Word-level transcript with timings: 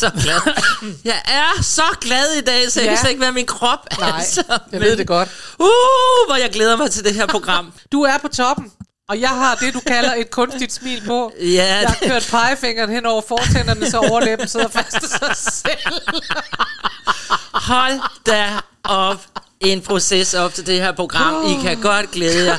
Så 0.00 0.10
glad. 0.22 0.40
Jeg 1.04 1.22
er 1.24 1.62
så 1.62 1.82
glad 2.00 2.32
i 2.32 2.40
dag, 2.40 2.72
så 2.72 2.80
jeg 2.80 2.84
Ja. 2.86 2.90
kan 2.90 2.98
slet 2.98 3.10
ikke 3.10 3.20
være 3.20 3.32
min 3.32 3.46
krop. 3.46 3.78
Nej, 4.00 4.10
altså. 4.14 4.44
jeg 4.72 4.80
ved 4.80 4.96
det 4.96 5.06
godt. 5.06 5.28
Uh, 5.58 5.66
hvor 6.28 6.36
jeg 6.40 6.50
glæder 6.52 6.76
mig 6.76 6.90
til 6.90 7.04
det 7.04 7.14
her 7.14 7.26
program. 7.36 7.72
Du 7.92 8.02
er 8.02 8.18
på 8.18 8.28
toppen, 8.28 8.72
og 9.08 9.20
jeg 9.20 9.28
har 9.28 9.54
det, 9.54 9.74
du 9.74 9.80
kalder 9.86 10.14
et 10.14 10.30
kunstigt 10.30 10.72
smil 10.72 11.02
på. 11.06 11.32
Ja, 11.40 11.44
Jeg 11.80 11.88
har 11.88 11.96
kørt 12.08 12.28
pegefingeren 12.30 12.90
hen 12.90 13.06
over 13.06 13.22
fortænderne, 13.28 13.90
så 13.90 13.98
overlæben 13.98 14.48
sidder 14.48 14.68
fast 14.68 14.96
i 14.96 15.06
sig 15.06 15.36
selv. 15.36 15.94
Hold 17.54 18.00
da 18.26 18.46
op 18.84 19.26
en 19.60 19.80
proces 19.80 20.34
op 20.34 20.54
til 20.54 20.66
det 20.66 20.80
her 20.80 20.92
program. 20.92 21.50
I 21.50 21.62
kan 21.62 21.80
godt 21.80 22.10
glæde 22.10 22.46
jer, 22.46 22.58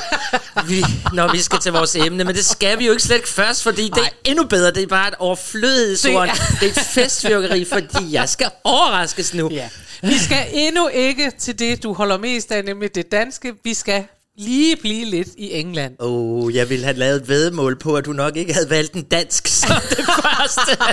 vi, 0.66 0.84
når 1.12 1.32
vi 1.32 1.42
skal 1.42 1.58
til 1.58 1.72
vores 1.72 1.96
emne. 1.96 2.24
Men 2.24 2.34
det 2.34 2.44
skal 2.44 2.78
vi 2.78 2.86
jo 2.86 2.92
ikke 2.92 3.02
slet 3.02 3.16
ikke 3.16 3.28
først, 3.28 3.62
fordi 3.62 3.82
det 3.82 4.02
er 4.02 4.08
endnu 4.24 4.44
bedre. 4.44 4.70
Det 4.70 4.82
er 4.82 4.86
bare 4.86 5.08
et 5.08 5.14
overflødighedsord. 5.18 6.28
Det 6.28 6.36
Det, 6.36 6.60
det 6.60 6.76
er 6.76 6.80
et 6.80 6.86
festfyrkeri, 6.86 7.64
fordi 7.64 8.12
jeg 8.12 8.28
skal 8.28 8.50
overraskes 8.64 9.34
nu. 9.34 9.50
Ja. 9.52 9.68
Vi 10.02 10.18
skal 10.18 10.46
endnu 10.52 10.88
ikke 10.88 11.32
til 11.38 11.58
det, 11.58 11.82
du 11.82 11.92
holder 11.92 12.18
mest 12.18 12.52
af, 12.52 12.64
nemlig 12.64 12.94
det 12.94 13.12
danske. 13.12 13.54
Vi 13.64 13.74
skal 13.74 14.04
lige 14.42 14.76
blive 14.76 15.04
lidt 15.04 15.28
i 15.38 15.52
England. 15.52 15.96
Åh, 16.00 16.44
oh, 16.44 16.54
jeg 16.54 16.70
ville 16.70 16.84
have 16.84 16.96
lavet 16.96 17.22
et 17.22 17.28
vedmål 17.28 17.78
på, 17.78 17.96
at 17.96 18.04
du 18.04 18.12
nok 18.12 18.36
ikke 18.36 18.54
havde 18.54 18.70
valgt 18.70 18.92
en 18.94 19.02
dansk 19.02 19.46
som 19.46 19.76
det 19.90 20.04
første. 20.22 20.84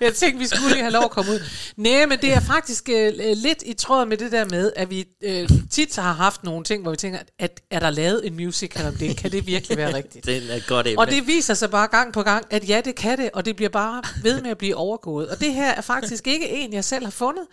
Jeg 0.00 0.14
tænkte, 0.14 0.38
vi 0.38 0.46
skulle 0.46 0.68
lige 0.68 0.82
have 0.82 0.92
lov 0.92 1.04
at 1.04 1.10
komme 1.10 1.32
ud. 1.32 1.40
Nej, 1.76 2.06
men 2.06 2.18
det 2.18 2.32
er 2.32 2.40
faktisk 2.40 2.88
øh, 2.92 3.12
lidt 3.16 3.62
i 3.66 3.72
tråd 3.72 4.06
med 4.06 4.16
det 4.16 4.32
der 4.32 4.44
med, 4.44 4.72
at 4.76 4.90
vi 4.90 5.04
øh, 5.22 5.48
tit 5.70 5.96
har 5.96 6.12
haft 6.12 6.44
nogle 6.44 6.64
ting, 6.64 6.82
hvor 6.82 6.90
vi 6.90 6.96
tænker, 6.96 7.18
at 7.38 7.60
er 7.70 7.80
der 7.80 7.90
lavet 7.90 8.26
en 8.26 8.36
musical 8.36 8.86
om 8.86 8.94
det? 8.94 9.16
Kan 9.16 9.32
det 9.32 9.46
virkelig 9.46 9.78
være 9.78 9.94
rigtigt? 9.94 10.26
Det 10.26 10.36
er 10.36 10.68
godt 10.68 10.86
emne. 10.86 10.98
Og 10.98 11.10
det 11.10 11.26
viser 11.26 11.54
sig 11.54 11.70
bare 11.70 11.88
gang 11.88 12.12
på 12.12 12.22
gang, 12.22 12.44
at 12.50 12.68
ja, 12.68 12.80
det 12.84 12.94
kan 12.94 13.18
det, 13.18 13.30
og 13.34 13.44
det 13.44 13.56
bliver 13.56 13.68
bare 13.68 14.02
ved 14.22 14.42
med 14.42 14.50
at 14.50 14.58
blive 14.58 14.76
overgået. 14.76 15.28
Og 15.28 15.40
det 15.40 15.52
her 15.52 15.70
er 15.70 15.80
faktisk 15.80 16.26
ikke 16.26 16.50
en, 16.50 16.72
jeg 16.72 16.84
selv 16.84 17.04
har 17.04 17.10
fundet. 17.10 17.44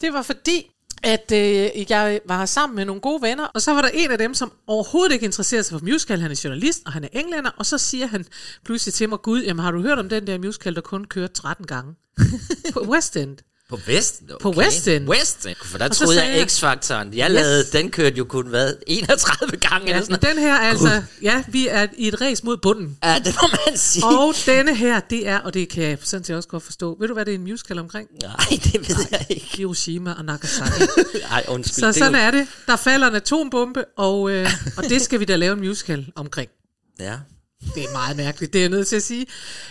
Det 0.00 0.12
var 0.12 0.22
fordi, 0.22 0.70
at 1.02 1.32
øh, 1.32 1.90
jeg 1.90 2.20
var 2.24 2.46
sammen 2.46 2.76
med 2.76 2.84
nogle 2.84 3.00
gode 3.00 3.22
venner, 3.22 3.44
og 3.44 3.62
så 3.62 3.74
var 3.74 3.82
der 3.82 3.88
en 3.94 4.10
af 4.10 4.18
dem, 4.18 4.34
som 4.34 4.52
overhovedet 4.66 5.12
ikke 5.12 5.24
interesserede 5.24 5.64
sig 5.64 5.78
for 5.78 5.84
musical. 5.86 6.20
Han 6.20 6.30
er 6.30 6.40
journalist, 6.44 6.82
og 6.86 6.92
han 6.92 7.04
er 7.04 7.08
englænder, 7.12 7.50
og 7.56 7.66
så 7.66 7.78
siger 7.78 8.06
han 8.06 8.24
pludselig 8.64 8.94
til 8.94 9.08
mig, 9.08 9.22
Gud, 9.22 9.42
jamen 9.42 9.64
har 9.64 9.70
du 9.70 9.82
hørt 9.82 9.98
om 9.98 10.08
den 10.08 10.26
der 10.26 10.38
musical, 10.38 10.74
der 10.74 10.80
kun 10.80 11.04
kørte 11.04 11.32
13 11.32 11.66
gange? 11.66 11.94
på 12.72 12.80
West 12.80 13.16
End. 13.16 13.36
På 13.68 13.78
Vest? 13.86 14.22
Okay. 14.30 14.42
På 14.42 14.50
West 14.50 14.88
End. 14.88 15.08
West 15.08 15.46
End. 15.46 15.56
For 15.64 15.78
der 15.78 15.88
troede 15.88 16.24
jeg 16.24 16.36
jeg- 16.38 16.46
X-faktoren. 16.50 17.14
Jeg 17.14 17.30
lavede, 17.30 17.64
den 17.72 17.90
kørte 17.90 18.16
jo 18.16 18.24
kun, 18.24 18.46
hvad, 18.46 18.74
31 18.86 19.56
gange 19.60 19.86
Ja, 19.88 19.92
eller 19.94 20.04
sådan 20.06 20.34
den 20.34 20.42
her 20.42 20.54
er 20.54 20.58
altså, 20.58 21.02
ja, 21.22 21.44
vi 21.48 21.68
er 21.68 21.86
i 21.98 22.08
et 22.08 22.20
race 22.20 22.44
mod 22.44 22.56
bunden. 22.56 22.98
Ja, 23.04 23.18
det 23.24 23.34
må 23.42 23.48
man 23.66 23.76
sige. 23.78 24.04
Og 24.04 24.34
denne 24.46 24.74
her, 24.76 25.00
det 25.00 25.28
er, 25.28 25.38
og 25.38 25.54
det 25.54 25.68
kan 25.68 25.82
jeg 25.82 25.98
sådan 26.02 26.24
set 26.24 26.36
også 26.36 26.48
godt 26.48 26.62
forstå. 26.62 26.96
Ved 27.00 27.08
du, 27.08 27.14
hvad 27.14 27.24
det 27.24 27.34
er 27.34 27.38
en 27.38 27.44
musical 27.44 27.78
omkring? 27.78 28.08
Nej, 28.22 28.36
det 28.64 28.88
ved 28.88 29.06
jeg 29.10 29.26
ikke. 29.28 29.46
Hiroshima 29.56 30.12
og 30.18 30.24
Nagasaki. 30.24 30.82
Ej, 31.30 31.44
undskyld. 31.48 31.80
Så 31.80 31.86
det 31.86 31.94
sådan 31.94 32.12
jo- 32.14 32.18
er 32.20 32.30
det. 32.30 32.46
Der 32.66 32.76
falder 32.76 33.08
en 33.08 33.14
atombombe, 33.14 33.84
og, 33.96 34.30
øh, 34.30 34.50
og 34.76 34.84
det 34.84 35.02
skal 35.02 35.20
vi 35.20 35.24
da 35.24 35.36
lave 35.36 35.52
en 35.52 35.60
musical 35.60 36.06
omkring. 36.16 36.50
Ja. 37.00 37.14
Det 37.74 37.84
er 37.84 37.92
meget 37.92 38.16
mærkeligt, 38.16 38.52
det 38.52 38.58
er 38.58 38.62
jeg 38.62 38.70
nødt 38.70 38.88
til 38.88 38.96
at 38.96 39.02
sige. 39.02 39.26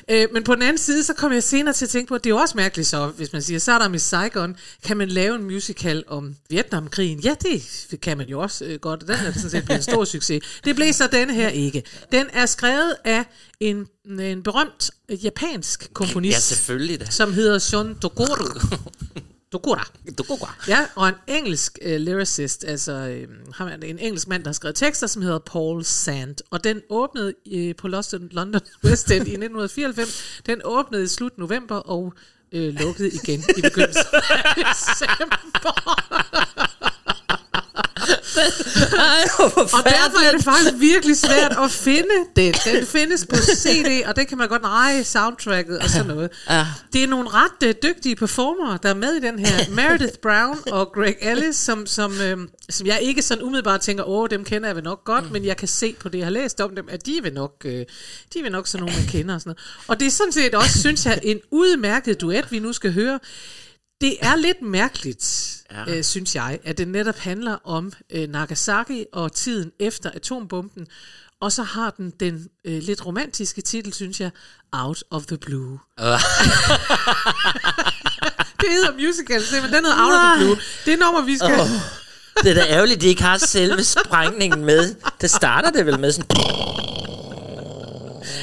Øh, 0.10 0.28
men 0.34 0.44
på 0.44 0.56
den 0.56 0.62
anden 0.62 0.78
side, 0.78 1.04
så 1.04 1.14
kom 1.14 1.34
jeg 1.34 1.44
senere 1.44 1.74
til 1.74 1.86
at 1.86 1.90
tænke 1.90 2.08
på, 2.08 2.16
at 2.16 2.24
det 2.24 2.30
er 2.30 2.34
jo 2.34 2.38
også 2.38 2.58
mærkeligt 2.58 2.88
så, 2.88 3.08
hvis 3.08 3.34
man 3.34 3.42
siger, 3.42 3.60
så 3.60 3.72
er 3.72 3.80
der 3.80 3.88
Miss 3.88 4.06
Saigon, 4.06 4.56
kan 4.84 4.98
man 4.98 5.08
lave 5.10 5.36
en 5.36 5.44
musical 5.44 6.04
om 6.08 6.36
Vietnamkrigen? 6.50 7.20
Ja, 7.20 7.34
det 7.42 8.02
kan 8.02 8.18
man 8.18 8.28
jo 8.28 8.40
også 8.40 8.66
øh, 8.66 8.80
godt, 8.80 9.02
og 9.04 9.08
den 9.08 9.16
er 9.16 9.32
sådan 9.34 9.50
set 9.50 9.66
blevet 9.66 9.80
en 9.80 9.84
stor 9.84 10.06
succes. 10.16 10.44
Det 10.66 10.76
blev 10.76 10.94
så 10.94 11.08
denne 11.12 11.34
her 11.34 11.50
ikke. 11.50 11.84
Den 12.12 12.26
er 12.34 12.46
skrevet 12.46 12.96
af 13.06 13.26
en, 13.60 13.88
en 14.20 14.44
berømt 14.44 14.92
japansk 15.10 15.94
komponist, 15.94 16.36
Ja, 16.36 16.40
selvfølgelig 16.40 17.00
da. 17.00 17.06
som 17.10 17.34
hedder 17.34 17.60
Shun 17.60 17.96
Togoro. 18.02 18.60
Går 19.52 20.40
godt. 20.40 20.68
Ja, 20.68 20.88
og 20.96 21.08
en 21.08 21.16
engelsk 21.28 21.80
uh, 21.86 21.92
lyricist, 21.92 22.64
altså 22.68 22.92
øh, 22.92 23.28
ham 23.54 23.68
er 23.68 23.74
en 23.74 24.00
engelsk 24.00 24.28
mand, 24.28 24.44
der 24.44 24.50
har 24.50 24.54
skrevet 24.54 24.76
tekster, 24.76 25.08
som 25.08 25.22
hedder 25.22 25.40
Paul 25.40 25.84
Sand. 25.84 26.36
Og 26.52 26.64
den 26.64 26.82
åbnede 26.90 27.34
øh, 27.54 27.76
på 27.76 27.88
London, 27.88 28.30
London 28.32 28.62
West 28.86 29.12
End 29.12 29.28
i 29.28 29.32
1994. 29.32 30.42
Den 30.46 30.62
åbnede 30.64 31.04
i 31.04 31.08
slut 31.08 31.38
november 31.38 31.76
og 31.76 32.14
øh, 32.52 32.74
lukkede 32.74 33.12
igen 33.24 33.44
i 33.58 33.62
begyndelsen 33.62 34.06
af 34.44 34.56
december. 34.56 35.36
Og 39.74 39.84
derfor 39.84 40.28
er 40.28 40.32
det 40.32 40.44
faktisk 40.44 40.74
virkelig 40.80 41.18
svært 41.18 41.56
at 41.64 41.72
finde 41.72 42.16
den. 42.36 42.54
Den 42.66 42.86
findes 42.86 43.26
på 43.30 43.36
CD, 43.36 44.06
og 44.06 44.16
den 44.16 44.26
kan 44.26 44.38
man 44.38 44.48
godt 44.48 44.62
nej, 44.62 45.04
soundtracket 45.04 45.80
og 45.80 45.90
sådan 45.90 46.08
noget. 46.08 46.30
Det 46.94 47.04
er 47.04 47.08
nogle 47.08 47.30
ret 47.30 47.68
uh, 47.68 47.72
dygtige 47.84 48.16
performere, 48.16 48.80
der 48.84 48.90
er 48.90 48.94
med 48.94 49.14
i 49.14 49.20
den 49.20 49.40
her. 49.40 49.70
Meredith 49.70 50.20
Brown 50.22 50.60
og 50.72 50.92
Greg 50.94 51.16
Ellis, 51.22 51.56
som, 51.56 51.86
som, 51.86 52.22
øh, 52.22 52.38
som 52.70 52.88
jeg 52.88 53.00
ikke 53.02 53.22
sådan 53.22 53.44
umiddelbart 53.44 53.82
tænker, 53.82 54.04
åh, 54.04 54.28
dem 54.30 54.44
kender 54.44 54.70
jeg 54.70 54.76
vel 54.76 54.84
nok 54.84 55.04
godt, 55.04 55.32
men 55.32 55.46
jeg 55.46 55.58
kan 55.58 55.68
se 55.68 55.96
på 56.00 56.10
det, 56.10 56.18
jeg 56.18 56.26
har 56.26 56.32
læst 56.32 56.62
om 56.62 56.76
dem, 56.76 56.88
at 56.90 57.06
de 57.06 57.20
vil 57.24 57.34
nok, 57.34 57.52
øh, 57.66 57.86
de 58.34 58.42
vil 58.42 58.52
nok 58.52 58.68
sådan 58.68 58.86
nogle, 58.86 59.00
man 59.00 59.08
kender 59.08 59.36
og 59.36 59.42
sådan 59.42 59.50
noget. 59.50 59.86
Og 59.88 60.00
det 60.00 60.06
er 60.06 60.12
sådan 60.12 60.32
set 60.32 60.56
også, 60.56 60.80
synes 60.80 61.06
jeg, 61.06 61.20
en 61.24 61.40
udmærket 61.52 62.22
duet, 62.22 62.52
vi 62.52 62.60
nu 62.60 62.74
skal 62.74 62.94
høre. 62.94 63.20
Det 64.02 64.18
er 64.22 64.36
lidt 64.36 64.62
mærkeligt, 64.62 65.55
ja. 65.72 65.98
øh, 65.98 66.04
synes 66.04 66.36
jeg, 66.36 66.60
at 66.64 66.78
det 66.78 66.88
netop 66.88 67.18
handler 67.18 67.58
om 67.64 67.94
øh, 68.10 68.30
Nagasaki 68.30 69.06
og 69.14 69.32
tiden 69.34 69.72
efter 69.80 70.12
atombomben, 70.16 70.88
og 71.42 71.52
så 71.52 71.64
har 71.64 71.90
den 71.90 72.14
den 72.20 72.48
øh, 72.66 72.84
lidt 72.84 73.06
romantiske 73.06 73.62
titel, 73.62 73.94
synes 73.94 74.22
jeg, 74.22 74.32
Out 74.72 75.04
of 75.12 75.26
the 75.26 75.38
Blue. 75.38 75.80
det 78.62 78.70
hedder 78.72 78.94
musical, 78.94 79.42
men 79.62 79.74
den 79.74 79.86
hedder 79.86 80.04
Out 80.04 80.14
of 80.14 80.38
the 80.38 80.46
Blue. 80.46 80.58
Det 80.86 80.94
er 80.94 80.98
nummer, 80.98 81.22
vi 81.22 81.38
skal... 81.38 81.60
Oh. 81.60 81.68
Det 82.44 82.52
er 82.52 82.54
da 82.54 82.66
ærgerligt, 82.70 82.98
at 82.98 83.02
de 83.02 83.08
ikke 83.08 83.24
har 83.24 83.38
selve 83.38 83.84
sprængningen 83.84 84.66
med. 84.66 84.96
Det 85.22 85.32
starter 85.32 85.70
det 85.70 85.86
vel 85.86 86.00
med 86.00 86.12
sådan... 86.12 86.28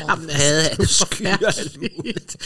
Jamen, 0.08 0.30
Havde 0.30 0.68
af 0.68 0.76
skyer 0.88 1.46
alt 1.46 1.76
muligt. 1.96 2.36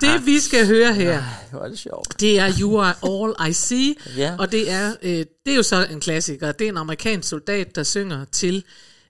Det, 0.00 0.26
vi 0.26 0.40
skal 0.40 0.66
høre 0.66 0.94
her, 0.94 1.14
Det 1.50 1.60
var 1.60 1.68
det 1.68 1.78
sjovt. 1.78 2.20
det 2.20 2.38
er 2.38 2.52
You 2.60 2.80
Are 2.80 2.94
All 3.02 3.50
I 3.50 3.52
See, 3.52 3.94
Ja. 4.16 4.34
og 4.38 4.52
det 4.52 4.70
er, 4.70 4.94
øh, 5.02 5.10
det 5.46 5.52
er 5.52 5.54
jo 5.54 5.62
så 5.62 5.86
en 5.90 6.00
klassiker. 6.00 6.52
Det 6.52 6.64
er 6.64 6.68
en 6.68 6.76
amerikansk 6.76 7.28
soldat, 7.28 7.74
der 7.76 7.82
synger 7.82 8.24
til 8.32 8.64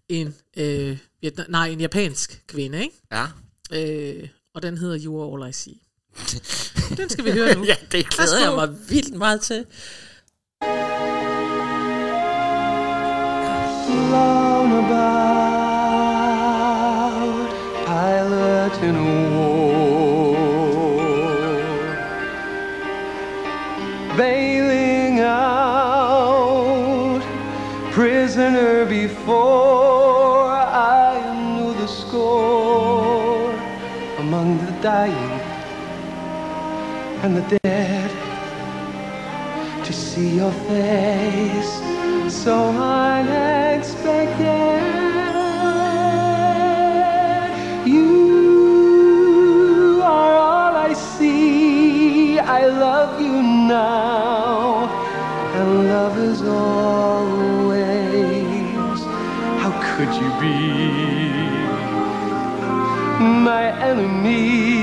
en, 0.09 0.35
øh, 0.57 0.99
Vietna- 1.27 1.45
nej, 1.51 1.69
en 1.69 1.81
japansk 1.81 2.43
kvinde, 2.49 2.81
ikke? 2.83 2.95
Ja. 3.13 3.27
Øh, 3.73 4.29
og 4.55 4.63
den 4.63 4.79
hedder 4.79 4.99
You 5.05 5.23
Are 5.23 5.43
All 5.45 5.51
I 5.51 5.53
See. 5.53 5.75
Den 6.97 7.09
skal 7.11 7.25
vi 7.25 7.31
høre 7.31 7.55
nu. 7.55 7.65
ja, 7.65 7.77
det 7.93 8.09
glæder 8.11 8.41
jeg 8.41 8.53
mig 8.53 8.69
vildt 8.89 9.15
meget 9.15 9.41
til. 9.41 9.65
Round 14.13 14.73
in 18.83 18.97
a 18.97 19.05
war, 19.31 20.35
bailing 24.17 25.21
out, 25.21 27.23
prisoner 27.93 28.85
before 28.85 30.51
I 30.51 31.21
knew 31.55 31.73
the 31.75 31.87
score. 31.87 33.55
Among 34.19 34.59
the 34.65 34.73
dying 34.83 35.41
and 37.23 37.37
the 37.37 37.43
dead 37.59 38.11
to 39.85 39.93
see 39.93 40.37
your 40.37 40.53
face. 40.53 41.81
So 42.33 42.71
unexpected. 42.71 44.72
Always. 56.45 57.83
How 59.63 59.73
could 59.97 60.13
you 60.15 60.31
be 60.41 60.57
my 63.45 63.65
enemy? 63.81 64.82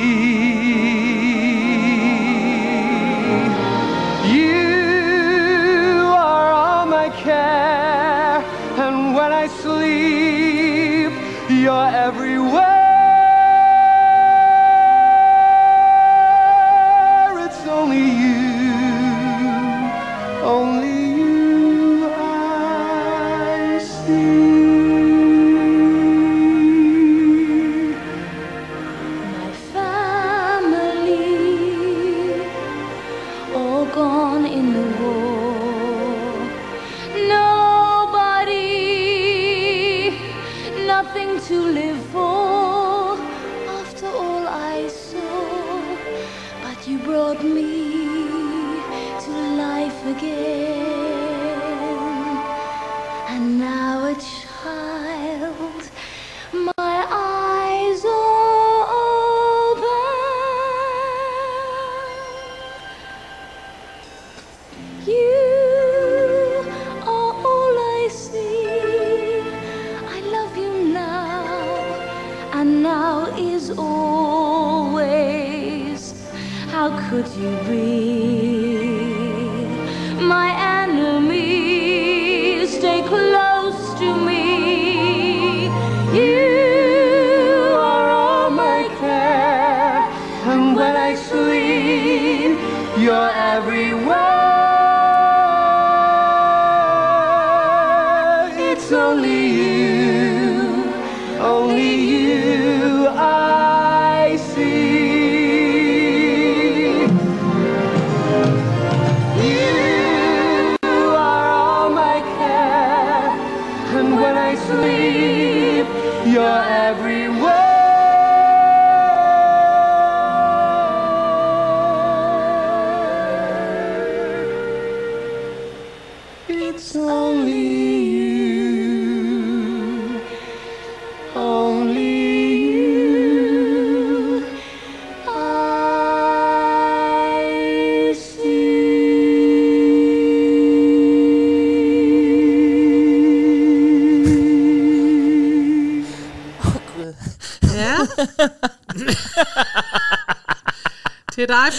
Could 76.97 77.27
you 77.35 77.51
be 77.67 78.38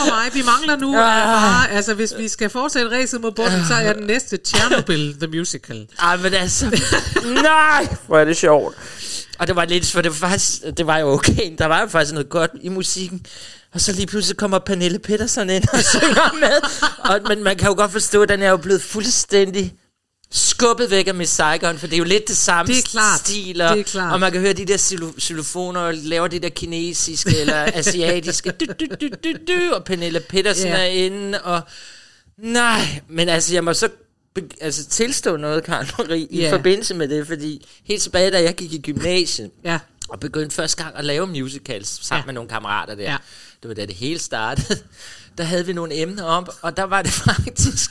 for 0.00 0.16
mig. 0.16 0.34
Vi 0.34 0.42
mangler 0.42 0.76
nu 0.76 0.88
ah. 0.88 0.94
bare, 0.94 1.70
altså 1.70 1.94
hvis 1.94 2.14
vi 2.18 2.28
skal 2.28 2.50
fortsætte 2.50 2.90
racet 2.90 3.20
mod 3.20 3.32
bunden, 3.32 3.64
så 3.68 3.74
er 3.74 3.92
den 3.92 4.06
næste 4.06 4.38
Chernobyl 4.44 5.14
The 5.14 5.26
Musical. 5.26 5.86
Ej, 5.98 6.16
men 6.16 6.34
altså... 6.34 6.80
nej, 7.42 7.96
hvor 8.06 8.18
er 8.18 8.24
det 8.24 8.36
sjovt. 8.36 8.76
Og 9.38 9.46
det 9.46 9.56
var 9.56 9.64
lidt, 9.64 9.86
for 9.86 10.00
det 10.00 10.10
var 10.10 10.28
faktisk, 10.28 10.62
det 10.76 10.86
var 10.86 10.98
jo 10.98 11.12
okay. 11.12 11.54
Der 11.58 11.66
var 11.66 11.80
jo 11.80 11.86
faktisk 11.86 12.12
noget 12.12 12.28
godt 12.28 12.50
i 12.60 12.68
musikken. 12.68 13.26
Og 13.74 13.80
så 13.80 13.92
lige 13.92 14.06
pludselig 14.06 14.36
kommer 14.36 14.58
Pernille 14.58 14.98
Petersen 14.98 15.50
ind 15.50 15.64
og 15.72 15.78
synger 15.94 16.34
med. 16.40 16.60
Og, 16.98 17.20
men 17.28 17.44
man 17.44 17.56
kan 17.56 17.68
jo 17.68 17.74
godt 17.74 17.92
forstå, 17.92 18.22
at 18.22 18.28
den 18.28 18.42
er 18.42 18.50
jo 18.50 18.56
blevet 18.56 18.82
fuldstændig 18.82 19.74
skubbet 20.32 20.90
væk 20.90 21.06
af 21.08 21.14
Miss 21.14 21.32
Saigon, 21.32 21.78
for 21.78 21.86
det 21.86 21.94
er 21.94 21.98
jo 21.98 22.04
lidt 22.04 22.28
det 22.28 22.36
samme 22.36 22.72
Det 22.72 22.78
er 22.78 22.88
klart. 22.88 23.18
stil, 23.20 23.60
og, 23.60 23.70
Det 23.76 23.80
er 23.80 23.84
klart. 23.84 24.12
og 24.12 24.20
man 24.20 24.32
kan 24.32 24.40
høre 24.40 24.52
de 24.52 24.64
der 24.64 24.76
xylo- 24.76 25.20
xylofoner, 25.20 25.80
og 25.80 25.94
laver 25.94 26.28
det 26.28 26.42
der 26.42 26.48
kinesiske 26.48 27.38
eller 27.40 27.64
asiatiske, 27.74 28.50
dy, 28.50 28.64
dy, 28.80 28.84
dy, 29.00 29.14
dy, 29.24 29.36
dy, 29.48 29.70
og 29.70 29.84
Pernille 29.84 30.20
Petersen 30.20 30.68
Ja. 30.68 30.78
er 30.78 30.84
inde, 30.84 31.42
og 31.42 31.60
nej, 32.38 33.00
men 33.08 33.28
altså 33.28 33.54
jeg 33.54 33.64
må 33.64 33.74
så 33.74 33.88
altså, 34.60 34.84
tilstå 34.86 35.36
noget, 35.36 35.64
Karen 35.64 35.86
Marie, 35.98 36.26
i 36.30 36.40
Ja. 36.40 36.52
forbindelse 36.52 36.94
med 36.94 37.08
det, 37.08 37.26
fordi 37.26 37.66
helt 37.84 38.02
tilbage, 38.02 38.30
da 38.30 38.42
jeg 38.42 38.54
gik 38.54 38.72
i 38.72 38.78
gymnasiet, 38.78 39.50
Ja. 39.64 39.78
og 40.08 40.20
begyndte 40.20 40.56
første 40.56 40.82
gang 40.84 40.96
at 40.96 41.04
lave 41.04 41.26
musicals 41.26 42.06
sammen 42.06 42.22
Ja. 42.22 42.26
med 42.26 42.34
nogle 42.34 42.48
kammerater 42.50 42.94
der. 42.94 43.02
Ja. 43.02 43.16
Det 43.62 43.68
var 43.68 43.74
da 43.74 43.86
det 43.86 43.94
hele 43.94 44.18
startede. 44.18 44.78
Der 45.38 45.44
havde 45.44 45.66
vi 45.66 45.72
nogle 45.72 45.94
emner 46.02 46.24
op, 46.24 46.48
og 46.62 46.76
der 46.76 46.82
var 46.82 47.02
det 47.02 47.12
faktisk... 47.26 47.90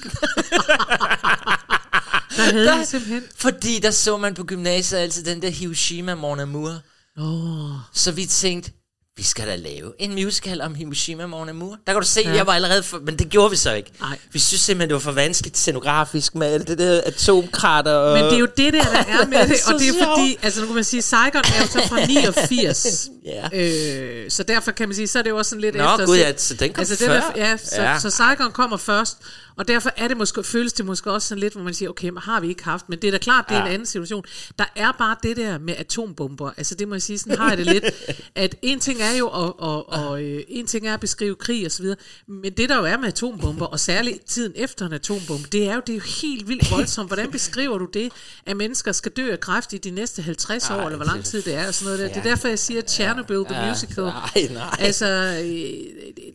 Der 2.46 2.52
havde 2.54 2.66
der, 2.66 2.78
vi 2.80 2.86
simpelthen... 2.86 3.24
Fordi 3.38 3.80
der 3.80 3.92
så 3.92 4.18
man 4.18 4.34
på 4.34 4.44
gymnasiet 4.44 5.00
altid 5.00 5.24
den 5.24 5.42
der 5.42 5.50
Hiroshima 5.50 6.16
Mon 6.16 6.40
Amour. 6.40 6.80
Oh. 7.18 7.70
Så 7.94 8.12
vi 8.12 8.26
tænkte, 8.26 8.72
vi 9.18 9.24
skal 9.24 9.48
da 9.48 9.56
lave 9.56 9.92
en 10.00 10.12
musical 10.14 10.62
om 10.62 10.76
Hiroshima 10.76 11.26
Mon 11.26 11.50
Amour. 11.50 11.78
Der 11.88 11.94
kan 11.94 12.02
du 12.02 12.08
se, 12.08 12.22
ja. 12.26 12.32
jeg 12.36 12.48
var 12.48 12.54
allerede 12.54 12.84
for, 12.84 13.00
men 13.06 13.20
det 13.20 13.30
gjorde 13.30 13.50
vi 13.50 13.56
så 13.56 13.74
ikke. 13.74 13.92
Nej. 14.00 14.18
Vi 14.32 14.40
synes 14.40 14.62
simpelthen, 14.62 14.90
det 14.90 14.94
var 14.94 15.00
for 15.00 15.12
vanskeligt 15.12 15.58
scenografisk 15.58 16.36
med 16.36 16.48
alt 16.48 16.68
det 16.68 16.78
der 16.78 17.02
atomkrater. 17.06 17.92
Og... 17.94 18.18
Men 18.18 18.26
det 18.26 18.34
er 18.34 18.38
jo 18.40 18.48
det 18.58 18.74
der, 18.74 18.84
der 18.84 18.90
er 19.00 19.26
med 19.28 19.48
det, 19.50 19.58
og 19.68 19.80
det 19.80 19.90
er 19.90 20.06
fordi, 20.06 20.38
altså 20.42 20.60
nu 20.62 20.66
kan 20.66 20.76
man 20.76 20.84
sige, 20.84 21.02
Saigon 21.02 21.42
er 21.58 21.62
jo 21.62 21.68
så 21.68 21.88
fra 21.88 22.06
89, 22.14 23.10
Ja. 23.26 23.50
øh, 23.60 24.32
så 24.32 24.44
derfor 24.44 24.72
kan 24.72 24.88
man 24.90 24.96
sige, 24.96 25.08
så 25.08 25.20
er 25.20 25.24
det 25.24 25.30
jo 25.30 25.38
også 25.38 25.50
sådan 25.50 25.62
lidt 25.62 25.76
Nå, 25.76 25.84
efter... 25.84 26.06
gud, 26.06 26.18
så- 26.18 26.22
ja, 26.24 26.38
så 26.38 26.54
den 26.54 26.74
kom 26.74 26.80
altså, 26.82 26.98
før. 27.06 27.14
Den 27.14 27.42
er, 27.42 27.50
ja, 27.50 27.58
så. 27.58 27.82
Ja. 27.82 28.00
så 28.00 28.10
Saigon 28.10 28.52
kommer 28.52 28.78
først, 28.78 29.18
og 29.60 29.68
derfor 29.68 29.92
er 29.98 30.08
det 30.08 30.18
måske, 30.18 30.44
føles 30.44 30.74
det 30.74 30.86
måske 30.86 31.12
også 31.12 31.28
sådan 31.28 31.40
lidt, 31.40 31.54
hvor 31.54 31.64
man 31.64 31.74
siger, 31.74 31.90
okay, 31.90 32.10
men 32.10 32.18
har 32.18 32.40
vi 32.40 32.48
ikke 32.48 32.64
haft, 32.64 32.90
men 32.90 33.00
det 33.02 33.08
er 33.08 33.12
da 33.12 33.18
klart, 33.18 33.46
det 33.50 33.56
er 33.56 33.60
ja. 33.60 33.66
en 33.66 33.74
anden 33.74 33.86
situation. 33.86 34.24
Der 34.60 34.66
er 34.76 34.92
bare 34.92 35.16
det 35.24 35.38
der 35.38 35.58
med 35.58 35.74
atombomber, 35.78 36.52
altså 36.58 36.76
det 36.76 36.88
må 36.88 36.96
jeg 36.96 37.02
sige, 37.02 37.18
sådan 37.20 37.38
har 37.38 37.50
jeg 37.50 37.58
det 37.58 37.66
lidt, 37.66 37.86
at 38.36 38.56
en 38.62 38.80
ting 38.80 39.02
er 39.02 39.12
jo, 39.18 39.28
og, 39.28 39.60
og, 39.60 39.90
og 39.90 40.24
øh, 40.24 40.44
en 40.48 40.68
ting 40.68 40.88
er 40.88 40.94
at 40.94 41.00
beskrive 41.00 41.36
krig 41.36 41.66
og 41.66 41.72
så 41.72 41.82
videre, 41.82 41.98
men 42.28 42.54
det 42.54 42.70
der 42.70 42.78
jo 42.78 42.84
er 42.84 42.98
med 42.98 43.08
atombomber, 43.08 43.66
og 43.66 43.80
særligt 43.80 44.26
tiden 44.26 44.54
efter 44.56 44.86
en 44.86 44.94
atombombe, 44.94 45.48
det 45.52 45.68
er 45.68 45.76
jo, 45.76 45.82
det 45.88 45.94
er 45.94 45.98
jo 45.98 46.04
helt 46.22 46.48
vildt 46.48 46.72
voldsomt. 46.72 47.10
Hvordan 47.10 47.32
beskriver 47.32 47.78
du 47.78 47.86
det, 47.94 48.12
at 48.46 48.58
mennesker 48.58 48.92
skal 48.92 49.12
dø 49.12 49.32
af 49.32 49.40
kræft 49.40 49.74
i 49.74 49.78
de 49.78 49.92
næste 49.92 50.22
50 50.22 50.70
år, 50.70 50.76
Ej, 50.76 50.86
eller 50.86 50.96
hvor 50.96 51.06
lang 51.06 51.26
tid 51.26 51.42
det 51.42 51.56
er, 51.56 51.68
og 51.68 51.74
sådan 51.74 51.86
noget 51.86 52.00
der. 52.00 52.08
Det 52.08 52.18
er 52.18 52.30
derfor, 52.30 52.48
jeg 52.48 52.60
siger 52.60 52.82
Chernobyl, 52.82 53.44
the 53.46 53.62
Ja, 53.62 53.70
musical. 53.70 54.04
nej, 54.04 54.48
nej. 54.52 54.76
Altså, 54.80 55.06
øh, 55.06 55.50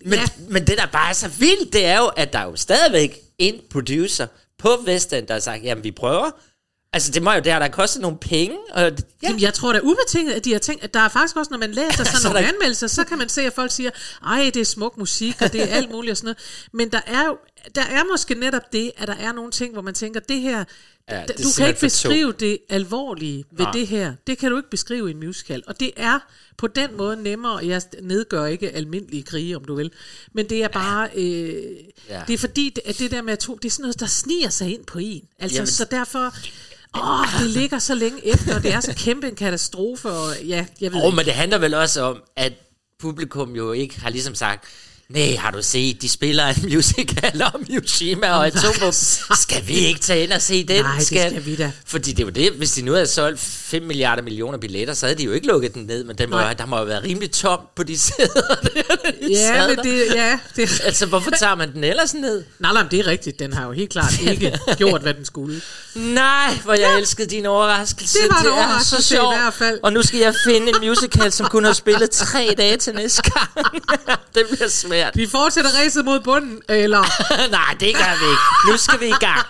Men, 0.04 0.12
ja. 0.12 0.20
ja. 0.20 0.24
men 0.48 0.66
det, 0.66 0.78
der 0.78 0.86
bare 0.86 1.08
er 1.08 1.14
så 1.14 1.28
vildt, 1.28 1.72
det 1.72 1.86
er 1.86 1.98
jo, 1.98 2.06
at 2.06 2.32
der 2.32 2.38
er 2.38 2.44
jo 2.44 2.56
stadigvæk 2.56 3.13
en 3.38 3.60
producer 3.70 4.26
på 4.58 4.68
Vesten, 4.84 5.26
der 5.28 5.32
har 5.34 5.40
sagt, 5.40 5.64
jamen 5.64 5.84
vi 5.84 5.90
prøver. 5.90 6.30
Altså 6.92 7.12
det 7.12 7.22
må 7.22 7.32
jo, 7.32 7.40
det 7.40 7.52
har 7.52 7.58
da 7.58 7.68
kostet 7.68 8.02
nogle 8.02 8.18
penge. 8.18 8.56
Og, 8.70 8.80
ja. 8.82 8.90
Jamen, 9.22 9.40
jeg 9.40 9.54
tror 9.54 9.72
da 9.72 9.80
ubetinget, 9.82 10.32
at 10.32 10.44
de 10.44 10.52
har 10.52 10.58
tænkt, 10.58 10.84
at 10.84 10.94
der 10.94 11.00
er 11.00 11.08
faktisk 11.08 11.36
også, 11.36 11.50
når 11.50 11.58
man 11.58 11.70
læser 11.72 11.90
sådan 12.04 12.06
Så 12.20 12.28
nogle 12.28 12.42
der- 12.42 12.48
anmeldelser, 12.48 12.86
så 12.86 13.04
kan 13.04 13.18
man 13.18 13.28
se, 13.28 13.42
at 13.42 13.52
folk 13.52 13.70
siger, 13.72 13.90
ej, 14.26 14.50
det 14.54 14.60
er 14.60 14.64
smuk 14.64 14.98
musik, 14.98 15.42
og 15.42 15.52
det 15.52 15.62
er 15.62 15.66
alt 15.76 15.90
muligt 15.90 16.10
og 16.10 16.16
sådan 16.16 16.26
noget. 16.26 16.38
Men 16.72 16.92
der 16.92 17.00
er 17.06 17.26
jo, 17.26 17.36
der 17.74 17.82
er 17.82 18.02
måske 18.12 18.34
netop 18.34 18.72
det, 18.72 18.92
at 18.96 19.08
der 19.08 19.14
er 19.14 19.32
nogle 19.32 19.50
ting, 19.50 19.72
hvor 19.72 19.82
man 19.82 19.94
tænker, 19.94 20.20
det 20.20 20.40
her, 20.40 20.64
Ja, 21.10 21.16
ja, 21.20 21.26
det 21.26 21.38
du 21.38 21.48
kan 21.56 21.68
ikke 21.68 21.80
beskrive 21.80 22.32
det 22.32 22.58
alvorlige 22.68 23.44
ved 23.50 23.66
det 23.72 23.86
her. 23.86 24.14
Det 24.26 24.38
kan 24.38 24.50
du 24.50 24.56
ikke 24.56 24.70
beskrive 24.70 25.08
i 25.08 25.10
en 25.10 25.18
musical. 25.20 25.62
Og 25.66 25.80
det 25.80 25.90
er 25.96 26.18
på 26.56 26.66
den 26.66 26.96
måde 26.96 27.22
nemmere, 27.22 27.66
jeg 27.66 27.82
nedgør 28.02 28.44
ikke 28.46 28.70
almindelige 28.70 29.22
krige, 29.22 29.56
om 29.56 29.64
du 29.64 29.74
vil. 29.74 29.90
Men 30.32 30.48
det 30.50 30.62
er 30.64 30.68
bare, 30.68 31.08
øh, 31.16 31.62
Ja. 32.08 32.22
det 32.26 32.34
er 32.34 32.38
fordi, 32.38 32.70
det, 32.76 32.82
at 32.86 32.98
det 32.98 33.10
der 33.10 33.22
med 33.22 33.32
atom, 33.32 33.58
det 33.58 33.68
er 33.68 33.70
sådan 33.72 33.82
noget, 33.82 34.00
der 34.00 34.06
sniger 34.06 34.48
sig 34.48 34.74
ind 34.74 34.84
på 34.84 34.98
en. 34.98 35.24
Altså, 35.38 35.56
Jamen- 35.56 35.66
så 35.66 35.84
derfor, 35.90 36.34
åh, 36.98 37.40
det 37.40 37.50
ligger 37.50 37.78
så 37.78 37.94
længe 37.94 38.26
efter, 38.26 38.56
og 38.56 38.62
det 38.62 38.72
er 38.72 38.80
så 38.80 38.94
kæmpe 38.96 39.28
en 39.28 39.34
katastrofe, 39.36 40.08
og 40.10 40.42
ja, 40.42 40.66
jeg 40.80 40.92
ved 40.92 41.00
Oh, 41.00 41.06
ikke. 41.06 41.16
men 41.16 41.24
det 41.24 41.34
handler 41.34 41.58
vel 41.58 41.74
også 41.74 42.00
om, 42.02 42.22
at 42.36 42.52
publikum 42.98 43.56
jo 43.56 43.72
ikke 43.72 44.00
har 44.00 44.10
ligesom 44.10 44.34
sagt, 44.34 44.64
Nej, 45.08 45.36
har 45.36 45.50
du 45.50 45.62
set, 45.62 46.02
de 46.02 46.08
spiller 46.08 46.46
en 46.46 46.68
musical 46.74 47.42
om 47.54 47.64
Hiroshima 47.68 48.30
og 48.30 48.46
Atombomben. 48.46 48.92
Skal 49.40 49.66
vi 49.66 49.74
ikke 49.74 50.00
tage 50.00 50.22
ind 50.24 50.32
og 50.32 50.42
se 50.42 50.64
den? 50.64 50.84
Nej, 50.84 50.96
det 50.98 51.06
skal 51.06 51.46
vi 51.46 51.56
da. 51.56 51.70
Fordi 51.86 52.12
det 52.12 52.22
jo 52.24 52.28
det, 52.28 52.52
hvis 52.52 52.72
de 52.72 52.82
nu 52.82 52.92
havde 52.92 53.06
solgt 53.06 53.40
5 53.40 53.82
milliarder 53.82 54.22
millioner 54.22 54.58
billetter, 54.58 54.94
så 54.94 55.06
havde 55.06 55.18
de 55.18 55.24
jo 55.24 55.32
ikke 55.32 55.46
lukket 55.46 55.74
den 55.74 55.82
ned, 55.82 56.04
men 56.04 56.18
den 56.18 56.30
må, 56.30 56.38
der 56.58 56.66
må 56.66 56.78
jo 56.78 56.84
være 56.84 57.02
rimelig 57.02 57.30
tom 57.30 57.60
på 57.76 57.82
de 57.82 57.98
sæder. 58.06 58.56
der, 58.62 58.82
de 59.20 59.28
Ja, 59.30 59.66
men 59.68 59.76
det, 59.78 60.06
ja, 60.14 60.38
det, 60.56 60.80
Altså, 60.84 61.06
hvorfor 61.06 61.30
tager 61.30 61.54
man 61.54 61.72
den 61.72 61.84
ellers 61.84 62.14
ned? 62.14 62.44
nej, 62.58 62.72
nej, 62.72 62.82
det 62.90 62.98
er 63.00 63.06
rigtigt. 63.06 63.38
Den 63.38 63.52
har 63.52 63.66
jo 63.66 63.72
helt 63.72 63.90
klart 63.90 64.20
ikke 64.30 64.58
gjort, 64.78 65.02
hvad 65.02 65.14
den 65.14 65.24
skulle. 65.24 65.60
Nej, 65.94 66.54
hvor 66.64 66.74
jeg 66.74 66.98
elskede 66.98 67.30
din 67.30 67.46
overraskelse. 67.46 68.18
Det 68.18 68.28
var 68.30 68.40
en 68.40 68.46
er 68.46 68.50
overraskelse 68.50 69.02
så 69.02 69.14
i 69.14 69.16
sjovt. 69.18 69.36
hvert 69.36 69.54
fald. 69.54 69.78
Og 69.82 69.92
nu 69.92 70.02
skal 70.02 70.18
jeg 70.20 70.34
finde 70.44 70.68
en 70.68 70.88
musical, 70.88 71.32
som 71.32 71.46
kun 71.46 71.64
har 71.64 71.72
spillet 71.72 72.10
tre 72.10 72.54
dage 72.58 72.76
til 72.76 72.94
næste 72.94 73.22
gang. 73.22 73.50
det 74.34 74.44
bliver 74.50 74.68
svært. 74.68 74.93
Vi 75.14 75.26
fortsætter 75.26 75.70
racet 75.70 76.04
mod 76.04 76.20
bunden, 76.20 76.62
eller... 76.68 77.04
Nej, 77.50 77.76
det 77.80 77.94
gør 77.94 78.18
vi 78.18 78.30
ikke. 78.30 78.72
Nu 78.72 78.76
skal 78.76 79.00
vi 79.00 79.06
i 79.06 79.18
gang. 79.20 79.46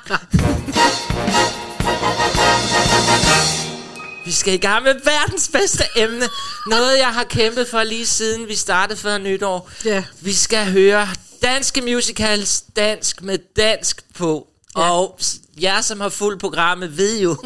Vi 4.24 4.32
skal 4.32 4.54
i 4.54 4.56
gang 4.56 4.84
med 4.84 4.94
verdens 5.04 5.48
bedste 5.52 5.84
emne. 5.96 6.28
Noget, 6.66 6.98
jeg 6.98 7.14
har 7.14 7.24
kæmpet 7.24 7.68
for 7.68 7.82
lige 7.82 8.06
siden 8.06 8.48
vi 8.48 8.56
startede 8.56 8.98
før 8.98 9.18
nytår. 9.18 9.70
Ja. 9.84 10.04
Vi 10.20 10.32
skal 10.32 10.72
høre 10.72 11.08
danske 11.42 11.82
musicals, 11.82 12.64
dansk 12.76 13.22
med 13.22 13.38
dansk 13.56 14.00
på. 14.14 14.46
Ja. 14.76 14.90
Og 14.90 15.18
jer, 15.62 15.80
som 15.80 16.00
har 16.00 16.08
fuldt 16.08 16.40
programmet, 16.40 16.96
ved 16.96 17.20
jo, 17.20 17.36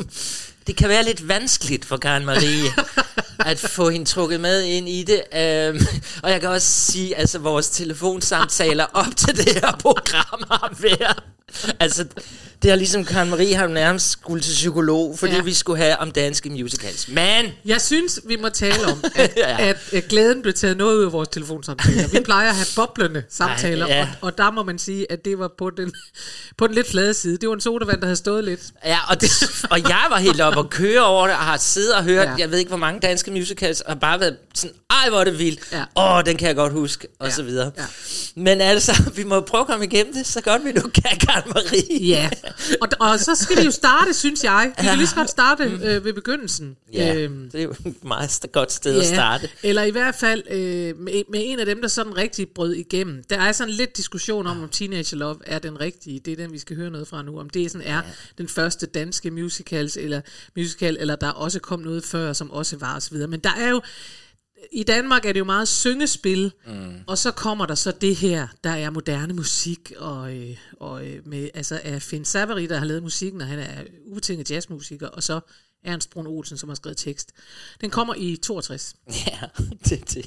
det 0.68 0.76
kan 0.76 0.88
være 0.88 1.04
lidt 1.04 1.28
vanskeligt 1.28 1.84
for 1.84 1.96
Karen 1.96 2.24
Marie 2.24 2.70
at 3.50 3.58
få 3.58 3.90
hende 3.90 4.06
trukket 4.06 4.40
med 4.40 4.62
ind 4.62 4.88
i 4.88 5.04
det. 5.04 5.22
Øhm, 5.36 5.86
og 6.22 6.30
jeg 6.30 6.40
kan 6.40 6.50
også 6.50 6.68
sige, 6.68 7.16
altså 7.16 7.38
vores 7.38 7.68
telefonsamtaler 7.68 8.86
op 8.92 9.16
til 9.16 9.36
det 9.36 9.54
her 9.54 9.76
program 9.80 10.44
har 10.50 10.76
været... 10.80 11.22
Altså, 11.80 12.06
det 12.62 12.70
har 12.70 12.76
ligesom 12.76 13.04
Karen 13.04 13.30
Marie 13.30 13.54
har 13.54 13.62
jo 13.64 13.72
nærmest 13.74 14.10
skulle 14.10 14.42
til 14.42 14.50
psykolog, 14.52 15.18
fordi 15.18 15.34
Ja. 15.34 15.42
vi 15.42 15.54
skulle 15.54 15.82
have 15.82 15.96
om 15.98 16.10
danske 16.10 16.50
musicals. 16.50 17.08
Men 17.08 17.46
Jeg 17.64 17.80
synes, 17.80 18.20
vi 18.26 18.36
må 18.36 18.48
tale 18.48 18.86
om, 18.92 19.04
at, 19.14 19.32
Ja. 19.36 19.68
at, 19.68 19.76
at 19.92 20.08
glæden 20.08 20.42
blev 20.42 20.54
taget 20.54 20.76
noget 20.76 20.96
ud 20.96 21.04
af 21.04 21.12
vores 21.12 21.28
telefonsamtaler. 21.28 22.08
Vi 22.08 22.20
plejer 22.24 22.48
at 22.50 22.54
have 22.56 22.66
boblende 22.76 23.22
samtaler, 23.30 23.86
Ej, 23.86 23.92
ja. 23.92 24.02
og, 24.02 24.08
og 24.26 24.38
der 24.38 24.50
må 24.50 24.62
man 24.62 24.78
sige, 24.78 25.12
at 25.12 25.24
det 25.24 25.38
var 25.38 25.50
på 25.58 25.70
den, 25.70 25.92
på 26.58 26.66
den 26.66 26.74
lidt 26.74 26.90
flade 26.90 27.14
side. 27.14 27.36
Det 27.38 27.48
var 27.48 27.54
en 27.54 27.60
sodavand, 27.60 28.00
der 28.00 28.06
havde 28.06 28.16
stået 28.16 28.44
lidt. 28.44 28.60
Ja, 28.84 28.98
og, 29.08 29.20
det, 29.20 29.30
og 29.70 29.82
jeg 29.82 30.06
var 30.10 30.18
helt 30.18 30.40
oppe 30.40 30.58
og 30.58 30.70
køre 30.70 31.04
over 31.06 31.26
det, 31.26 31.36
og 31.36 31.42
har 31.42 31.56
siddet 31.56 31.94
og 31.94 32.04
hørt, 32.04 32.26
Ja. 32.26 32.34
jeg 32.38 32.50
ved 32.50 32.58
ikke, 32.58 32.68
hvor 32.68 32.76
mange 32.78 33.00
danske 33.00 33.30
musicals, 33.30 33.80
og 33.80 34.00
bare 34.00 34.20
været 34.20 34.36
sådan, 34.54 34.76
ej, 34.90 35.08
hvor 35.10 35.20
er 35.20 35.24
det 35.24 35.38
vildt. 35.38 35.60
Ja. 35.72 35.78
Åh, 35.96 36.16
oh, 36.16 36.22
den 36.26 36.36
kan 36.36 36.48
jeg 36.48 36.56
godt 36.56 36.72
huske, 36.72 37.08
og 37.20 37.26
Ja. 37.26 37.32
så 37.32 37.42
videre. 37.42 37.70
Ja. 37.78 37.82
Men 38.34 38.60
altså, 38.60 39.02
vi 39.14 39.24
må 39.24 39.40
prøve 39.40 39.60
at 39.60 39.66
komme 39.66 39.84
igennem 39.84 40.14
det, 40.14 40.26
så 40.26 40.40
godt 40.40 40.64
vi 40.64 40.72
nu 40.72 40.80
kan, 40.82 41.18
Karen 41.20 41.42
Marie. 41.54 42.08
Ja, 42.08 42.30
og, 42.82 42.88
og 43.00 43.18
så 43.18 43.34
skal 43.34 43.56
vi 43.56 43.62
jo 43.62 43.70
starte, 43.70 44.14
synes 44.14 44.44
jeg. 44.44 44.72
Vi 44.78 44.86
kan 44.86 44.96
lige 44.96 45.06
så 45.06 45.14
godt 45.14 45.30
starte 45.30 45.64
øh, 45.64 46.04
ved 46.04 46.12
begyndelsen. 46.12 46.76
Ja, 46.92 47.18
Øhm, 47.18 47.50
det 47.50 47.60
er 47.60 47.64
jo 47.64 47.70
et 47.70 48.04
meget 48.04 48.46
godt 48.52 48.72
sted 48.72 49.00
at 49.00 49.06
starte. 49.06 49.48
Eller 49.62 49.82
i 49.82 49.90
hvert 49.90 50.14
fald 50.14 50.42
øh, 50.50 50.98
med, 50.98 51.22
med 51.30 51.40
en 51.44 51.60
af 51.60 51.66
dem, 51.66 51.80
der 51.80 51.88
sådan 51.88 52.16
rigtig 52.16 52.48
brød 52.48 52.72
igennem. 52.72 53.22
Der 53.30 53.38
er 53.38 53.52
sådan 53.52 53.74
lidt 53.74 53.96
diskussion 53.96 54.46
om, 54.46 54.62
om 54.62 54.68
Teenage 54.68 55.16
Love 55.16 55.36
er 55.46 55.58
den 55.58 55.80
rigtige. 55.80 56.20
Det 56.20 56.32
er 56.32 56.36
den, 56.36 56.52
vi 56.52 56.58
skal 56.58 56.76
høre 56.76 56.90
noget 56.90 57.08
fra 57.08 57.22
nu. 57.22 57.40
Om 57.40 57.50
det 57.50 57.70
sådan 57.70 57.86
er 57.86 57.96
ja. 57.96 58.02
den 58.38 58.48
første 58.48 58.86
danske 58.86 59.30
musicals, 59.30 59.96
eller 59.96 60.20
musical, 60.56 60.96
eller 61.00 61.16
der 61.16 61.30
også 61.30 61.60
kom 61.60 61.80
noget 61.80 62.04
før, 62.04 62.32
som 62.32 62.50
også 62.50 62.76
var 62.76 62.96
osv. 62.96 63.16
Men 63.16 63.40
der 63.40 63.52
er 63.58 63.70
jo, 63.70 63.80
i 64.72 64.82
Danmark 64.82 65.24
er 65.24 65.32
det 65.32 65.40
jo 65.40 65.44
meget 65.44 65.68
syngespil, 65.68 66.52
mm. 66.66 66.94
og 67.06 67.18
så 67.18 67.30
kommer 67.30 67.66
der 67.66 67.74
så 67.74 67.92
det 68.00 68.16
her, 68.16 68.48
der 68.64 68.70
er 68.70 68.90
moderne 68.90 69.34
musik, 69.34 69.92
og, 69.96 70.36
øh, 70.36 70.56
og 70.80 71.06
øh, 71.06 71.28
med, 71.28 71.48
altså 71.54 71.80
er 71.84 71.98
Finn 71.98 72.24
Savary, 72.24 72.62
der 72.62 72.78
har 72.78 72.84
lavet 72.84 73.02
musikken, 73.02 73.40
og 73.40 73.46
han 73.46 73.58
er 73.58 73.84
ubetinget 74.06 74.50
jazzmusiker, 74.50 75.06
og 75.06 75.22
så 75.22 75.40
Ernst 75.84 76.10
Brun 76.10 76.26
Olsen, 76.26 76.58
som 76.58 76.68
har 76.68 76.76
skrevet 76.76 76.96
tekst. 76.96 77.32
Den 77.80 77.90
kommer 77.90 78.14
i 78.14 78.36
62. 78.36 78.94
Ja, 79.08 79.38
det, 79.88 80.14
det. 80.14 80.24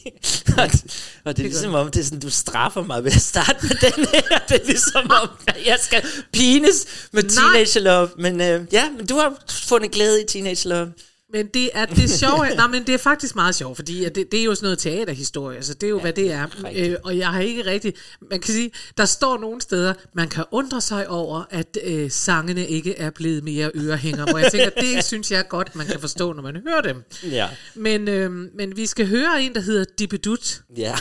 Og, 0.58 0.72
det, 0.72 1.20
og 1.26 1.38
det 1.38 1.46
er 1.46 1.50
ligesom 1.50 1.74
om, 1.74 1.92
det 1.92 2.00
er 2.00 2.04
sådan, 2.04 2.20
du 2.20 2.30
straffer 2.30 2.84
mig 2.84 3.04
ved 3.04 3.12
at 3.12 3.22
starte 3.22 3.68
med 3.68 3.76
den 3.82 4.08
her. 4.14 4.40
Det 4.50 4.62
er 4.62 4.66
ligesom 4.66 5.12
om, 5.12 5.30
jeg 5.66 5.78
skal 5.82 6.06
pines 6.34 7.08
med 7.12 7.24
Teenage 7.24 7.80
Love. 7.80 8.10
Men 8.18 8.42
øh, 8.42 8.66
ja, 8.72 8.92
men 8.92 9.08
du 9.08 9.16
har 9.16 9.44
fundet 9.50 9.92
glæde 9.92 10.22
i 10.22 10.26
Teenage 10.28 10.70
Love. 10.70 10.94
Men 11.34 11.48
det 11.48 11.70
er 11.74 11.86
det 11.86 12.10
sjove, 12.10 12.50
nej, 12.56 12.68
men 12.68 12.84
det 12.88 12.94
er 12.94 12.98
faktisk 12.98 13.36
meget 13.36 13.56
sjovt, 13.56 13.76
fordi 13.76 14.10
det, 14.10 14.32
det 14.32 14.40
er 14.40 14.44
jo 14.44 14.56
sådan 14.56 14.66
noget 14.66 14.80
teaterhistorie, 14.80 15.56
altså 15.58 15.74
det 15.74 15.84
er 15.84 15.90
jo, 15.90 15.98
ja, 15.98 16.02
hvad 16.02 16.14
det 16.14 16.32
er. 16.32 16.48
Øh, 16.76 16.96
og 17.04 17.18
jeg 17.18 17.28
har 17.28 17.40
ikke 17.42 17.66
rigtig, 17.66 17.94
man 18.30 18.40
kan 18.40 18.54
sige, 18.54 18.72
der 18.98 19.06
står 19.06 19.38
nogle 19.38 19.62
steder, 19.62 19.94
man 20.14 20.30
kan 20.30 20.44
undre 20.52 20.82
sig 20.82 21.10
over, 21.10 21.44
at 21.50 21.78
øh, 21.84 22.12
sangene 22.12 22.68
ikke 22.68 22.98
er 22.98 23.10
blevet 23.10 23.44
mere 23.44 23.72
ørehænger, 23.76 24.26
hvor 24.26 24.38
jeg 24.40 24.52
tænker, 24.52 24.70
det 24.70 25.04
synes 25.12 25.32
jeg 25.32 25.48
godt, 25.48 25.76
man 25.76 25.86
kan 25.86 26.00
forstå, 26.00 26.34
når 26.34 26.42
man 26.42 26.62
hører 26.68 26.82
dem. 26.82 27.04
Ja. 27.32 27.48
Men, 27.76 28.08
øh, 28.08 28.32
men 28.32 28.78
vi 28.78 28.86
skal 28.86 29.08
høre 29.08 29.42
en, 29.44 29.54
der 29.54 29.62
hedder 29.62 29.86
Dibedut 30.00 30.62
Ja. 30.78 30.96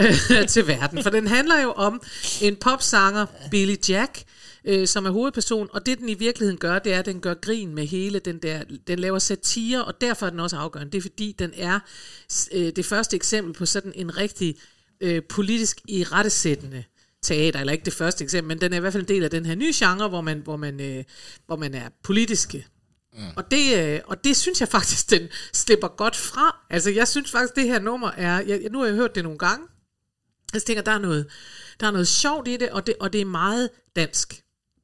øh, 0.30 0.48
til 0.48 0.66
verden. 0.66 1.02
For 1.02 1.10
den 1.10 1.26
handler 1.26 1.62
jo 1.62 1.70
om 1.72 2.02
en 2.40 2.56
popsanger, 2.56 3.26
Billy 3.50 3.76
Jack, 3.88 4.22
øh, 4.70 4.86
som 4.86 5.06
er 5.06 5.10
hovedperson, 5.10 5.68
og 5.72 5.86
det 5.86 5.98
den 5.98 6.08
i 6.08 6.14
virkeligheden 6.14 6.58
gør, 6.58 6.78
det 6.78 6.92
er, 6.92 6.98
at 6.98 7.06
den 7.06 7.20
gør 7.20 7.34
grin 7.34 7.74
med 7.74 7.86
hele 7.86 8.18
den 8.18 8.38
der, 8.38 8.64
den 8.86 8.98
laver 8.98 9.18
satire, 9.18 9.84
og 9.84 10.00
derfor 10.00 10.26
er 10.26 10.30
den 10.30 10.40
også 10.40 10.56
afgørende. 10.56 10.92
Det 10.92 10.98
er 10.98 11.02
fordi, 11.02 11.36
den 11.38 11.52
er 11.56 11.80
øh, 12.52 12.72
det 12.76 12.86
første 12.86 13.16
eksempel 13.16 13.52
på 13.52 13.66
sådan 13.66 13.92
en 13.94 14.16
rigtig 14.16 14.56
øh, 15.00 15.22
politisk 15.28 15.80
irettesættende 15.88 16.84
teater, 17.22 17.60
eller 17.60 17.72
ikke 17.72 17.84
det 17.84 17.92
første 17.92 18.24
eksempel, 18.24 18.48
men 18.48 18.60
den 18.60 18.72
er 18.72 18.76
i 18.76 18.80
hvert 18.80 18.92
fald 18.92 19.02
en 19.02 19.08
del 19.08 19.24
af 19.24 19.30
den 19.30 19.46
her 19.46 19.54
nye 19.54 19.72
genre, 19.74 20.08
hvor 20.08 20.20
man, 20.20 20.38
hvor 20.38 20.56
man, 20.56 20.80
øh, 20.80 21.04
hvor 21.46 21.56
man 21.56 21.74
er 21.74 21.88
politiske. 22.02 22.66
Mm. 23.12 23.20
Og, 23.36 23.50
det, 23.50 23.78
øh, 23.78 24.00
og 24.04 24.24
det 24.24 24.36
synes 24.36 24.60
jeg 24.60 24.68
faktisk, 24.68 25.10
den 25.10 25.28
slipper 25.52 25.88
godt 25.88 26.16
fra. 26.16 26.56
Altså 26.70 26.90
jeg 26.90 27.08
synes 27.08 27.30
faktisk, 27.30 27.56
det 27.56 27.64
her 27.64 27.78
nummer 27.78 28.10
er, 28.10 28.40
jeg, 28.40 28.60
nu 28.70 28.78
har 28.78 28.86
jeg 28.86 28.94
hørt 28.94 29.14
det 29.14 29.22
nogle 29.22 29.38
gange, 29.38 29.66
jeg 30.54 30.62
tænker, 30.62 30.82
der 30.82 30.92
er 30.92 30.98
noget, 30.98 31.26
der 31.80 31.86
er 31.86 31.90
noget 31.90 32.08
sjovt 32.08 32.48
i 32.48 32.56
det, 32.56 32.70
og 32.70 32.86
det, 32.86 32.94
og 33.00 33.12
det 33.12 33.20
er 33.20 33.24
meget 33.24 33.70
dansk. 33.96 34.42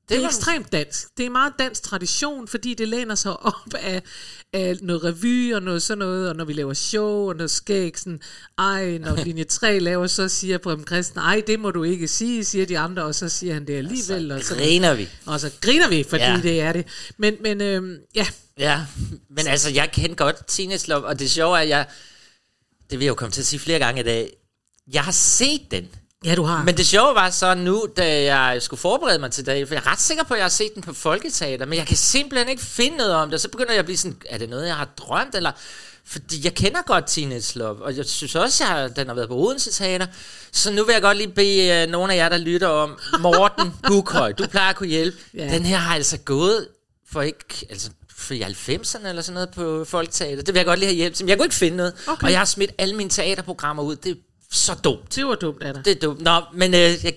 Det 0.08 0.16
er 0.16 0.20
var- 0.20 0.28
ekstremt 0.28 0.72
dansk. 0.72 1.08
Det 1.16 1.26
er 1.26 1.30
meget 1.30 1.52
dansk 1.58 1.82
tradition, 1.82 2.48
fordi 2.48 2.74
det 2.74 2.88
læner 2.88 3.14
sig 3.14 3.40
op 3.46 3.74
af, 3.74 4.02
af 4.52 4.76
noget 4.82 5.04
revy 5.04 5.54
og 5.54 5.62
noget 5.62 5.82
sådan 5.82 5.98
noget, 5.98 6.28
og 6.28 6.36
når 6.36 6.44
vi 6.44 6.52
laver 6.52 6.74
show 6.74 7.28
og 7.28 7.36
noget 7.36 7.50
skæg, 7.50 7.98
sådan, 7.98 8.20
ej, 8.58 8.98
når 8.98 9.16
linje 9.24 9.44
3 9.44 9.78
laver, 9.78 10.06
så 10.06 10.28
siger 10.28 10.58
Preben 10.58 10.86
Christen, 10.86 11.18
ej, 11.20 11.42
det 11.46 11.60
må 11.60 11.70
du 11.70 11.82
ikke 11.82 12.08
sige, 12.08 12.44
siger 12.44 12.66
de 12.66 12.78
andre, 12.78 13.02
og 13.04 13.14
så 13.14 13.28
siger 13.28 13.54
han 13.54 13.66
det 13.66 13.76
alligevel. 13.78 14.32
Og 14.32 14.42
så, 14.44 14.54
Griner 14.54 14.94
vi. 14.94 15.08
og 15.26 15.40
så 15.40 15.50
griner 15.60 15.88
vi, 15.88 16.04
fordi 16.08 16.24
ja. 16.24 16.40
Det 16.42 16.60
er 16.60 16.72
det. 16.72 16.86
Men, 17.16 17.34
men 17.40 17.60
øhm, 17.60 17.96
ja, 18.14 18.26
Ja, 18.58 18.86
men 19.30 19.46
altså, 19.46 19.70
jeg 19.70 19.90
kendte 19.92 20.14
godt 20.16 20.88
Love, 20.88 21.06
og 21.06 21.18
det 21.18 21.30
sjove 21.30 21.56
er, 21.56 21.62
at 21.62 21.68
jeg, 21.68 21.86
det 22.90 22.98
vil 22.98 23.04
jeg 23.04 23.08
jo 23.10 23.14
komme 23.14 23.32
til 23.32 23.40
at 23.40 23.46
sige 23.46 23.60
flere 23.60 23.78
gange 23.78 24.00
i 24.00 24.04
dag, 24.04 24.36
jeg 24.92 25.04
har 25.04 25.12
set 25.12 25.60
den. 25.70 25.88
Ja, 26.24 26.34
du 26.34 26.42
har. 26.42 26.64
Men 26.64 26.76
det 26.76 26.86
sjove 26.86 27.14
var 27.14 27.30
så 27.30 27.54
nu, 27.54 27.86
da 27.96 28.34
jeg 28.34 28.62
skulle 28.62 28.80
forberede 28.80 29.18
mig 29.18 29.30
til 29.32 29.46
dag, 29.46 29.68
for 29.68 29.74
jeg 29.74 29.82
er 29.86 29.90
ret 29.92 30.00
sikker 30.00 30.24
på, 30.24 30.34
at 30.34 30.38
jeg 30.38 30.44
har 30.44 30.48
set 30.50 30.74
den 30.74 30.82
på 30.82 30.92
Folketeater, 30.92 31.66
men 31.66 31.78
jeg 31.78 31.86
kan 31.86 31.96
simpelthen 31.96 32.48
ikke 32.48 32.62
finde 32.62 32.96
noget 32.96 33.14
om 33.14 33.28
det, 33.28 33.34
og 33.34 33.40
så 33.40 33.48
begynder 33.48 33.72
jeg 33.72 33.78
at 33.78 33.84
blive 33.84 33.96
sådan, 33.96 34.16
er 34.26 34.38
det 34.38 34.48
noget, 34.48 34.66
jeg 34.66 34.76
har 34.76 34.88
drømt, 34.96 35.34
eller... 35.34 35.52
Fordi 36.08 36.44
jeg 36.44 36.54
kender 36.54 36.82
godt 36.86 37.04
Teenage 37.06 37.58
Love, 37.58 37.84
og 37.84 37.96
jeg 37.96 38.04
synes 38.06 38.34
også, 38.34 38.64
at 38.74 38.96
den 38.96 39.06
har 39.06 39.14
været 39.14 39.28
på 39.28 39.34
Odense 39.34 39.72
Teater. 39.72 40.06
Så 40.52 40.70
nu 40.72 40.84
vil 40.84 40.92
jeg 40.92 41.02
godt 41.02 41.16
lige 41.16 41.28
bede 41.28 41.84
uh, 41.84 41.90
nogle 41.92 42.12
af 42.12 42.16
jer, 42.16 42.28
der 42.28 42.38
lytter 42.38 42.68
om, 42.68 42.98
Morten 43.20 43.72
Bukhøj, 43.88 44.32
du 44.32 44.46
plejer 44.46 44.70
at 44.70 44.76
kunne 44.76 44.88
hjælpe. 44.88 45.16
Ja. 45.34 45.48
Den 45.54 45.62
her 45.62 45.76
har 45.76 45.94
altså 45.94 46.18
gået 46.18 46.68
for 47.12 47.22
ikke, 47.22 47.66
altså 47.70 47.90
for 48.16 48.34
i 48.34 48.42
90'erne 48.42 49.08
eller 49.08 49.22
sådan 49.22 49.34
noget 49.34 49.50
på 49.50 49.84
Folketeater. 49.84 50.42
Det 50.42 50.54
vil 50.54 50.58
jeg 50.58 50.66
godt 50.66 50.78
lige 50.78 50.86
have 50.86 50.96
hjælp 50.96 51.14
til. 51.14 51.24
Men 51.24 51.28
jeg 51.30 51.38
kunne 51.38 51.46
ikke 51.46 51.54
finde 51.56 51.76
noget, 51.76 51.94
Okay. 52.06 52.24
og 52.26 52.30
jeg 52.30 52.40
har 52.40 52.44
smidt 52.44 52.70
alle 52.78 52.94
mine 52.96 53.10
teaterprogrammer 53.10 53.82
ud. 53.82 53.96
Det 53.96 54.18
så 54.56 54.74
dumt. 54.84 55.16
det 55.16 55.26
var 55.26 55.34
dumt 55.34 55.62
af 55.62 55.74
dig. 55.74 55.84
Det 55.84 55.90
er 55.90 56.00
dumt. 56.00 56.20
Nå, 56.20 56.42
men 56.54 56.74
øh, 56.74 57.04
jeg, 57.04 57.14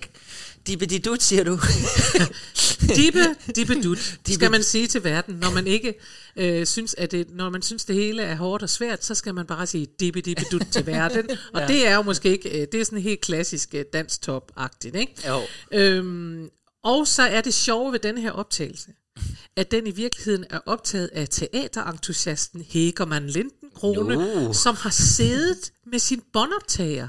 Dibedidut, 0.68 1.24
siger 1.24 1.44
du. 1.44 1.60
Dibe, 2.96 3.36
dibe 3.56 3.82
dut, 3.82 4.20
skal 4.36 4.52
man 4.52 4.64
sige 4.64 4.88
til 4.88 5.04
verden, 5.04 5.36
når 5.36 5.52
man 5.52 5.68
ikke 5.68 5.94
øh, 6.36 6.66
synes, 6.66 6.96
at 6.98 7.12
det, 7.12 7.28
når 7.36 7.50
man 7.50 7.62
synes, 7.62 7.86
det 7.86 7.96
hele 7.96 8.24
er 8.24 8.36
hårdt 8.36 8.64
og 8.64 8.70
svært, 8.70 9.06
så 9.06 9.16
skal 9.16 9.36
man 9.36 9.46
bare 9.46 9.68
sige 9.68 9.88
dibe, 10.00 10.22
dibe 10.22 10.42
dut 10.52 10.68
til 10.72 10.86
verden. 10.86 11.30
Og 11.54 11.62
ja. 11.62 11.68
det 11.68 11.88
er 11.88 11.96
jo 11.96 12.02
måske 12.02 12.30
ikke, 12.30 12.62
øh, 12.62 12.68
det 12.72 12.82
er 12.82 12.86
sådan 12.86 13.00
helt 13.00 13.22
klassisk 13.22 13.70
øh, 13.74 13.86
dansk 13.94 14.22
top-agtigt, 14.22 14.96
ikke? 14.96 15.14
Jo. 15.28 15.42
Øhm, 15.72 16.50
og 16.84 17.08
så 17.08 17.24
er 17.24 17.42
det 17.42 17.54
sjove 17.54 17.92
ved 17.92 18.00
denne 18.00 18.22
her 18.22 18.32
optagelse, 18.32 18.88
at 19.58 19.72
den 19.72 19.88
i 19.88 19.92
virkeligheden 19.92 20.46
er 20.50 20.60
optaget 20.66 21.10
af 21.14 21.28
teaterentusiasten 21.32 22.66
Hegermann 22.70 23.28
Lindenkrone, 23.28 24.16
No. 24.16 24.54
som 24.54 24.76
har 24.76 24.90
siddet 24.90 25.72
med 25.92 26.00
sin 26.00 26.22
båndoptager 26.34 27.08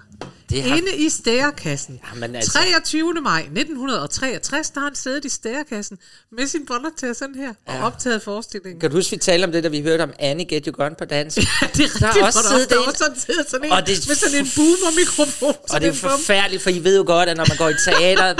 Det 0.51 0.63
har- 0.63 0.77
Inde 0.77 0.97
i 0.97 1.09
stærekassen. 1.09 2.01
Jamen, 2.15 2.35
altså. 2.37 2.53
23. 2.53 3.13
maj 3.23 3.41
1963, 3.41 4.71
der 4.71 4.81
har 4.81 4.87
han 4.87 4.95
siddet 4.95 5.25
i 5.25 5.29
stærekassen 5.29 5.99
med 6.33 6.47
sin 6.47 6.67
båndoptager 6.67 7.13
sådan 7.13 7.35
her, 7.35 7.55
og 7.67 7.79
optaget 7.79 8.23
forestillingen. 8.23 8.81
Kan 8.81 8.91
du 8.91 8.97
huske, 8.97 9.11
vi 9.11 9.17
talte 9.17 9.45
om 9.45 9.53
det, 9.53 9.65
da 9.65 9.69
vi 9.69 9.81
hørte 9.83 10.03
om 10.03 10.13
Annie 10.19 10.47
Get 10.47 10.65
You 10.67 10.73
Gone 10.77 10.95
på 10.99 11.05
dans? 11.05 11.37
Ja, 11.39 11.43
det 11.43 11.49
er 11.61 11.69
rigtigt, 11.85 12.01
Der 12.01 12.07
er 12.23 12.27
også 12.27 12.39
siddet 12.51 12.71
der 12.71 12.77
er 12.77 12.81
en- 12.83 12.89
også 12.89 12.99
sådan, 13.05 13.21
sidder 13.21 13.43
sådan 13.49 13.67
en, 13.67 13.73
Og 13.73 13.87
det- 13.87 14.05
med 14.09 14.15
sådan 14.17 14.39
en 14.39 14.47
boomer-mikrofon. 14.57 15.55
Og 15.71 15.81
det 15.81 15.89
er 15.89 15.93
forfærdeligt, 15.93 16.63
for 16.63 16.71
I 16.71 16.85
ved 16.85 16.97
jo 16.97 17.05
godt, 17.07 17.29
at 17.29 17.37
når 17.37 17.45
man 17.49 17.57
går 17.57 17.69
i 17.69 17.75
teater, 17.85 18.35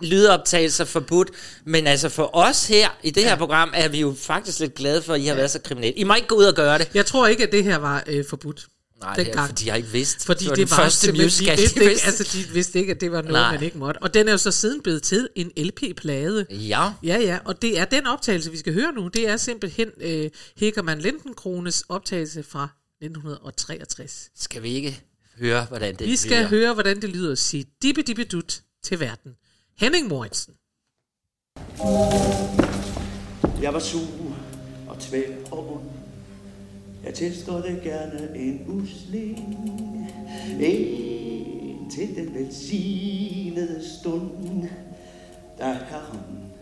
lydoptagelser 0.00 0.84
er 0.84 0.88
forbudt. 0.88 1.30
Men 1.64 1.86
altså 1.86 2.08
for 2.08 2.36
os 2.36 2.66
her 2.66 2.88
i 3.02 3.10
det 3.10 3.24
her 3.24 3.36
program, 3.36 3.70
er 3.74 3.88
vi 3.88 4.00
jo 4.00 4.14
faktisk 4.18 4.60
lidt 4.60 4.74
glade 4.74 5.02
for, 5.02 5.14
at 5.14 5.20
I 5.20 5.24
har 5.26 5.34
været 5.34 5.50
så 5.50 5.58
kriminelle. 5.64 5.98
I 5.98 6.04
må 6.04 6.14
ikke 6.14 6.28
gå 6.28 6.34
ud 6.34 6.44
og 6.44 6.54
gøre 6.54 6.78
det. 6.78 6.90
Jeg 6.94 7.06
tror 7.06 7.26
ikke, 7.26 7.42
at 7.46 7.52
det 7.52 7.64
her 7.64 7.76
var 7.76 8.04
øh, 8.06 8.24
forbudt. 8.28 8.66
Nej, 9.02 9.14
det 9.14 9.20
er, 9.20 9.24
dengang. 9.24 9.48
fordi 9.48 9.68
jeg 9.68 9.76
ikke 9.76 9.88
vidste. 9.88 10.24
Fordi 10.26 10.44
det 10.44 10.50
var 10.50 10.54
det 10.56 10.68
den 10.68 10.76
var 10.76 10.82
første 10.84 11.12
musical, 11.12 11.56
de 11.56 11.60
vidste, 11.62 11.80
ikke, 11.84 12.00
altså, 12.06 12.24
de 12.32 12.52
vidste 12.52 12.78
ikke, 12.78 12.92
at 12.92 13.00
det 13.00 13.12
var 13.12 13.22
noget, 13.22 13.32
Nej. 13.32 13.52
man 13.52 13.62
ikke 13.62 13.78
måtte. 13.78 13.98
Og 14.02 14.14
den 14.14 14.28
er 14.28 14.32
jo 14.32 14.38
så 14.38 14.50
siden 14.50 14.82
blevet 14.82 15.02
til 15.02 15.28
en 15.34 15.52
LP-plade. 15.56 16.46
Ja, 16.50 16.90
Ja, 17.02 17.18
ja, 17.18 17.38
og 17.44 17.62
det 17.62 17.78
er 17.78 17.84
den 17.84 18.06
optagelse, 18.06 18.50
vi 18.50 18.58
skal 18.58 18.72
høre 18.74 18.92
nu. 18.92 19.08
Det 19.08 19.28
er 19.28 19.36
simpelthen 19.36 19.88
øh, 20.00 20.30
Hækkermann 20.56 21.00
Lindenkrones 21.00 21.84
optagelse 21.88 22.42
fra 22.42 22.68
1963. 23.02 24.28
skal 24.38 24.62
vi 24.62 24.70
ikke 24.74 25.00
høre, 25.38 25.64
hvordan 25.64 25.96
det 25.96 26.06
Vi 26.06 26.16
skal 26.16 26.36
lyder? 26.38 26.48
høre, 26.48 26.74
hvordan 26.74 27.02
det 27.02 27.10
lyder 27.10 27.32
at 27.32 27.38
sige 27.38 27.64
dippe 27.82 28.02
dippe 28.02 28.24
dut 28.24 28.60
til 28.84 29.00
verden. 29.00 29.32
Henning 29.80 30.08
Moritsen. 30.08 30.54
Jeg 33.62 33.74
var 33.74 33.78
sur 33.78 34.34
og 34.88 34.98
tvæl 34.98 35.36
og 35.52 35.72
ond. 35.72 35.90
Jeg 37.04 37.14
tilstår 37.14 37.60
det 37.60 37.80
gerne 37.82 38.36
en 38.36 38.64
usling. 38.66 39.38
En 40.60 41.90
til 41.90 42.16
den 42.16 42.34
velsignede 42.34 43.98
stund, 43.98 44.68
da 45.58 45.72
Herren 45.72 46.52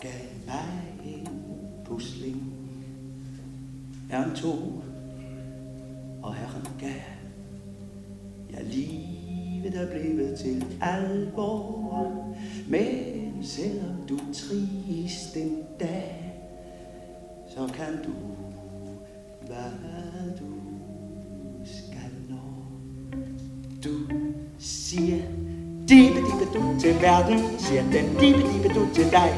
gav 0.00 0.12
mig 0.46 0.94
en 1.04 1.28
pusling. 1.84 2.54
Herren 4.10 4.36
tog, 4.36 4.84
og 6.22 6.34
Herren 6.34 6.66
gav. 6.80 7.02
Ja, 8.52 8.62
livet 9.62 9.80
er 9.82 9.86
blevet 9.86 10.38
til 10.38 10.64
alvor, 10.80 12.34
men 12.68 13.32
selvom 13.42 13.96
du 14.08 14.14
er 14.14 14.32
trist 14.32 15.36
en 15.36 15.58
dag, 15.80 16.34
så 17.48 17.68
kan 17.74 18.02
du, 18.04 18.12
hvad 19.46 20.30
du 20.38 20.54
skal 21.64 22.10
nå. 22.30 22.36
Du 23.84 24.14
siger, 24.58 25.22
dibe 25.88 26.14
dibe 26.14 26.52
du 26.54 26.80
til 26.80 26.94
verden, 27.00 27.40
siger 27.58 27.82
den 27.82 28.16
dibe 28.20 28.38
dibe 28.38 28.74
du 28.74 28.86
til 28.94 29.04
dig. 29.10 29.34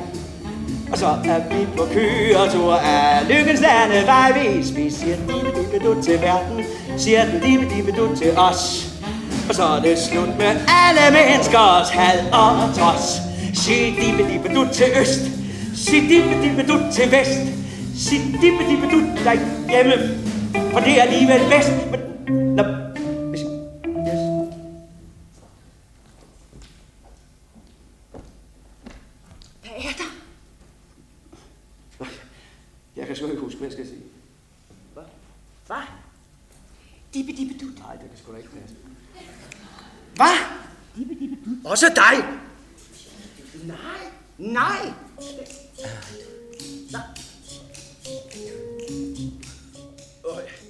Og 0.93 0.99
så 0.99 1.07
er 1.07 1.49
vi 1.49 1.67
på 1.77 1.83
køretur 1.93 2.75
af 2.75 3.29
lykkens 3.29 3.61
landevejvis. 3.61 4.77
Vi 4.77 4.91
siger 4.91 5.17
dibe 5.17 5.49
dibe 5.59 5.85
du 5.85 6.03
til 6.03 6.21
verden, 6.21 6.65
siger 6.97 7.25
den 7.25 7.43
dibe 7.43 7.75
dibe 7.75 7.93
du 7.93 8.17
til 8.17 8.39
os. 8.39 8.94
Og 9.49 9.55
så 9.55 9.65
er 9.65 9.81
det 9.81 9.99
slut 9.99 10.29
med 10.39 10.53
alle 10.69 11.05
menneskers 11.13 11.91
had 11.91 12.33
og 12.33 12.75
trods. 12.75 13.07
Sig 13.55 13.97
dibe 14.01 14.23
dibe 14.33 14.55
du 14.55 14.69
til 14.73 14.87
øst, 15.01 15.25
sig 15.85 16.01
dibe 16.09 16.43
dibe 16.43 16.63
du 16.69 16.77
til 16.93 17.11
vest. 17.11 17.41
Sig 18.09 18.19
dibe 18.43 18.63
dibe 18.69 18.87
du 18.93 19.01
derhjemme, 19.25 20.25
for 20.73 20.81
det 20.81 20.99
er 20.99 21.03
alligevel 21.03 21.41
bedst. 21.51 21.71
Men, 21.91 22.01
når 22.57 22.65
hvis, 23.31 23.41
yes. 24.09 24.21
Jeg 32.97 33.07
kan 33.07 33.17
sgu 33.17 33.27
ikke 33.27 33.43
huske, 33.43 33.59
hvad 33.59 33.69
jeg 33.69 33.73
skal 33.73 33.87
sige. 33.87 34.03
Hvad? 34.95 35.03
Hvad? 35.67 35.77
Dippe, 37.15 37.33
dippe, 37.33 37.55
du. 37.61 37.67
Nej, 37.79 37.93
det 37.93 38.09
kan 38.11 38.19
sgu 38.19 38.33
da 38.33 38.37
ikke 38.37 38.51
passe. 38.51 38.77
Hvad? 40.15 40.37
Dippe, 40.97 41.15
dippe, 41.21 41.37
du. 41.45 41.69
Også 41.69 41.84
dig? 41.97 42.25
Nej, 43.65 43.77
nej. 44.39 44.93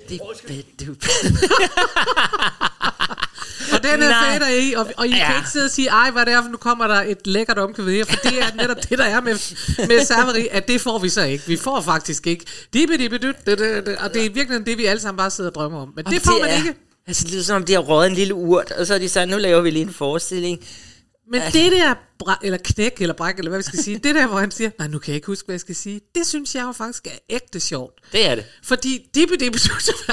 Det 0.09 0.21
er 0.81 0.87
du. 0.87 0.95
Og 3.73 3.83
den 3.83 4.03
er 4.03 4.09
Nej. 4.09 4.39
fader 4.39 4.49
i, 4.49 4.73
og, 4.73 4.87
og 4.97 5.07
I 5.07 5.11
ja. 5.11 5.27
kan 5.27 5.37
ikke 5.37 5.49
sidde 5.49 5.65
og 5.65 5.71
sige, 5.71 5.89
ej, 5.89 6.11
hvad 6.11 6.27
det 6.27 6.33
er, 6.33 6.43
for 6.43 6.49
nu 6.49 6.57
kommer 6.57 6.87
der 6.87 7.03
et 7.03 7.27
lækkert 7.27 7.59
omkvæd 7.59 7.85
her, 7.85 8.05
for 8.05 8.17
det 8.17 8.39
er 8.43 8.55
netop 8.57 8.77
det, 8.91 8.99
der 8.99 9.05
er 9.05 9.21
med, 9.21 9.33
med 9.89 10.05
serveri, 10.05 10.49
at 10.51 10.69
det 10.69 10.81
får 10.81 10.99
vi 10.99 11.09
så 11.09 11.23
ikke. 11.23 11.45
Vi 11.47 11.57
får 11.57 11.81
faktisk 11.81 12.27
ikke. 12.27 12.45
Dippe, 12.75 12.97
dippe, 12.97 13.19
dyt, 13.19 13.47
dyt, 13.47 13.59
dyt, 13.59 13.87
dyt, 13.87 13.97
og 13.97 14.15
det 14.15 14.27
er 14.27 14.31
virkelig 14.31 14.67
det, 14.67 14.79
vi 14.79 14.85
alle 14.85 15.01
sammen 15.01 15.17
bare 15.17 15.31
sidder 15.31 15.51
og 15.51 15.55
drømmer 15.55 15.83
om. 15.83 15.93
Men 15.97 16.05
det 16.05 16.23
får 16.23 16.41
man 16.41 16.51
er, 16.51 16.57
ikke. 16.57 16.75
Altså, 17.07 17.25
det 17.25 17.33
lyder 17.33 17.43
som 17.43 17.57
om, 17.57 17.65
de 17.65 17.73
har 17.73 17.81
røget 17.81 18.11
en 18.11 18.15
lille 18.15 18.35
urt, 18.35 18.71
og 18.71 18.87
så 18.87 18.93
har 18.95 18.99
de 18.99 19.09
sagt, 19.09 19.31
nu 19.31 19.37
laver 19.37 19.61
vi 19.61 19.71
lige 19.71 19.83
en 19.83 19.93
forestilling. 19.93 20.59
Men 21.31 21.43
det 21.53 21.73
der, 21.73 21.95
eller 22.43 22.59
knæk, 22.65 23.01
eller 23.01 23.15
bræk, 23.15 23.39
eller 23.39 23.49
hvad 23.49 23.59
vi 23.59 23.63
skal 23.63 23.79
sige, 23.79 23.99
det 23.99 24.15
der, 24.15 24.27
hvor 24.27 24.39
han 24.39 24.51
siger, 24.51 24.71
nej, 24.79 24.89
nu 24.89 24.99
kan 24.99 25.11
jeg 25.11 25.17
ikke 25.17 25.27
huske, 25.27 25.47
hvad 25.47 25.55
jeg 25.55 25.61
skal 25.61 25.75
sige, 25.77 26.01
det 26.15 26.27
synes 26.27 26.55
jeg 26.55 26.63
jo 26.63 26.73
faktisk 26.73 27.07
er 27.07 27.19
ægte 27.31 27.61
sjovt. 27.61 28.01
Det 28.13 28.27
er 28.27 28.35
det. 28.35 28.45
Fordi 28.63 29.11
dippe 29.15 29.37
dut, 29.37 29.69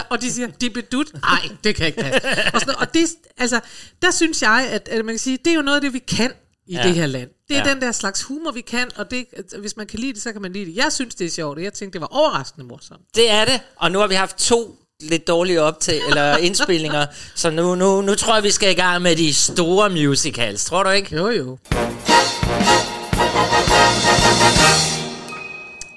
og 0.10 0.22
de 0.22 0.32
siger 0.32 0.48
dippe 0.48 0.82
dut, 0.82 1.14
nej, 1.22 1.50
det 1.64 1.76
kan 1.76 1.88
ikke 1.88 2.02
passe. 2.02 2.28
Og, 2.54 2.60
sådan, 2.60 2.76
og 2.78 2.94
det, 2.94 3.10
altså, 3.38 3.60
der 4.02 4.12
synes 4.12 4.42
jeg, 4.42 4.68
at, 4.72 4.90
at 4.90 5.06
man 5.06 5.14
kan 5.14 5.20
sige, 5.20 5.38
det 5.46 5.52
er 5.52 5.56
jo 5.56 5.62
noget 5.62 5.76
af 5.76 5.82
det, 5.82 5.94
vi 5.94 6.00
kan 6.00 6.32
i 6.68 6.76
ja. 6.76 6.84
Det 6.84 6.96
her 6.96 7.06
land. 7.06 7.30
Det 7.48 7.58
er 7.58 7.62
ja. 7.62 7.68
Ja. 7.68 7.74
den 7.74 7.82
der 7.82 7.92
slags 7.92 8.24
humor, 8.24 8.52
vi 8.52 8.62
kan, 8.62 8.90
og 8.96 9.12
det, 9.12 9.26
altså, 9.38 9.58
hvis 9.58 9.78
man 9.78 9.88
kan 9.88 10.00
lide 10.00 10.14
det, 10.14 10.22
så 10.22 10.32
kan 10.32 10.42
man 10.42 10.54
lide 10.54 10.66
det. 10.66 10.76
Jeg 10.76 10.94
synes, 10.94 11.16
det 11.16 11.26
er 11.26 11.32
sjovt, 11.32 11.58
og 11.58 11.64
jeg 11.64 11.74
tænkte, 11.74 11.94
det 11.94 12.02
var 12.02 12.08
overraskende 12.08 12.68
morsomt. 12.68 13.02
Det 13.16 13.32
er 13.32 13.46
det, 13.46 13.62
og 13.76 13.92
nu 13.92 14.00
har 14.00 14.08
vi 14.08 14.16
haft 14.16 14.38
to 14.38 14.81
lidt 15.02 15.28
dårlige 15.28 15.62
optag 15.62 16.02
eller 16.08 16.38
indspillinger, 16.48 17.06
så 17.36 17.50
nu, 17.50 17.76
nu, 17.76 18.02
nu 18.02 18.16
tror 18.16 18.34
jeg, 18.34 18.44
vi 18.44 18.52
skal 18.52 18.72
i 18.72 18.74
gang 18.74 19.02
med 19.02 19.16
de 19.16 19.34
store 19.34 19.90
musicals, 19.90 20.66
tror 20.66 20.84
du 20.84 20.90
ikke? 20.90 21.16
Jo, 21.16 21.30
jo. 21.30 21.58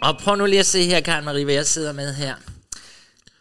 Og 0.02 0.18
prøv 0.18 0.36
nu 0.36 0.46
lige 0.46 0.60
at 0.60 0.66
se 0.66 0.84
her, 0.86 1.00
Karen 1.00 1.24
Marie, 1.24 1.44
hvad 1.44 1.54
jeg 1.54 1.66
sidder 1.66 1.92
med 1.92 2.14
her. 2.14 2.34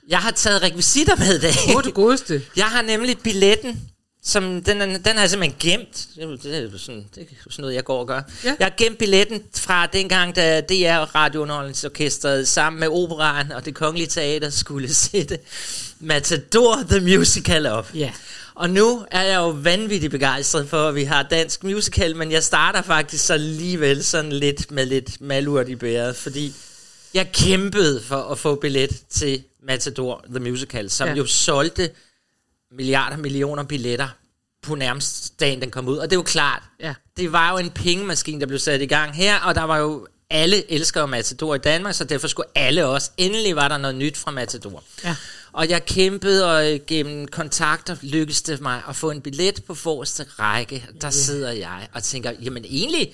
Jeg 0.10 0.20
har 0.20 0.32
taget 0.32 0.62
rekvisitter 0.62 1.16
med 1.16 1.36
i 1.36 1.40
dag. 1.40 1.76
Er 1.76 1.82
det 1.82 1.94
godeste? 1.94 2.42
Jeg 2.58 2.66
har 2.66 2.82
nemlig 2.82 3.18
billetten, 3.24 3.82
som 4.26 4.62
den, 4.62 4.80
den 4.80 5.06
har 5.06 5.20
jeg 5.20 5.30
simpelthen 5.30 5.60
gemt. 5.60 6.08
Det 6.16 6.24
er, 6.24 6.28
det, 6.28 6.74
er 6.74 6.78
sådan, 6.78 7.06
det 7.16 7.22
er 7.22 7.50
sådan 7.50 7.62
noget, 7.62 7.76
jeg 7.76 7.84
går 7.84 8.00
og 8.00 8.08
gør. 8.08 8.22
Ja. 8.44 8.56
Jeg 8.60 8.66
har 8.66 8.74
gemt 8.78 8.98
billetten 8.98 9.44
fra 9.56 9.86
dengang, 9.86 10.36
da 10.36 10.62
DR 10.62 11.16
Radiounderholdningsorkestret 11.16 12.48
sammen 12.48 12.80
med 12.80 12.88
Operaen 12.88 13.52
og 13.52 13.66
det 13.66 13.76
Kongelige 13.76 14.08
Teater 14.08 14.50
skulle 14.50 14.94
sætte 15.04 15.40
Matador 16.00 16.84
The 16.90 17.00
Musical 17.00 17.66
op. 17.66 17.92
Ja. 17.96 18.12
Og 18.56 18.70
nu 18.70 19.06
er 19.12 19.22
jeg 19.24 19.36
jo 19.36 19.50
vanvittigt 19.50 20.12
begejstret 20.12 20.70
for, 20.70 20.88
at 20.88 20.96
vi 20.96 21.04
har 21.04 21.24
dansk 21.24 21.64
musical, 21.64 22.16
men 22.16 22.32
jeg 22.32 22.44
starter 22.44 22.82
faktisk 22.82 23.26
så 23.26 23.34
alligevel 23.34 24.04
sådan 24.04 24.32
lidt 24.32 24.72
med 24.72 24.86
lidt 24.86 25.22
malurt 25.22 25.70
i 25.70 25.76
bæret, 25.76 26.16
fordi 26.16 26.54
jeg 27.14 27.32
kæmpede 27.32 28.02
for 28.02 28.22
at 28.22 28.40
få 28.40 28.56
billet 28.56 29.02
til 29.10 29.44
Matador 29.64 30.26
The 30.30 30.40
Musical, 30.40 30.90
som 30.90 31.08
ja. 31.08 31.14
jo 31.14 31.26
solgte 31.26 31.90
milliarder, 32.76 33.18
millioner 33.18 33.64
billetter 33.64 34.08
på 34.62 34.76
nærmest 34.76 35.40
dagen, 35.40 35.62
den 35.62 35.72
kom 35.72 35.88
ud. 35.88 35.98
Og 35.98 36.10
det 36.10 36.16
er 36.16 36.20
jo 36.20 36.24
klart, 36.24 36.64
Ja. 36.80 36.94
det 37.18 37.32
var 37.32 37.52
jo 37.52 37.58
en 37.58 37.70
pengemaskine, 37.70 38.40
der 38.40 38.46
blev 38.48 38.60
sat 38.60 38.82
i 38.82 38.86
gang 38.86 39.16
her, 39.16 39.40
og 39.40 39.56
der 39.56 39.62
var 39.64 39.78
jo 39.78 40.08
alle 40.30 40.72
elsker 40.72 41.06
Matador 41.06 41.56
i 41.56 41.58
Danmark, 41.58 41.96
så 41.96 42.04
derfor 42.04 42.28
skulle 42.28 42.48
alle 42.56 42.86
også. 42.86 43.12
Endelig 43.18 43.56
var 43.56 43.68
der 43.68 43.78
noget 43.78 43.96
nyt 43.96 44.18
fra 44.18 44.32
Matador. 44.32 44.84
Ja. 45.04 45.16
Og 45.52 45.70
jeg 45.70 45.86
kæmpede, 45.86 46.58
og 46.58 46.80
gennem 46.88 47.28
kontakter 47.28 47.96
lykkedes 48.02 48.42
det 48.42 48.62
mig 48.62 48.82
at 48.90 48.96
få 48.96 49.12
en 49.12 49.22
billet 49.22 49.64
på 49.68 49.76
forreste 49.76 50.24
række. 50.40 50.86
Der 51.02 51.06
yeah. 51.08 51.14
sidder 51.14 51.52
jeg 51.52 51.88
og 51.94 52.04
tænker, 52.04 52.32
jamen 52.42 52.66
egentlig, 52.66 53.14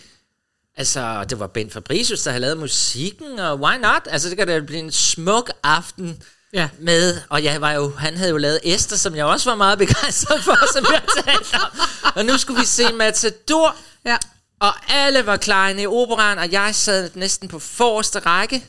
altså 0.78 1.24
det 1.30 1.40
var 1.40 1.48
Ben 1.48 1.70
Fabricius, 1.70 2.22
der 2.22 2.32
havde 2.32 2.42
lavet 2.42 2.58
musikken, 2.58 3.40
og 3.40 3.60
why 3.60 3.76
not? 3.78 4.02
Altså 4.06 4.30
det 4.30 4.38
kan 4.38 4.48
da 4.48 4.60
blive 4.60 4.80
en 4.80 4.92
smuk 4.92 5.52
aften 5.64 6.24
Ja. 6.54 6.70
med, 6.80 7.22
og 7.30 7.44
jeg 7.44 7.62
var 7.62 7.72
jo, 7.72 7.96
han 7.96 8.18
havde 8.18 8.30
jo 8.30 8.38
lavet 8.38 8.60
Esther, 8.64 8.98
som 8.98 9.16
jeg 9.16 9.26
også 9.26 9.50
var 9.50 9.56
meget 9.56 9.78
begejstret 9.88 10.44
for, 10.44 10.74
som 10.74 10.86
jeg 10.94 11.02
talte 11.26 11.54
om. 11.56 11.80
Og 12.16 12.26
nu 12.26 12.38
skulle 12.38 12.60
vi 12.60 12.66
se 12.66 12.94
Matador, 12.94 13.76
Ja. 14.06 14.18
og 14.60 14.74
alle 14.90 15.26
var 15.26 15.38
klar 15.38 15.70
i 15.70 15.86
operan, 15.86 16.40
og 16.40 16.52
jeg 16.52 16.76
sad 16.76 17.10
næsten 17.16 17.48
på 17.48 17.60
forreste 17.60 18.20
række. 18.20 18.66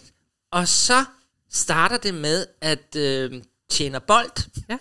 Og 0.53 0.69
så 0.69 1.05
starter 1.53 1.97
det 1.97 2.15
med, 2.15 2.47
at 2.61 2.97
øh, 2.97 3.33
Tjener 3.71 3.99
Bold, 3.99 4.31
Ja. 4.69 4.77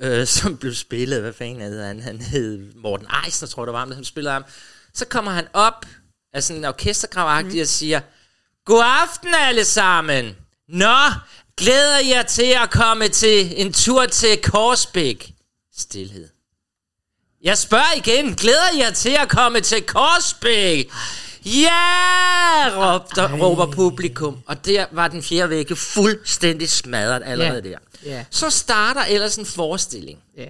øh, 0.00 0.26
som 0.36 0.56
blev 0.56 0.74
spillet, 0.74 1.20
hvad 1.20 1.32
fanden 1.32 1.60
hed 1.62 1.82
han? 1.82 2.00
Han 2.00 2.20
hed 2.20 2.72
Morten 2.74 3.06
Eisner, 3.24 3.48
tror 3.48 3.62
jeg, 3.62 3.66
det 3.66 3.72
var 3.72 3.78
ham, 3.78 3.90
der 3.90 4.02
spillede 4.02 4.32
ham. 4.32 4.44
Så 4.94 5.04
kommer 5.04 5.30
han 5.30 5.46
op 5.52 5.86
af 6.34 6.42
sådan 6.42 6.60
en 6.60 6.64
orkestergrav 6.64 7.42
mm. 7.44 7.60
og 7.60 7.66
siger, 7.66 8.00
God 8.64 8.82
aften 8.84 9.34
alle 9.34 9.64
sammen. 9.64 10.36
Nå, 10.68 10.96
glæder 11.56 11.98
jer 11.98 12.22
til 12.22 12.54
at 12.62 12.70
komme 12.70 13.08
til 13.08 13.60
en 13.60 13.72
tur 13.72 14.06
til 14.06 14.42
Korsbæk. 14.42 15.32
Stilhed. 15.76 16.28
Jeg 17.42 17.58
spørger 17.58 17.96
igen. 17.96 18.34
Glæder 18.34 18.70
I 18.74 18.78
jer 18.78 18.90
til 18.90 19.16
at 19.20 19.28
komme 19.28 19.60
til 19.60 19.82
Korsbæk? 19.82 20.90
Ja, 21.44 22.68
råbte, 22.76 23.36
råber 23.36 23.66
publikum. 23.72 24.38
Og 24.46 24.66
der 24.66 24.86
var 24.92 25.08
den 25.08 25.22
fjerde 25.22 25.50
vægge 25.50 25.76
fuldstændig 25.76 26.70
smadret 26.70 27.22
allerede 27.24 27.62
Ja. 27.64 27.70
der. 27.70 27.78
Ja. 28.04 28.24
Så 28.30 28.50
starter 28.50 29.04
ellers 29.04 29.36
en 29.36 29.46
forestilling, 29.46 30.18
Ja. 30.36 30.46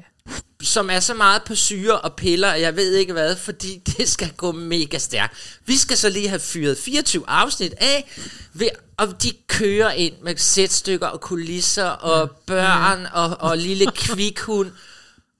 Som 0.62 0.90
er 0.90 1.00
så 1.00 1.14
meget 1.14 1.42
på 1.42 1.54
syre 1.54 2.00
og 2.00 2.16
piller, 2.16 2.52
og 2.52 2.60
jeg 2.60 2.76
ved 2.76 2.94
ikke 2.94 3.12
hvad, 3.12 3.36
fordi 3.36 3.78
det 3.96 4.08
skal 4.08 4.32
gå 4.36 4.52
mega 4.52 4.98
stærkt. 4.98 5.60
Vi 5.66 5.76
skal 5.76 5.96
så 5.96 6.08
lige 6.08 6.28
have 6.28 6.40
fyret 6.40 6.78
24 6.78 7.24
afsnit 7.28 7.74
af, 7.76 8.10
ved, 8.52 8.68
og 8.96 9.22
de 9.22 9.32
kører 9.46 9.90
ind 9.90 10.14
med 10.22 10.36
sætstykker 10.36 11.06
og 11.06 11.20
kulisser 11.20 11.84
og 11.84 12.30
børn 12.30 13.06
og, 13.12 13.36
og 13.40 13.58
lille 13.58 13.86
kvikhund. 14.06 14.70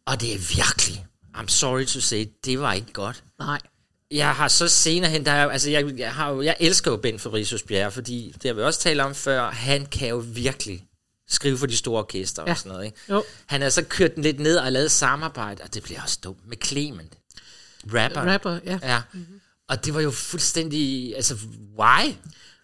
Og 0.06 0.20
det 0.20 0.34
er 0.34 0.38
virkelig, 0.38 1.06
I'm 1.36 1.48
sorry 1.48 1.84
to 1.86 2.00
say, 2.00 2.28
det 2.44 2.60
var 2.60 2.72
ikke 2.72 2.92
godt. 2.92 3.24
Nej. 3.38 3.60
Jeg 4.10 4.34
har 4.34 4.48
så 4.48 4.68
senere 4.68 5.10
hen, 5.10 5.24
der 5.24 5.32
er, 5.32 5.50
altså 5.50 5.70
jeg, 5.70 5.98
jeg, 5.98 6.14
har 6.14 6.30
jo, 6.30 6.42
jeg 6.42 6.56
elsker 6.60 6.90
jo 6.90 6.96
Ben 6.96 7.18
Fabricius 7.18 7.62
Bjerre, 7.62 7.90
fordi 7.90 8.34
det 8.42 8.48
har 8.48 8.54
vi 8.54 8.62
også 8.62 8.80
talt 8.80 9.00
om 9.00 9.14
før, 9.14 9.50
han 9.50 9.86
kan 9.86 10.08
jo 10.08 10.24
virkelig 10.26 10.86
skrive 11.32 11.58
for 11.58 11.66
de 11.66 11.76
store 11.76 11.98
orkester 11.98 12.42
ja. 12.46 12.50
Og 12.50 12.58
sådan 12.58 12.72
noget. 12.72 12.84
Ikke? 12.84 12.96
Jo. 13.10 13.24
Han 13.46 13.62
har 13.62 13.70
så 13.70 13.82
kørt 13.82 14.14
den 14.14 14.22
lidt 14.22 14.40
ned 14.40 14.56
og 14.56 14.72
lavet 14.72 14.90
samarbejde, 14.90 15.62
og 15.62 15.74
det 15.74 15.82
bliver 15.82 16.02
også 16.02 16.18
dumt 16.24 16.48
med 16.48 16.56
Clement. 16.64 17.12
Rapper. 17.94 18.20
Rapper, 18.20 18.58
ja. 18.64 18.78
Ja. 18.82 19.02
Mm-hmm. 19.12 19.40
Og 19.68 19.84
det 19.84 19.94
var 19.94 20.00
jo 20.00 20.10
fuldstændig, 20.10 21.12
altså, 21.16 21.36
why? 21.78 22.14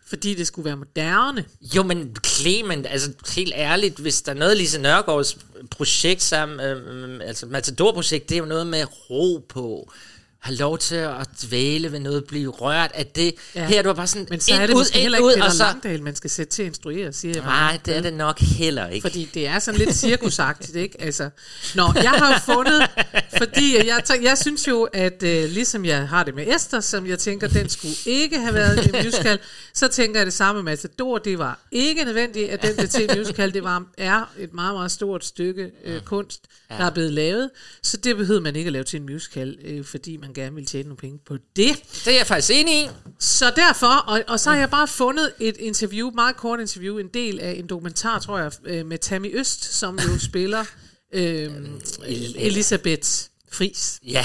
Fordi 0.07 0.35
det 0.35 0.46
skulle 0.46 0.64
være 0.64 0.76
moderne. 0.76 1.44
Jo, 1.61 1.83
men 1.83 2.16
Clement, 2.26 2.87
altså 2.87 3.12
helt 3.35 3.52
ærligt, 3.57 3.98
hvis 3.98 4.22
der 4.22 4.33
er 4.33 4.37
noget 4.37 4.57
Lise 4.57 4.81
Nørgaards 4.81 5.38
projekt 5.70 6.22
sammen, 6.22 6.61
øh, 6.61 7.20
altså 7.28 7.46
Matador-projekt, 7.46 8.28
det 8.28 8.35
er 8.35 8.38
jo 8.38 8.44
noget 8.44 8.66
med 8.66 8.85
ro 9.11 9.46
på, 9.48 9.92
have 10.40 10.57
lov 10.57 10.79
til 10.79 10.94
at 10.94 11.29
dvæle 11.46 11.92
ved 11.92 11.98
noget, 12.01 12.24
blive 12.24 12.51
rørt 12.51 12.90
af 12.94 13.07
det. 13.07 13.35
Ja. 13.55 13.61
Ja. 13.61 13.66
Her 13.66 13.79
er 13.79 13.83
det 13.83 13.88
var 13.88 13.94
bare 13.94 14.07
sådan, 14.07 14.27
Men 14.31 14.40
så 14.40 14.55
er 14.55 14.66
det 14.66 14.74
ud, 14.74 14.81
måske 14.81 14.98
heller 14.98 15.18
ikke 15.18 15.27
ud, 15.27 15.33
Peter 15.35 15.46
og 15.46 15.53
så... 15.53 15.62
Langdal, 15.64 16.03
man 16.03 16.16
skal 16.16 16.31
sætte 16.31 16.53
til 16.53 16.62
at 16.62 16.66
instruere, 16.68 17.12
siger 17.12 17.35
jeg 17.35 17.42
bare. 17.42 17.72
Nej, 17.72 17.79
det 17.87 17.96
er 17.96 18.01
det 18.01 18.14
nok 18.14 18.40
heller 18.40 18.88
ikke. 18.88 19.09
Fordi 19.09 19.29
det 19.35 19.46
er 19.46 19.59
sådan 19.59 19.79
lidt 19.79 19.94
cirkusagtigt, 19.94 20.77
ikke? 20.77 21.01
Altså, 21.01 21.31
nå, 21.74 21.92
jeg 22.03 22.11
har 22.11 22.33
jo 22.33 22.55
fundet, 22.55 22.88
fordi 23.38 23.77
jeg, 23.87 24.03
tæ- 24.11 24.22
jeg 24.24 24.38
synes 24.38 24.68
jo, 24.68 24.83
at 24.83 25.22
øh, 25.22 25.51
ligesom 25.51 25.85
jeg 25.85 26.09
har 26.09 26.24
det 26.24 26.35
med 26.35 26.55
Esther, 26.57 26.81
som 26.81 27.07
jeg 27.07 27.18
tænker, 27.18 27.48
den 27.48 27.68
skulle 27.68 27.94
ikke 28.07 28.38
have 28.38 28.55
været 28.55 28.94
en 28.94 29.05
musical, 29.05 29.38
så 29.74 29.88
tænker 29.88 30.20
jeg 30.20 30.27
det 30.27 30.35
samme 30.35 30.62
med 30.62 30.72
Matador. 30.72 31.18
Det 31.18 31.38
var 31.38 31.59
ikke 31.72 32.05
nødvendigt, 32.05 32.51
at 32.51 32.62
den 32.62 32.77
blev 32.77 32.88
til 32.88 33.11
musical. 33.18 33.55
Det 33.55 33.64
var, 33.64 33.85
er 33.98 34.33
et 34.38 34.55
meget, 34.55 34.74
meget 34.74 34.90
stort 34.90 35.24
stykke 35.24 35.70
øh, 35.85 36.01
kunst, 36.01 36.40
der 36.68 36.85
er 36.85 36.90
blevet 36.90 37.12
lavet. 37.12 37.51
Så 37.83 37.96
det 37.96 38.16
behøvede 38.16 38.40
man 38.42 38.57
ikke 38.57 38.68
at 38.68 38.72
lave 38.72 38.85
til 38.85 39.01
en 39.01 39.07
musical, 39.07 39.59
øh, 39.64 39.85
fordi 39.85 40.16
man 40.16 40.28
gerne 40.35 40.55
ville 40.55 40.67
tjene 40.67 40.88
nogle 40.88 40.97
penge 40.97 41.19
på 41.27 41.37
det. 41.57 41.83
Det 42.05 42.12
er 42.12 42.17
jeg 42.17 42.27
faktisk 42.27 42.51
enig 42.55 42.85
i. 42.85 42.88
Så 43.19 43.53
derfor, 43.57 43.87
og, 43.87 44.25
og 44.29 44.41
så 44.41 44.51
har 44.51 44.57
jeg 44.57 44.71
bare 44.71 44.88
fundet 44.88 45.33
et 45.41 45.57
interview, 45.57 46.11
meget 46.11 46.37
kort 46.37 46.61
interview, 46.61 46.99
en 46.99 47.09
del 47.09 47.41
af 47.41 47.53
en 47.53 47.67
dokumentar, 47.67 48.19
tror 48.19 48.38
jeg, 48.38 48.53
øh, 48.64 48.87
med 48.87 48.99
Tammy 48.99 49.38
Øst, 49.38 49.64
som 49.64 49.99
jo 49.99 50.19
spiller 50.29 50.64
øh, 51.14 51.53
Elisabeth 52.37 53.09
Fris. 53.53 54.01
Ja. 54.07 54.25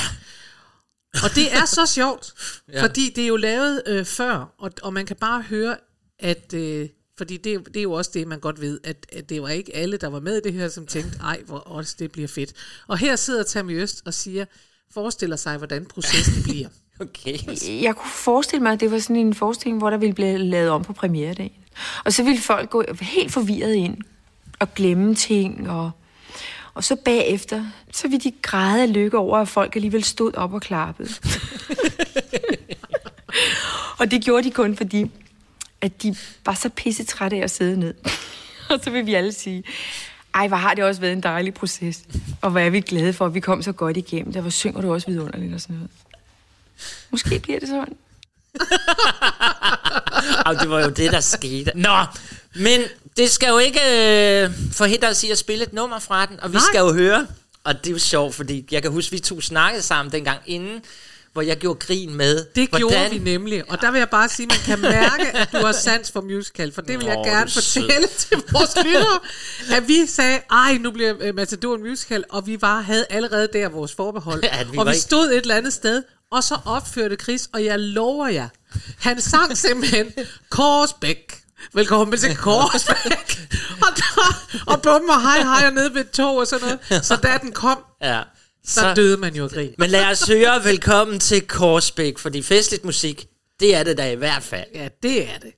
Og 1.23 1.35
det 1.35 1.53
er 1.53 1.65
så 1.65 1.85
sjovt, 1.85 2.33
ja. 2.73 2.83
fordi 2.83 3.09
det 3.15 3.23
er 3.23 3.27
jo 3.27 3.37
lavet 3.37 3.83
øh, 3.87 4.05
før, 4.05 4.53
og, 4.57 4.71
og 4.81 4.93
man 4.93 5.05
kan 5.05 5.15
bare 5.15 5.41
høre, 5.41 5.77
at... 6.19 6.53
Øh, 6.53 6.89
fordi 7.17 7.37
det, 7.37 7.67
det 7.67 7.77
er 7.77 7.83
jo 7.83 7.91
også 7.91 8.11
det, 8.13 8.27
man 8.27 8.39
godt 8.39 8.61
ved, 8.61 8.79
at, 8.83 9.05
at 9.11 9.29
det 9.29 9.41
var 9.41 9.49
ikke 9.49 9.75
alle, 9.75 9.97
der 9.97 10.07
var 10.07 10.19
med 10.19 10.37
i 10.37 10.41
det 10.41 10.53
her, 10.53 10.69
som 10.69 10.87
tænkte, 10.87 11.17
ej, 11.19 11.41
hvor 11.45 11.57
også 11.57 11.95
det 11.99 12.11
bliver 12.11 12.27
fedt. 12.27 12.53
Og 12.87 12.97
her 12.97 13.15
sidder 13.15 13.43
Tammy 13.43 13.81
Øst 13.81 14.01
og 14.05 14.13
siger, 14.13 14.45
forestiller 14.93 15.35
sig, 15.35 15.57
hvordan 15.57 15.85
processen 15.85 16.43
bliver. 16.47 16.67
Okay. 16.99 17.37
Jeg 17.83 17.95
kunne 17.95 18.11
forestille 18.11 18.63
mig, 18.63 18.71
at 18.71 18.79
det 18.79 18.91
var 18.91 18.99
sådan 18.99 19.15
en 19.15 19.33
forestilling, 19.33 19.77
hvor 19.77 19.89
der 19.89 19.97
ville 19.97 20.13
blive 20.13 20.37
lavet 20.37 20.69
om 20.69 20.83
på 20.83 20.93
premieredagen. 20.93 21.63
Og 22.05 22.13
så 22.13 22.23
ville 22.23 22.41
folk 22.41 22.69
gå 22.69 22.83
helt 23.01 23.31
forvirret 23.31 23.73
ind 23.73 23.97
og 24.59 24.73
glemme 24.73 25.15
ting. 25.15 25.69
Og, 25.69 25.91
og 26.73 26.83
så 26.83 26.95
bagefter, 26.95 27.65
så 27.91 28.07
ville 28.07 28.23
de 28.23 28.31
græde 28.41 28.81
af 28.81 28.93
lykke 28.93 29.17
over, 29.17 29.37
at 29.37 29.47
folk 29.47 29.75
alligevel 29.75 30.03
stod 30.03 30.33
op 30.35 30.53
og 30.53 30.61
klappede. 30.61 31.09
og 33.99 34.11
det 34.11 34.23
gjorde 34.23 34.43
de 34.43 34.51
kun 34.51 34.77
fordi, 34.77 35.11
at 35.81 36.03
de 36.03 36.15
var 36.45 36.53
så 36.53 36.69
pisse 36.69 37.03
trætte 37.03 37.37
af 37.37 37.41
at 37.41 37.51
sidde 37.51 37.79
ned. 37.79 37.93
og 38.69 38.79
så 38.83 38.89
vil 38.89 39.05
vi 39.05 39.13
alle 39.13 39.31
sige, 39.31 39.63
ej, 40.33 40.47
hvor 40.47 40.57
har 40.57 40.73
det 40.73 40.83
også 40.83 41.01
været 41.01 41.13
en 41.13 41.23
dejlig 41.23 41.53
proces. 41.53 41.99
Og 42.41 42.51
hvor 42.51 42.59
er 42.59 42.69
vi 42.69 42.81
glade 42.81 43.13
for, 43.13 43.25
at 43.25 43.33
vi 43.33 43.39
kom 43.39 43.63
så 43.63 43.71
godt 43.71 43.97
igennem 43.97 44.33
det. 44.33 44.41
Hvor 44.41 44.51
synger 44.51 44.81
du 44.81 44.93
også 44.93 45.07
vidunderligt 45.07 45.53
og 45.53 45.61
sådan 45.61 45.75
noget. 45.75 45.91
Måske 47.11 47.39
bliver 47.39 47.59
det 47.59 47.69
sådan. 47.69 47.95
Og 50.45 50.59
det 50.59 50.69
var 50.69 50.81
jo 50.81 50.89
det, 50.89 51.11
der 51.11 51.19
skete. 51.19 51.71
Nå, 51.75 52.05
men 52.55 52.81
det 53.17 53.29
skal 53.31 53.49
jo 53.49 53.57
ikke 53.57 53.79
øh, 53.79 54.51
forhindre 54.71 55.07
os 55.07 55.23
i 55.23 55.31
at 55.31 55.37
spille 55.37 55.63
et 55.63 55.73
nummer 55.73 55.99
fra 55.99 56.25
den, 56.25 56.39
og 56.39 56.49
vi 56.51 56.57
Nej. 56.57 56.63
skal 56.71 56.79
jo 56.79 56.93
høre, 56.93 57.27
og 57.63 57.77
det 57.77 57.87
er 57.87 57.91
jo 57.91 57.99
sjovt, 57.99 58.35
fordi 58.35 58.67
jeg 58.71 58.81
kan 58.81 58.91
huske, 58.91 59.11
vi 59.11 59.19
to 59.19 59.41
snakkede 59.41 59.81
sammen 59.81 60.11
dengang 60.11 60.39
inden, 60.45 60.81
hvor 61.33 61.41
jeg 61.41 61.57
gjorde 61.57 61.79
grin 61.79 62.15
med, 62.15 62.45
Det 62.55 62.69
hvordan... 62.69 62.89
gjorde 62.89 63.09
vi 63.09 63.17
nemlig, 63.17 63.71
og 63.71 63.81
der 63.81 63.91
vil 63.91 63.97
jeg 63.99 64.09
bare 64.09 64.29
sige, 64.29 64.47
man 64.47 64.57
kan 64.65 64.79
mærke, 64.81 65.35
at 65.37 65.49
du 65.51 65.57
har 65.57 65.71
sans 65.71 66.11
for 66.11 66.21
musical, 66.21 66.71
for 66.73 66.81
det 66.81 66.99
vil 66.99 67.05
jeg 67.05 67.15
Nå, 67.15 67.23
gerne 67.23 67.39
du 67.41 67.45
er 67.45 67.61
sød. 67.61 67.81
fortælle 67.83 68.07
til 68.29 68.37
vores 68.51 68.75
lyttere, 68.85 69.19
at 69.77 69.87
vi 69.87 70.05
sagde, 70.07 70.39
ej, 70.51 70.77
nu 70.77 70.91
bliver 70.91 71.13
øh, 71.19 71.35
Matador 71.35 71.75
en 71.75 71.81
musical, 71.83 72.23
og 72.29 72.47
vi 72.47 72.61
var, 72.61 72.81
havde 72.81 73.05
allerede 73.09 73.47
der 73.53 73.69
vores 73.69 73.95
forbehold, 73.95 74.43
At 74.51 74.71
vi 74.71 74.77
og 74.77 74.85
vi 74.85 74.91
ikke- 74.91 75.01
stod 75.01 75.25
et 75.31 75.37
eller 75.37 75.55
andet 75.55 75.73
sted, 75.73 76.03
og 76.31 76.43
så 76.43 76.57
opførte 76.65 77.15
Chris, 77.15 77.49
og 77.53 77.65
jeg 77.65 77.79
lover 77.79 78.27
jer, 78.27 78.47
han 78.99 79.21
sang 79.21 79.57
simpelthen 79.57 80.13
Korsbæk. 80.49 81.39
Velkommen 81.73 82.19
til 82.19 82.35
Korsbæk. 82.37 83.39
og, 83.83 83.87
der, 83.97 84.35
og 84.67 84.81
bum 84.81 85.01
og 85.09 85.21
hej 85.21 85.41
hej 85.41 85.67
og 85.67 85.73
nede 85.73 85.93
ved 85.93 86.01
et 86.01 86.11
tog 86.11 86.35
og 86.37 86.47
sådan 86.47 86.67
noget. 86.89 87.05
Så 87.05 87.15
da 87.15 87.39
den 87.41 87.51
kom, 87.51 87.77
Ja. 88.01 88.21
Så, 88.65 88.79
så 88.79 88.93
døde 88.95 89.17
man 89.17 89.35
jo 89.35 89.43
af 89.43 89.49
grin. 89.49 89.73
Men 89.77 89.89
lad 89.89 90.11
os 90.11 90.27
høre 90.27 90.63
velkommen 90.63 91.19
til 91.19 91.47
Korsbæk, 91.47 92.17
fordi 92.17 92.41
festligt 92.41 92.85
musik, 92.85 93.27
det 93.59 93.75
er 93.75 93.83
det 93.83 93.97
da 93.97 94.11
i 94.11 94.15
hvert 94.15 94.43
fald. 94.43 94.67
Ja, 94.75 94.87
det 95.03 95.23
er 95.23 95.37
det. 95.39 95.53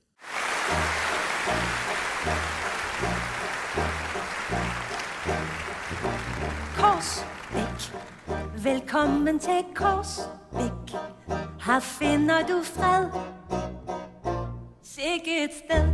Korsbæk. 6.76 7.92
Velkommen 8.64 9.38
til 9.38 9.64
Korsbæk. 9.74 11.00
Her 11.66 11.80
finder 11.80 12.46
du 12.46 12.62
fred. 12.64 13.06
Sikke 14.84 15.44
et 15.44 15.50
sted. 15.64 15.88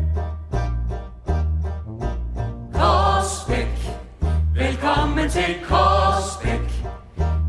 Korsbæk. 2.75 4.03
Velkommen 4.55 5.31
til 5.31 5.55
Korsbæk, 5.65 6.82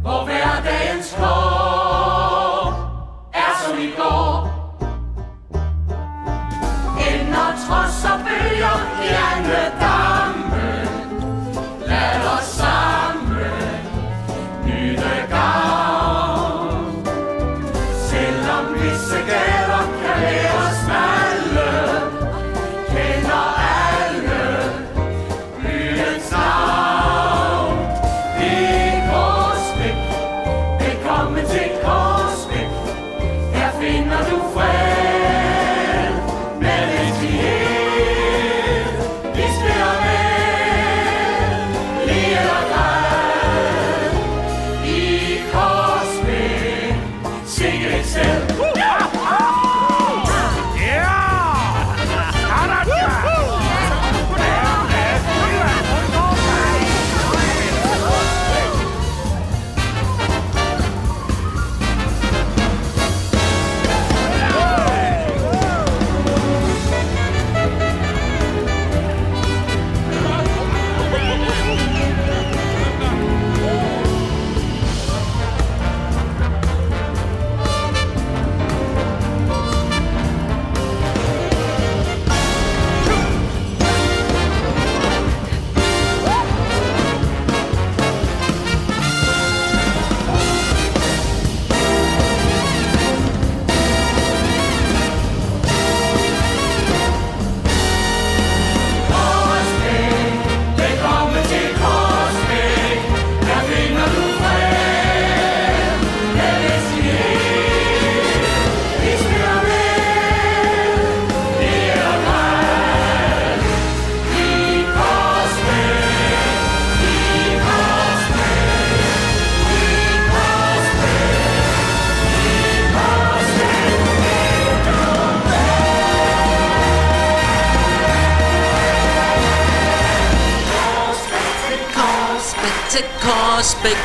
hvor 0.03 0.23
hverdagens 0.25 1.15
kår 1.19 2.73
er 3.33 3.53
som 3.61 3.77
i 3.77 3.89
går. 3.97 4.33
Ender, 7.07 7.51
trods 7.67 8.05
og 8.11 8.19
bølger, 8.25 8.79
i 9.03 9.09
andedammen. 9.31 10.12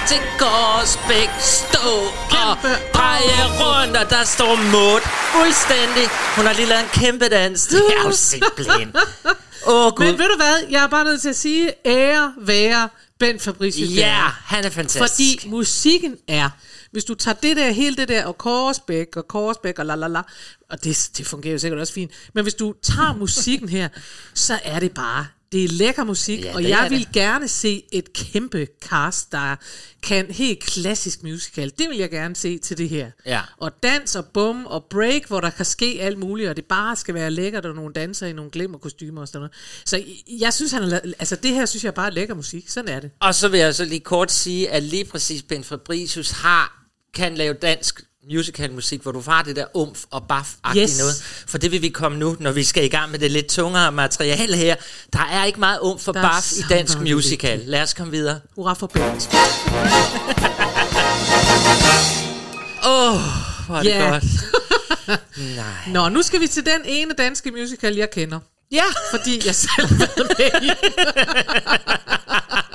Til 0.09 0.21
Korsbæk. 0.39 1.31
Stå 1.41 1.89
og 2.43 2.57
dreje 2.95 3.41
rundt, 3.61 3.97
og 3.97 4.11
der 4.11 4.25
står 4.25 4.57
Maud 4.73 5.01
fuldstændig. 5.35 6.05
Hun 6.37 6.47
har 6.47 6.53
lige 6.53 6.69
lavet 6.69 6.83
en 6.83 6.89
kæmpe 6.93 7.29
dans. 7.29 7.67
Det 7.67 7.83
er 7.97 8.03
jo 8.05 8.13
simpelthen... 8.13 8.95
Oh, 9.67 9.93
Gud. 9.93 10.05
Men 10.05 10.19
ved 10.19 10.29
du 10.29 10.37
hvad, 10.37 10.67
jeg 10.71 10.85
er 10.85 10.89
bare 10.89 11.05
nødt 11.05 11.21
til 11.21 11.29
at 11.29 11.37
sige, 11.37 11.73
ære 11.87 12.35
være 12.41 12.89
Bent 13.19 13.43
Fabricius. 13.43 13.91
Ja, 13.91 13.95
Bjerre. 13.95 14.33
han 14.45 14.65
er 14.65 14.71
fantastisk. 14.71 15.41
Fordi 15.41 15.49
musikken 15.51 16.17
er, 16.29 16.51
hvis 16.91 17.05
du 17.05 17.15
tager 17.15 17.35
det 17.35 17.57
der, 17.57 17.71
hele 17.71 17.97
det 17.97 18.09
der, 18.09 18.25
og 18.25 18.39
Korsbæk, 18.39 19.17
og 19.17 19.29
Korsbæk, 19.29 19.79
og 19.79 19.87
la 19.87 19.95
la 19.95 20.09
la, 20.09 20.23
og 20.71 20.85
det, 20.85 21.11
det 21.17 21.27
fungerer 21.27 21.53
jo 21.53 21.59
sikkert 21.59 21.81
også 21.81 21.93
fint, 21.93 22.11
men 22.35 22.43
hvis 22.45 22.55
du 22.55 22.75
tager 22.83 23.15
musikken 23.15 23.69
her, 23.69 23.89
så 24.35 24.59
er 24.65 24.81
det 24.81 24.93
bare, 24.93 25.27
det 25.53 25.65
er 25.65 25.69
lækker 25.69 26.05
musik, 26.05 26.45
Ja, 26.45 26.55
og 26.55 26.63
er 26.63 26.69
jeg 26.69 26.87
vil 26.91 27.01
det. 27.01 27.13
gerne 27.13 27.49
se 27.49 27.83
et 27.93 28.13
kæmpe 28.13 28.67
cast, 28.83 29.33
der 29.33 29.57
kan 30.03 30.27
helt 30.31 30.61
klassisk 30.61 31.23
musical. 31.23 31.73
Det 31.79 31.89
vil 31.89 31.99
jeg 31.99 32.11
gerne 32.11 32.37
se 32.37 32.59
til 32.59 32.79
det 32.79 32.89
her. 32.89 33.11
Ja. 33.27 33.41
Og 33.57 33.83
dans 33.83 34.17
og 34.17 34.27
bum 34.27 34.67
og 34.67 34.85
break, 34.85 35.25
hvor 35.27 35.41
der 35.41 35.51
kan 35.51 35.65
ske 35.65 35.99
alt 36.01 36.19
muligt, 36.19 36.49
og 36.49 36.57
det 36.57 36.65
bare 36.65 36.97
skal 36.97 37.15
være 37.15 37.31
lækkert, 37.31 37.67
og 37.67 37.75
nogle 37.75 37.93
danser 37.93 38.27
i 38.27 38.33
nogle 38.33 38.51
glimmerkostymer 38.51 39.21
og 39.21 39.29
sådan 39.29 39.39
noget. 39.39 39.53
Så 39.85 40.03
jeg 40.41 40.53
synes, 40.55 40.73
han 40.73 40.83
lavet, 40.85 41.15
altså 41.19 41.37
det 41.37 41.55
her 41.55 41.67
synes 41.67 41.85
jeg 41.85 41.95
bare 41.95 42.07
er 42.07 42.11
lækker 42.11 42.35
musik. 42.35 42.69
Sådan 42.69 42.91
er 42.91 43.01
det. 43.01 43.11
Og 43.21 43.35
så 43.35 43.49
vil 43.49 43.61
jeg 43.61 43.75
så 43.75 43.85
lige 43.85 44.01
kort 44.01 44.33
sige, 44.33 44.71
at 44.71 44.83
lige 44.83 45.05
præcis 45.05 45.43
Ben 45.43 45.65
Fabricius 45.65 46.31
har, 46.31 46.83
kan 47.15 47.35
lave 47.35 47.55
dansk 47.55 48.05
musicalmusik, 48.35 49.03
hvor 49.03 49.13
du 49.13 49.23
har 49.27 49.43
det 49.43 49.57
der 49.57 49.65
umf 49.75 50.05
og 50.11 50.23
baf 50.29 50.49
Yes. 50.77 50.99
noget. 50.99 51.15
For 51.47 51.59
det 51.59 51.71
vil 51.73 51.83
vi 51.83 51.89
komme 51.89 52.19
nu, 52.19 52.37
når 52.41 52.53
vi 52.53 52.65
skal 52.65 52.85
i 52.85 52.89
gang 52.89 53.11
med 53.11 53.19
det 53.19 53.31
lidt 53.31 53.47
tungere 53.47 53.93
materiale 53.93 54.57
her. 54.57 54.77
Der 55.13 55.29
er 55.33 55.45
ikke 55.45 55.61
meget 55.61 55.79
umf 55.83 56.09
og 56.09 56.15
Der 56.15 56.21
er 56.21 56.29
baf 56.29 56.53
i 56.59 56.63
dansk 56.71 56.99
musical. 57.01 57.63
Lad 57.67 57.83
os 57.83 57.95
komme 57.95 58.11
videre. 58.13 58.41
Hurra 58.55 58.75
for 58.75 58.87
Bent. 58.87 59.29
Åh, 62.87 63.15
oh, 63.15 63.21
hvor 63.67 63.77
er 63.77 63.83
det 63.83 64.11
godt. 64.11 64.25
Nej. 65.57 65.65
Nå, 65.93 66.09
nu 66.09 66.23
skal 66.23 66.41
vi 66.41 66.47
til 66.47 66.67
den 66.67 66.81
ene 66.85 67.15
danske 67.19 67.51
musical, 67.51 67.97
jeg 67.97 68.11
kender. 68.11 68.39
Ja. 68.73 68.83
Fordi 69.11 69.43
jeg 69.47 69.55
selv 69.55 69.87
har 69.87 69.97
været 69.97 70.29
med. 70.39 70.75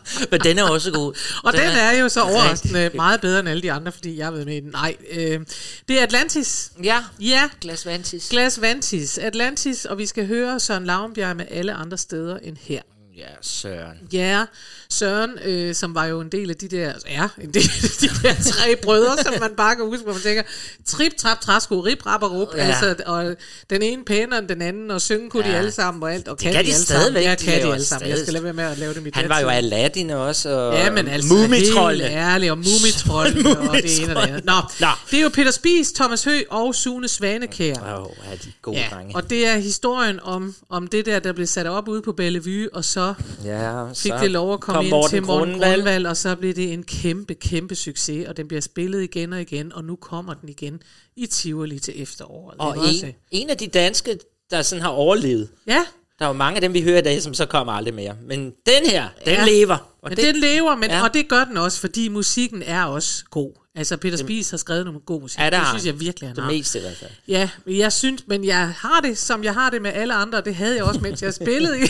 Men 0.30 0.40
den 0.40 0.58
er 0.58 0.62
også 0.64 0.90
god. 0.90 1.14
Og 1.44 1.52
den, 1.52 1.60
den 1.60 1.70
er 1.70 1.92
jo 1.98 2.08
så 2.08 2.20
overraskende 2.22 2.84
rigtig- 2.84 2.96
meget 2.96 3.20
bedre 3.20 3.40
end 3.40 3.48
alle 3.48 3.62
de 3.62 3.72
andre, 3.72 3.92
fordi 3.92 4.16
jeg 4.18 4.26
har 4.26 4.30
været 4.32 4.46
med 4.46 4.56
i 4.56 4.60
den. 4.60 4.70
Nej, 4.70 4.96
øh, 5.10 5.40
det 5.88 5.98
er 5.98 6.02
Atlantis. 6.02 6.70
Ja, 6.84 6.98
Ja, 7.20 7.48
Glas 7.60 7.86
Vantis. 7.86 8.28
Glas 8.30 8.60
Vantis. 8.60 9.18
Atlantis, 9.18 9.84
og 9.84 9.98
vi 9.98 10.06
skal 10.06 10.26
høre 10.26 10.60
Søren 10.60 10.84
Lavnbjerg 10.84 11.36
med 11.36 11.44
alle 11.50 11.72
andre 11.74 11.98
steder 11.98 12.38
end 12.42 12.56
her. 12.60 12.80
Ja, 13.18 13.24
Søren. 13.42 13.96
Ja, 14.12 14.44
Søren, 14.90 15.30
øh, 15.44 15.74
som 15.74 15.94
var 15.94 16.04
jo 16.06 16.20
en 16.20 16.28
del 16.28 16.50
af 16.50 16.56
de 16.56 16.68
der, 16.68 16.92
er 17.06 17.28
en 17.42 17.54
del 17.54 17.70
af 17.82 17.88
de 18.00 18.08
der 18.22 18.34
tre 18.34 18.76
brødre, 18.82 19.16
som 19.24 19.34
man 19.40 19.50
bare 19.56 19.76
kan 19.76 19.84
huske, 19.84 20.04
hvor 20.04 20.12
man 20.12 20.22
tænker, 20.22 20.42
trip, 20.86 21.12
trap, 21.18 21.40
træsko, 21.40 21.80
rip, 21.80 22.06
rap 22.06 22.22
og 22.22 22.32
rup, 22.32 22.48
Ja. 22.56 22.66
ja. 22.66 22.68
altså, 22.68 22.94
og 23.06 23.36
den 23.70 23.82
ene 23.82 24.04
pænere 24.04 24.38
end 24.38 24.48
den 24.48 24.62
anden, 24.62 24.90
og 24.90 25.00
synge 25.00 25.30
kunne 25.30 25.42
ja. 25.44 25.48
de 25.48 25.52
Ja. 25.54 25.58
alle 25.58 25.70
sammen, 25.72 26.02
og 26.02 26.14
alt, 26.14 26.28
og 26.28 26.36
Det 26.40 26.44
kan 26.44 26.52
de 26.52 26.58
alle 26.58 26.72
stadigvæk, 26.74 27.22
sammen. 27.22 27.22
Ja, 27.22 27.30
de 27.34 27.44
kan 27.44 27.52
laver 27.52 27.66
de 27.68 27.72
alle 27.74 27.84
sammen. 27.86 28.10
Jeg 28.10 28.18
skal 28.18 28.32
lade 28.32 28.44
være 28.44 28.52
med 28.52 28.64
at 28.64 28.78
lave 28.78 28.94
det 28.94 29.02
mit 29.02 29.14
Han 29.14 29.28
var 29.28 29.40
jo. 29.40 29.48
Aladdin 29.48 30.10
også, 30.10 30.50
og 30.50 30.74
Ja, 30.74 30.90
men 30.90 31.08
altså 31.08 31.34
Mumitrollene. 31.34 32.04
helt 32.04 32.16
ærligt, 32.16 32.50
og 32.52 32.58
Mumitrollene, 32.58 33.58
og 33.70 33.76
det 33.76 34.02
ene 34.02 34.16
og 34.16 34.22
det 34.22 34.28
andet. 34.28 34.44
Nå, 34.44 34.52
Nå. 34.80 34.86
det 35.10 35.18
er 35.18 35.22
jo 35.22 35.28
Peter 35.28 35.50
Spies, 35.50 35.92
Thomas 35.92 36.24
Høgh 36.24 36.42
og 36.50 36.74
Sune 36.74 37.08
Svanekær. 37.08 37.74
Åh, 37.96 38.02
oh, 38.02 38.32
er 38.32 38.36
de 38.36 38.52
gode 38.62 38.76
Ja, 38.78 38.88
drenge. 38.92 39.16
og 39.16 39.30
det 39.30 39.46
er 39.46 39.56
historien 39.56 40.20
om, 40.22 40.54
om 40.70 40.86
det 40.86 41.06
der, 41.06 41.18
der 41.18 41.32
blev 41.32 41.46
sat 41.46 41.66
op 41.66 41.88
ude 41.88 42.02
på 42.02 42.12
Bellevue, 42.12 42.68
og 42.72 42.84
så 42.84 43.01
Ja, 43.44 43.88
fik 43.88 43.94
så 44.12 44.18
det 44.22 44.30
lov 44.30 44.52
at 44.54 44.60
komme 44.60 44.76
kom 44.78 44.84
ind 44.84 44.90
Morten 44.90 45.10
til 45.10 45.22
Morten 45.22 45.58
Grundvald. 45.60 46.06
Og 46.06 46.16
så 46.16 46.36
blev 46.36 46.54
det 46.54 46.72
en 46.72 46.82
kæmpe, 46.82 47.34
kæmpe 47.34 47.74
succes, 47.74 48.28
og 48.28 48.36
den 48.36 48.48
bliver 48.48 48.60
spillet 48.60 49.02
igen 49.02 49.32
og 49.32 49.40
igen, 49.40 49.72
og 49.72 49.84
nu 49.84 49.96
kommer 49.96 50.34
den 50.34 50.48
igen 50.48 50.82
i 51.16 51.26
Tivoli 51.26 51.78
til 51.78 52.02
efteråret. 52.02 52.56
Og 52.58 52.76
Ikke 52.76 52.88
også? 52.88 53.06
en, 53.06 53.12
en 53.30 53.50
af 53.50 53.56
de 53.56 53.66
danske, 53.66 54.18
der 54.50 54.62
sådan 54.62 54.82
har 54.82 54.88
overlevet. 54.90 55.48
Ja, 55.66 55.84
Der 56.18 56.24
er 56.24 56.28
jo 56.28 56.32
mange 56.32 56.54
af 56.56 56.60
dem, 56.60 56.74
vi 56.74 56.82
hører 56.82 56.98
i 56.98 57.02
dag, 57.02 57.22
som 57.22 57.34
så 57.34 57.46
kommer 57.46 57.72
aldrig 57.72 57.94
mere. 57.94 58.16
Men 58.22 58.44
den 58.44 58.90
her, 58.90 59.08
den 59.24 59.32
Ja. 59.34 59.44
lever. 59.44 59.76
Og 60.02 60.08
men 60.10 60.16
det, 60.16 60.24
den 60.34 60.36
lever, 60.36 60.76
men, 60.76 60.90
ja. 60.90 61.02
og 61.04 61.14
det 61.14 61.28
gør 61.28 61.44
den 61.44 61.56
også, 61.56 61.80
fordi 61.80 62.08
musikken 62.08 62.62
er 62.62 62.84
også 62.84 63.24
god. 63.30 63.52
Altså, 63.74 63.96
Peter 63.96 64.16
Spies 64.16 64.50
har 64.50 64.56
skrevet 64.56 64.84
nogle 64.84 65.00
god 65.00 65.20
musik. 65.20 65.38
Ja, 65.38 65.44
det 65.44 65.52
det 65.52 65.68
synes 65.68 65.86
jeg 65.86 66.00
virkelig, 66.00 66.28
han 66.28 66.36
det 66.36 66.44
har. 66.44 66.50
meste 66.50 66.78
i 66.78 66.82
hvert 66.82 66.96
fald. 66.96 67.10
Ja, 67.28 67.50
men 67.66 67.76
jeg 67.78 67.92
synes, 67.92 68.22
men 68.26 68.44
jeg 68.44 68.68
har 68.68 69.00
det, 69.00 69.18
som 69.18 69.44
jeg 69.44 69.54
har 69.54 69.70
det 69.70 69.82
med 69.82 69.92
alle 69.92 70.14
andre, 70.14 70.40
det 70.40 70.54
havde 70.54 70.74
jeg 70.76 70.84
også, 70.84 71.00
mens 71.00 71.22
jeg 71.22 71.34
spillede 71.34 71.78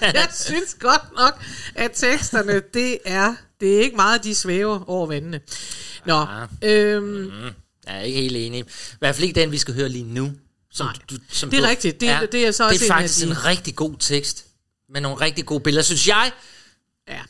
jeg 0.00 0.28
synes 0.32 0.76
godt 0.80 1.02
nok, 1.16 1.42
at 1.74 1.90
teksterne, 1.94 2.62
det 2.74 2.98
er, 3.04 3.34
det 3.60 3.76
er 3.76 3.80
ikke 3.80 3.96
meget, 3.96 4.24
de 4.24 4.34
svæver 4.34 4.90
over 4.90 5.06
vandene. 5.06 5.40
Nå, 6.06 6.14
Ah. 6.14 6.48
øhm, 6.62 7.04
Mm, 7.04 7.30
jeg 7.86 7.96
er 7.96 8.00
ikke 8.00 8.20
helt 8.20 8.36
enig. 8.36 8.60
I 8.60 8.64
hvert 8.98 9.14
fald 9.14 9.28
ikke 9.28 9.40
den, 9.40 9.52
vi 9.52 9.58
skal 9.58 9.74
høre 9.74 9.88
lige 9.88 10.04
nu. 10.04 10.32
Som 10.72 10.86
Nej. 10.86 10.94
du, 11.10 11.16
som 11.30 11.50
Det 11.50 11.56
er 11.56 11.62
du, 11.62 11.68
rigtigt. 11.68 12.00
Det- 12.00 12.28
det 12.32 12.46
er 12.46 12.50
så 12.52 12.68
Det 12.68 12.76
en 12.76 12.90
er 12.90 12.94
faktisk 12.94 13.20
de- 13.20 13.30
en 13.30 13.44
rigtig 13.44 13.76
god 13.76 13.94
tekst. 13.98 14.44
Med 14.92 15.00
nogle 15.00 15.20
rigtig 15.20 15.46
gode 15.46 15.60
billeder, 15.60 15.82
synes 15.82 16.08
jeg. 16.08 16.32
ja. 17.08 17.20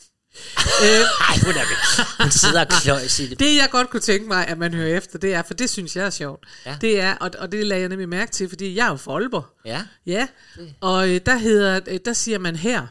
Ej, 0.57 1.39
hun, 1.45 1.55
er, 1.55 2.23
hun 2.23 2.31
sidder 2.31 2.61
og 2.61 2.69
kløjs 2.69 3.21
i 3.21 3.27
det. 3.27 3.39
Det 3.41 3.57
jeg 3.57 3.69
godt 3.71 3.91
kunne 3.91 4.01
tænke 4.01 4.29
mig, 4.29 4.47
at 4.49 4.59
man 4.59 4.75
hører 4.75 4.97
efter, 4.97 5.19
det 5.19 5.35
er, 5.35 5.43
for 5.43 5.55
det 5.55 5.71
synes 5.71 5.97
jeg 5.97 6.07
er 6.07 6.11
sjovt. 6.11 6.45
Ja. 6.67 6.77
Det 6.81 7.01
er, 7.01 7.15
og, 7.15 7.31
og 7.39 7.53
det 7.53 7.67
lagde 7.67 7.81
jeg 7.81 7.89
nemlig 7.89 8.09
mærke 8.09 8.33
til, 8.33 8.49
fordi 8.49 8.77
jeg 8.77 8.87
er 8.87 8.91
jo 8.91 8.97
fra 8.97 9.13
Aalborg. 9.13 9.47
Ja. 9.65 9.83
Ja, 10.07 10.29
og 10.81 11.09
øh, 11.09 11.21
der, 11.27 11.37
hedder, 11.37 11.81
øh, 11.87 11.99
der 12.05 12.13
siger 12.13 12.39
man 12.39 12.57
her. 12.57 12.87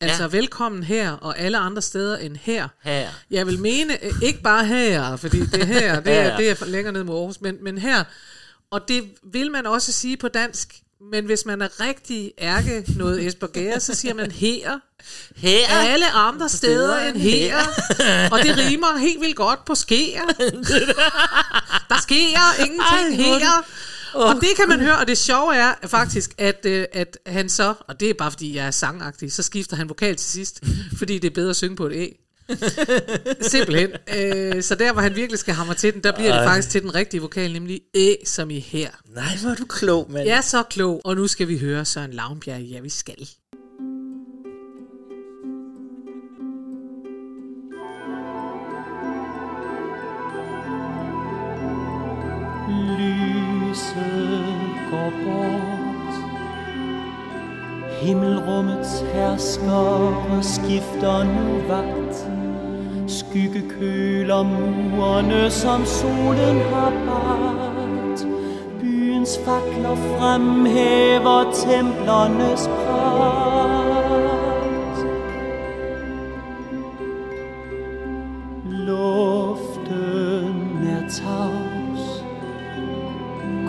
Altså 0.00 0.22
Ja. 0.22 0.28
velkommen 0.28 0.82
her, 0.82 1.10
og 1.12 1.38
alle 1.38 1.58
andre 1.58 1.82
steder 1.82 2.16
end 2.16 2.36
her. 2.36 2.68
Her. 2.82 3.08
Jeg 3.30 3.46
vil 3.46 3.58
mene, 3.60 4.04
øh, 4.04 4.12
ikke 4.22 4.42
bare 4.42 4.64
her, 4.66 5.16
fordi 5.16 5.40
det 5.46 5.66
her, 5.66 6.00
det 6.00 6.12
er, 6.14 6.36
det 6.36 6.50
er 6.50 6.64
længere 6.66 6.92
ned 6.92 7.04
mod 7.04 7.16
Aarhus, 7.16 7.40
men, 7.40 7.56
men 7.64 7.78
her. 7.78 8.04
Og 8.70 8.88
det 8.88 9.04
vil 9.32 9.50
man 9.50 9.66
også 9.66 9.92
sige 9.92 10.16
på 10.16 10.28
dansk, 10.28 10.74
men 11.00 11.24
hvis 11.24 11.46
man 11.46 11.62
er 11.62 11.80
rigtig 11.80 12.32
ærke 12.38 12.84
noget 12.96 13.26
Esbjerg, 13.26 13.82
så 13.82 13.94
siger 13.94 14.14
man 14.14 14.30
her. 14.30 14.78
Her. 15.36 15.68
Alle 15.68 16.10
andre 16.10 16.48
steder 16.48 16.98
end 16.98 17.16
her. 17.16 17.56
Og 18.32 18.38
det 18.38 18.58
rimer 18.58 18.98
helt 18.98 19.20
vildt 19.20 19.36
godt 19.36 19.64
på 19.64 19.74
sker. 19.74 20.20
Der 21.90 22.00
sker 22.02 22.60
ingenting 22.64 23.20
Ej, 23.20 23.34
er 23.34 23.38
her. 23.38 23.62
Og 24.14 24.34
det 24.34 24.48
kan 24.56 24.68
man 24.68 24.80
høre, 24.80 24.98
og 24.98 25.06
det 25.06 25.18
sjove 25.18 25.56
er 25.56 25.74
faktisk, 25.86 26.34
at, 26.38 26.66
øh, 26.66 26.84
at 26.92 27.18
han 27.26 27.48
så, 27.48 27.74
og 27.88 28.00
det 28.00 28.10
er 28.10 28.14
bare 28.14 28.30
fordi 28.30 28.56
jeg 28.56 28.66
er 28.66 28.70
sangagtig, 28.70 29.32
så 29.32 29.42
skifter 29.42 29.76
han 29.76 29.88
vokal 29.88 30.16
til 30.16 30.30
sidst, 30.30 30.64
fordi 30.98 31.18
det 31.18 31.30
er 31.30 31.34
bedre 31.34 31.50
at 31.50 31.56
synge 31.56 31.76
på 31.76 31.86
et 31.86 31.92
æ. 31.92 32.08
Simpelthen. 33.40 33.90
Øh, 34.16 34.62
så 34.62 34.74
der, 34.74 34.92
hvor 34.92 35.02
han 35.02 35.16
virkelig 35.16 35.38
skal 35.38 35.54
hamre 35.54 35.74
til 35.74 35.94
den, 35.94 36.02
der 36.02 36.12
bliver 36.12 36.38
det 36.38 36.48
faktisk 36.48 36.70
til 36.70 36.82
den 36.82 36.94
rigtige 36.94 37.20
vokal, 37.20 37.52
nemlig 37.52 37.80
æ, 37.94 38.14
som 38.24 38.50
i 38.50 38.58
her. 38.58 38.90
Nej, 39.14 39.36
hvor 39.42 39.50
er 39.50 39.54
du 39.54 39.64
klog, 39.64 40.06
mand. 40.10 40.26
Jeg 40.26 40.36
er 40.36 40.40
så 40.40 40.62
klog, 40.62 41.00
og 41.04 41.16
nu 41.16 41.26
skal 41.26 41.48
vi 41.48 41.58
høre 41.58 41.84
Søren 41.84 42.12
Lavnbjerg. 42.12 42.60
Ja, 42.60 42.80
vi 42.80 42.88
skal. 42.88 43.28
Lyset 52.98 54.18
går 54.90 55.10
bort 55.24 55.78
Himmelrummets 58.00 59.00
herskere 59.12 60.42
skifter 60.42 61.24
nu 61.24 61.68
vagt 61.68 62.37
Skygge 63.08 63.62
køler 63.68 64.42
murene, 64.42 65.50
som 65.50 65.84
solen 65.84 66.60
har 66.72 66.92
bagt. 67.06 68.26
Byens 68.80 69.38
fakler 69.44 69.96
fremhæver 69.96 71.52
templernes 71.52 72.68
pragt. 72.68 73.48
Luften 78.70 80.08
er 80.88 81.08
tavs. 81.10 82.24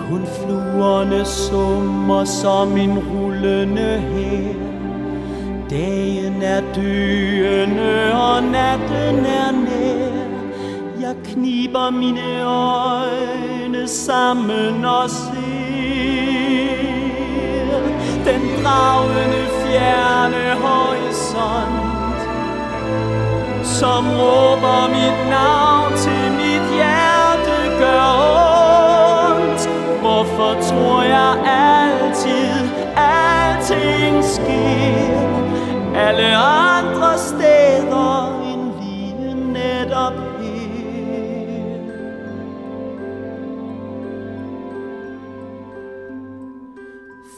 Kun 0.10 0.26
fluerne 0.26 1.26
summer 1.26 2.24
som 2.26 2.78
en 2.78 3.00
rullende 3.00 4.00
her 4.00 4.69
Dagen 5.70 6.42
er 6.42 6.62
døende 6.76 8.14
og 8.14 8.44
natten 8.44 9.26
er 9.26 9.52
nær 9.52 10.30
Jeg 11.02 11.16
kniber 11.26 11.90
mine 11.90 12.44
øjne 12.44 13.88
sammen 13.88 14.86
og 14.86 15.10
ser 15.10 15.30
Den 18.26 18.42
dragende 18.64 19.44
fjerne 19.62 20.56
horisont 20.64 21.90
som 23.64 24.06
råber 24.20 24.88
mit 24.90 25.30
navn 25.30 25.94
til 25.98 26.32
mit 26.32 26.66
hjerte 26.78 27.58
gør 27.80 28.08
ondt. 29.36 29.70
Hvorfor 30.02 30.52
tror 30.70 31.04
jeg 31.04 31.34
at 31.46 31.59
Alle 36.10 36.36
andre 36.36 37.18
steder 37.18 38.42
end 38.44 38.64
lige 38.82 39.36
netop 39.54 40.14
her. 40.40 41.80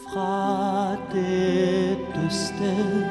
Fra 0.04 0.96
dette 1.12 2.24
sted 2.30 3.04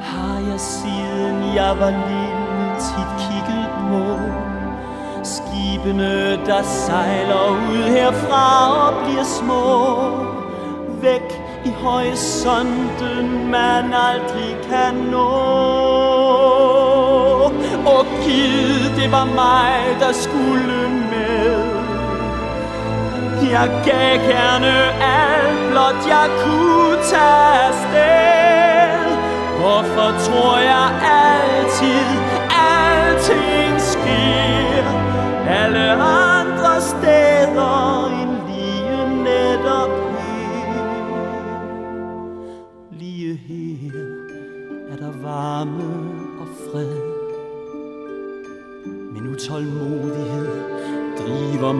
har 0.00 0.38
jeg 0.50 0.60
siden 0.60 1.54
jeg 1.54 1.74
var 1.80 1.90
lille 2.08 2.74
tit 2.84 3.12
kigget 3.22 3.68
på 3.88 4.02
Skibene, 5.24 6.36
der 6.46 6.62
sejler 6.62 7.50
ud 7.50 7.82
herfra 7.90 8.46
og 8.86 9.04
bliver 9.04 9.24
små 9.24 9.61
horisonten, 11.82 13.50
man 13.50 13.94
aldrig 13.94 14.56
kan 14.70 14.94
nå 14.94 15.32
Og 17.86 18.06
givet, 18.24 18.92
det 18.96 19.12
var 19.12 19.24
mig, 19.24 19.96
der 20.00 20.12
skulle 20.12 20.88
med 21.10 21.82
jeg 23.52 23.70
gav 23.84 24.18
gerne 24.30 24.74
alt, 25.02 25.70
blot 25.70 26.06
jeg 26.08 26.28
kunne 26.44 26.96
tage 27.10 27.52
afsted. 27.68 29.04
Hvorfor 29.60 30.08
tror 30.26 30.58
jeg 30.58 30.88
altid, 31.24 32.08
alting 32.78 33.80
sker? 33.80 34.84
Alle 35.48 35.92
andre 35.92 36.80
steder 36.80 38.01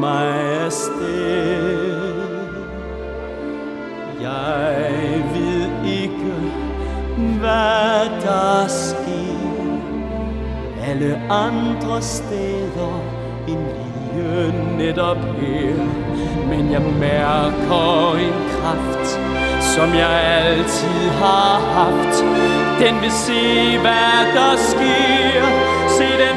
mig 0.02 0.26
afsted. 0.64 2.12
Jeg 4.20 5.24
ved 5.34 5.92
ikke, 6.00 6.34
hvad 7.40 8.20
der 8.22 8.66
sker 8.68 9.62
alle 10.88 11.20
andre 11.30 12.02
steder 12.02 13.00
end 13.48 13.58
lige 13.58 14.76
netop 14.76 15.16
her. 15.16 15.74
Men 16.48 16.72
jeg 16.72 16.82
mærker 16.82 18.16
en 18.16 18.36
kraft, 18.50 19.08
som 19.74 19.88
jeg 19.94 20.10
altid 20.44 21.08
har 21.22 21.60
haft. 21.78 22.16
Den 22.80 23.00
vil 23.02 23.12
se, 23.12 23.78
hvad 23.78 24.18
der 24.34 24.56
sker. 24.56 25.44
Se 25.88 26.04
den 26.04 26.36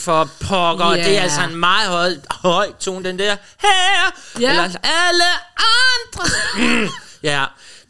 for 0.00 0.30
pokker. 0.40 0.94
Ja. 0.94 1.04
Det 1.04 1.18
er 1.18 1.22
altså 1.22 1.40
en 1.42 1.56
meget 1.56 1.88
høj, 1.88 2.16
høj 2.30 2.72
tone, 2.80 3.04
den 3.04 3.18
der. 3.18 3.36
Her! 3.60 4.12
Ja. 4.40 4.50
Eller 4.50 4.78
alle 4.82 5.24
andre. 5.66 6.24
Mm. 6.56 6.88
ja. 7.30 7.44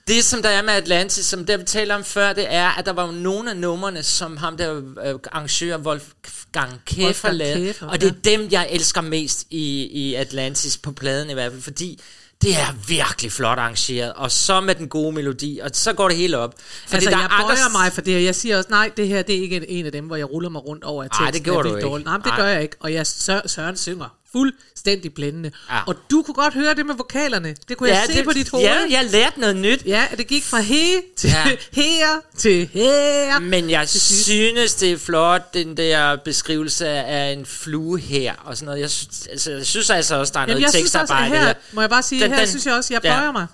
Det, 0.08 0.24
som 0.24 0.42
der 0.42 0.48
er 0.48 0.62
med 0.62 0.74
Atlantis, 0.74 1.26
som 1.26 1.46
der 1.46 1.56
vi 1.56 1.64
talte 1.64 1.92
om 1.92 2.04
før, 2.04 2.32
det 2.32 2.46
er, 2.48 2.68
at 2.68 2.86
der 2.86 2.92
var 2.92 3.06
jo 3.06 3.12
nogle 3.12 3.50
af 3.50 3.56
numrene, 3.56 4.02
som 4.02 4.36
ham 4.36 4.56
der 4.56 4.74
øh, 4.74 5.14
arrangør 5.32 5.78
Wolfgang 5.78 6.80
Kæfer 6.84 7.30
lavede. 7.30 7.74
Og 7.80 8.00
det 8.00 8.08
er 8.08 8.14
dem, 8.24 8.48
jeg 8.50 8.68
elsker 8.70 9.00
mest 9.00 9.46
i, 9.50 9.82
i 9.82 10.14
Atlantis, 10.14 10.78
på 10.78 10.92
pladen 10.92 11.30
i 11.30 11.34
hvert 11.34 11.52
fald, 11.52 11.62
fordi 11.62 12.00
det 12.42 12.56
er 12.56 12.72
virkelig 12.88 13.32
flot 13.32 13.58
arrangeret, 13.58 14.12
og 14.12 14.30
så 14.30 14.60
med 14.60 14.74
den 14.74 14.88
gode 14.88 15.12
melodi, 15.12 15.58
og 15.62 15.70
så 15.72 15.92
går 15.92 16.08
det 16.08 16.16
hele 16.16 16.38
op. 16.38 16.54
Fordi 16.58 16.94
altså, 16.94 17.10
der 17.10 17.16
er 17.16 17.20
jeg 17.20 17.28
andre- 17.30 17.46
bøjer 17.46 17.70
mig 17.72 17.92
for 17.92 18.00
det 18.00 18.12
her. 18.12 18.20
Jeg 18.20 18.34
siger 18.34 18.56
også, 18.58 18.70
nej, 18.70 18.90
det 18.96 19.08
her 19.08 19.22
det 19.22 19.38
er 19.38 19.42
ikke 19.42 19.70
en 19.70 19.86
af 19.86 19.92
dem, 19.92 20.04
hvor 20.06 20.16
jeg 20.16 20.30
ruller 20.30 20.48
mig 20.48 20.66
rundt 20.66 20.84
over, 20.84 21.04
at 21.04 21.10
Ej, 21.12 21.18
teksten 21.18 21.34
det 21.34 21.44
gjorde 21.44 21.68
er 21.68 21.72
du 21.72 21.76
ikke. 21.76 21.88
dårlig. 21.88 22.04
Nej, 22.04 22.16
men 22.16 22.22
det 22.24 22.30
Ej. 22.30 22.36
gør 22.36 22.46
jeg 22.46 22.62
ikke. 22.62 22.76
Og 22.80 22.92
jeg 22.92 23.06
Sø- 23.06 23.46
Søren 23.46 23.76
synger 23.76 24.08
fuldstændig 24.32 25.14
blændende. 25.14 25.50
Ja. 25.70 25.78
Og 25.86 25.94
du 26.10 26.22
kunne 26.22 26.34
godt 26.34 26.54
høre 26.54 26.74
det 26.74 26.86
med 26.86 26.94
vokalerne. 26.94 27.54
Det 27.68 27.76
kunne 27.76 27.88
jeg 27.90 28.02
se 28.06 28.16
det, 28.16 28.24
på 28.24 28.32
dit 28.32 28.50
hoved. 28.50 28.64
Ja, 28.64 28.76
jeg 28.90 29.04
lærte 29.10 29.40
noget 29.40 29.56
nyt. 29.56 29.82
Ja, 29.86 30.04
det 30.18 30.26
gik 30.26 30.44
fra 30.44 30.60
he 30.60 31.02
til 31.16 31.30
Ja. 31.30 31.44
her 31.82 32.06
til 32.38 32.68
her. 32.72 33.38
Men 33.38 33.70
jeg 33.70 33.88
synes, 33.88 34.74
det 34.74 34.92
er 34.92 34.98
flot, 34.98 35.54
den 35.54 35.76
der 35.76 36.16
beskrivelse 36.16 36.88
af 36.88 37.32
en 37.32 37.46
flue 37.46 37.98
her, 37.98 38.34
og 38.44 38.56
sådan 38.56 38.66
noget. 38.66 38.80
Jeg 38.80 38.90
synes 38.90 39.26
altså, 39.30 39.50
jeg 39.50 39.66
synes 39.66 39.90
altså 39.90 40.14
også, 40.16 40.32
der 40.32 40.38
er 40.40 40.42
Jamen, 40.42 40.52
noget 40.52 40.62
jeg 40.62 40.70
synes 40.70 40.94
også, 40.94 40.98
tekstarbejde 40.98 41.44
her, 41.46 41.54
må 41.72 41.80
jeg 41.80 41.90
bare 41.90 42.02
sige, 42.02 42.22
Den- 42.22 42.30
her 42.32 42.38
den- 42.38 42.48
synes 42.48 42.66
jeg 42.66 42.74
også, 42.74 42.94
jeg 42.94 43.04
ja. 43.04 43.16
bøjer 43.16 43.32
mig. 43.32 43.46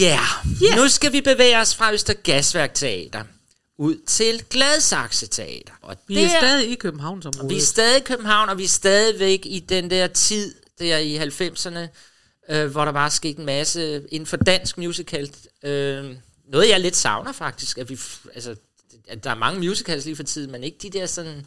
Ja, 0.00 0.18
yeah. 0.62 0.76
nu 0.76 0.88
skal 0.88 1.12
vi 1.12 1.20
bevæge 1.20 1.58
os 1.60 1.74
fra 1.76 1.92
Øster 1.92 2.12
Gasværk 2.12 2.74
Teater 2.74 3.22
ud 3.78 3.96
til 4.06 4.42
Gladsaxe 4.50 5.26
Teater. 5.26 5.72
Og 5.82 5.96
Vi 6.08 6.16
er 6.18 6.28
der- 6.28 6.38
stadig 6.40 6.70
i 6.70 6.74
Københavnsområdet. 6.74 7.50
Vi 7.50 7.56
er 7.56 7.60
stadig 7.64 8.00
i 8.00 8.04
København, 8.04 8.48
og 8.48 8.58
vi 8.58 8.64
er 8.64 8.68
stadigvæk 8.68 9.40
i 9.44 9.60
den 9.68 9.90
der 9.90 10.06
tid, 10.06 10.54
der 10.78 10.96
i 10.98 11.16
90'erne, 11.18 11.88
øh, 12.54 12.66
hvor 12.70 12.84
der 12.84 12.92
var 12.92 13.08
sket 13.08 13.36
en 13.38 13.46
masse 13.46 14.02
inden 14.12 14.26
for 14.26 14.36
dansk 14.36 14.78
musical. 14.78 15.30
Øh, 15.62 16.16
noget, 16.48 16.68
jeg 16.68 16.80
lidt 16.80 16.96
savner 16.96 17.32
faktisk, 17.32 17.78
at 17.78 17.88
vi, 17.90 17.98
altså, 18.34 18.56
at 19.08 19.24
der 19.24 19.30
er 19.30 19.34
mange 19.34 19.60
musicals 19.68 20.04
lige 20.04 20.16
for 20.16 20.22
tiden, 20.22 20.52
men 20.52 20.64
ikke 20.64 20.78
de 20.82 20.90
der 20.90 21.06
sådan, 21.06 21.46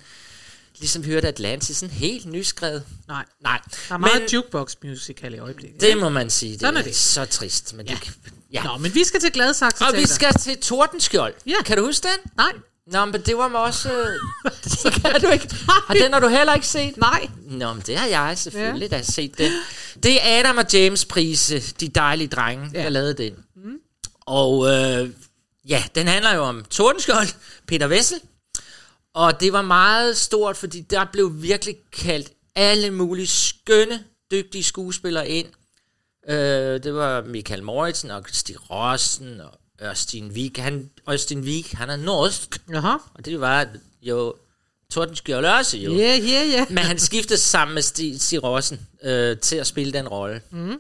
ligesom 0.80 1.06
vi 1.06 1.10
hørte 1.12 1.28
Atlantis, 1.28 1.78
sådan 1.78 1.94
helt 1.96 2.26
nyskrevet. 2.26 2.84
Nej. 3.08 3.26
Nej. 3.42 3.62
Der 3.90 3.94
er 3.96 3.98
meget 4.00 4.22
Men- 4.22 4.30
jukebox 4.30 4.76
musical 4.84 5.34
i 5.34 5.38
øjeblikket. 5.38 5.82
Det 5.82 5.98
må 5.98 6.10
man 6.10 6.30
sige. 6.30 6.52
Det 6.52 6.60
Sådan 6.62 6.76
er, 6.76 6.80
er 6.80 6.84
det. 6.84 6.96
så 6.96 7.26
trist. 7.26 7.74
Men 7.74 7.86
ja. 7.88 7.98
det, 8.06 8.14
ja. 8.54 8.64
Nå, 8.64 8.78
men 8.78 8.96
vi 8.96 9.04
skal 9.04 9.20
til 9.20 9.32
Gladsaxe 9.32 9.86
Og 9.86 9.94
vi 9.94 10.08
skal 10.08 10.34
til 10.34 10.58
Tordenskjold. 10.58 11.34
Ja. 11.46 11.62
Kan 11.66 11.78
du 11.78 11.86
huske 11.86 12.08
den? 12.08 12.32
Nej. 12.38 12.52
Nå, 12.92 13.06
men 13.06 13.22
det 13.22 13.38
var 13.38 13.48
mig 13.48 13.62
også... 13.62 13.92
øh, 13.92 14.52
det 14.84 14.94
kan 14.94 15.22
du 15.22 15.30
ikke. 15.30 15.56
Har 15.88 15.94
den 15.94 16.14
har 16.14 16.20
du 16.20 16.28
heller 16.28 16.54
ikke 16.54 16.68
set? 16.68 16.98
Nej. 16.98 17.30
Nå, 17.46 17.74
men 17.74 17.84
det 17.88 17.98
har 17.98 18.08
jeg 18.08 18.38
selvfølgelig 18.38 18.92
ja. 18.92 18.98
da 18.98 19.04
set 19.04 19.38
den. 19.38 19.52
Det 20.04 20.28
er 20.28 20.40
Adam 20.40 20.58
og 20.58 20.66
James 20.74 21.06
Prise, 21.06 21.60
de 21.60 21.88
dejlige 21.88 22.28
drenge, 22.28 22.70
ja. 22.74 22.84
der 22.84 22.90
lavede 22.90 23.14
den. 23.14 23.34
Mm. 23.56 23.78
Og 24.22 24.68
øh, 24.68 25.10
ja, 25.68 25.84
den 25.96 26.08
handler 26.08 26.36
jo 26.36 26.42
om 26.42 26.66
Tordenskjold, 26.70 27.28
Peter 27.68 27.88
Vessel. 27.88 28.20
Og 29.14 29.40
det 29.40 29.54
var 29.54 29.62
meget 29.62 30.18
stort, 30.18 30.58
fordi 30.58 30.82
der 30.82 31.06
blev 31.06 31.42
virkelig 31.42 31.76
kaldt 31.92 32.32
alle 32.56 32.92
mulige 32.92 33.28
skønne, 33.28 34.04
dygtige 34.32 34.64
skuespillere 34.64 35.30
ind. 35.30 35.48
Øh, 36.30 36.84
det 36.84 36.94
var 36.94 37.22
Michael 37.22 37.64
Moritzen 37.64 38.12
og 38.12 38.24
Stig 38.32 38.72
Rossen 38.72 39.42
og 39.42 39.60
Ørstin 39.82 40.36
Vik. 40.36 40.58
Han, 40.58 40.90
Ørstin 41.10 41.46
Vik, 41.46 41.72
han 41.72 41.90
er 41.90 41.96
norsk. 41.96 42.62
Jaha. 42.74 42.94
Og 43.14 43.26
det 43.26 43.42
var 43.42 43.68
jo 44.02 44.36
Tordenskjold 44.92 45.46
også 45.46 45.78
jo. 45.78 45.94
Ja, 45.94 46.16
ja, 46.16 46.44
ja. 46.44 46.66
Men 46.70 46.78
han 46.78 47.00
skiftede 47.00 47.40
sammen 47.40 47.74
med 47.74 47.82
Stig, 47.82 48.22
Stig 48.22 48.44
Rossen 48.44 48.88
øh, 49.04 49.38
til 49.38 49.56
at 49.56 49.68
spille 49.68 49.94
den 49.94 50.08
rolle. 50.08 50.42
Mm. 50.50 50.80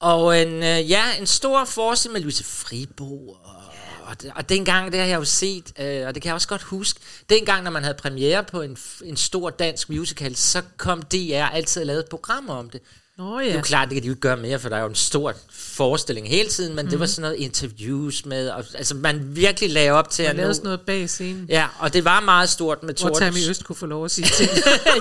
Og 0.00 0.42
en, 0.42 0.48
øh, 0.48 0.90
ja, 0.90 1.02
en 1.20 1.26
stor 1.26 1.64
forestilling 1.64 2.12
med 2.12 2.20
Louise 2.20 2.44
Fribo. 2.44 3.28
Og, 3.28 3.62
og, 4.02 4.22
det, 4.22 4.32
og 4.34 4.48
dengang, 4.48 4.92
det 4.92 5.00
har 5.00 5.06
jeg 5.06 5.16
jo 5.16 5.24
set, 5.24 5.72
øh, 5.78 6.06
og 6.06 6.14
det 6.14 6.22
kan 6.22 6.28
jeg 6.28 6.34
også 6.34 6.48
godt 6.48 6.62
huske, 6.62 7.00
dengang, 7.28 7.64
når 7.64 7.70
man 7.70 7.82
havde 7.82 7.96
premiere 7.98 8.44
på 8.44 8.62
en, 8.62 8.78
en 9.04 9.16
stor 9.16 9.50
dansk 9.50 9.90
musical, 9.90 10.36
så 10.36 10.62
kom 10.76 11.02
DR 11.02 11.44
altid 11.44 11.82
og 11.82 11.86
lavede 11.86 12.06
programmer 12.10 12.54
om 12.54 12.70
det. 12.70 12.80
Nå 13.18 13.38
Det 13.38 13.46
er 13.46 13.50
ja. 13.50 13.56
jo 13.56 13.62
klart, 13.62 13.88
det 13.88 13.94
kan 13.94 14.02
de 14.02 14.06
jo 14.06 14.12
ikke 14.12 14.20
gøre 14.20 14.36
mere, 14.36 14.58
for 14.58 14.68
der 14.68 14.76
er 14.76 14.80
jo 14.80 14.88
en 14.88 14.94
stor 14.94 15.34
forestilling 15.50 16.28
hele 16.28 16.48
tiden, 16.48 16.74
men 16.76 16.84
mm. 16.84 16.90
det 16.90 16.96
Mhm. 16.96 17.00
var 17.00 17.06
sådan 17.06 17.22
noget 17.22 17.36
interviews 17.36 18.26
med, 18.26 18.48
og, 18.50 18.64
altså 18.74 18.94
man 18.94 19.36
virkelig 19.36 19.70
lagde 19.70 19.90
op 19.90 20.10
til 20.10 20.22
Man 20.22 20.30
at 20.30 20.36
lavede 20.36 20.48
nå- 20.48 20.54
sådan 20.54 20.64
noget 20.64 20.80
bag 20.80 21.10
scenen. 21.10 21.46
Ja, 21.48 21.66
og 21.78 21.92
det 21.92 22.04
var 22.04 22.20
meget 22.20 22.48
stort 22.48 22.82
med 22.82 22.94
Hvor 22.94 23.08
Tordens. 23.08 23.18
Tammy 23.18 23.50
Øst 23.50 23.64
kunne 23.64 23.76
få 23.76 23.86
lov 23.86 24.04
at 24.04 24.10
sige 24.10 24.28
ting. 24.38 24.50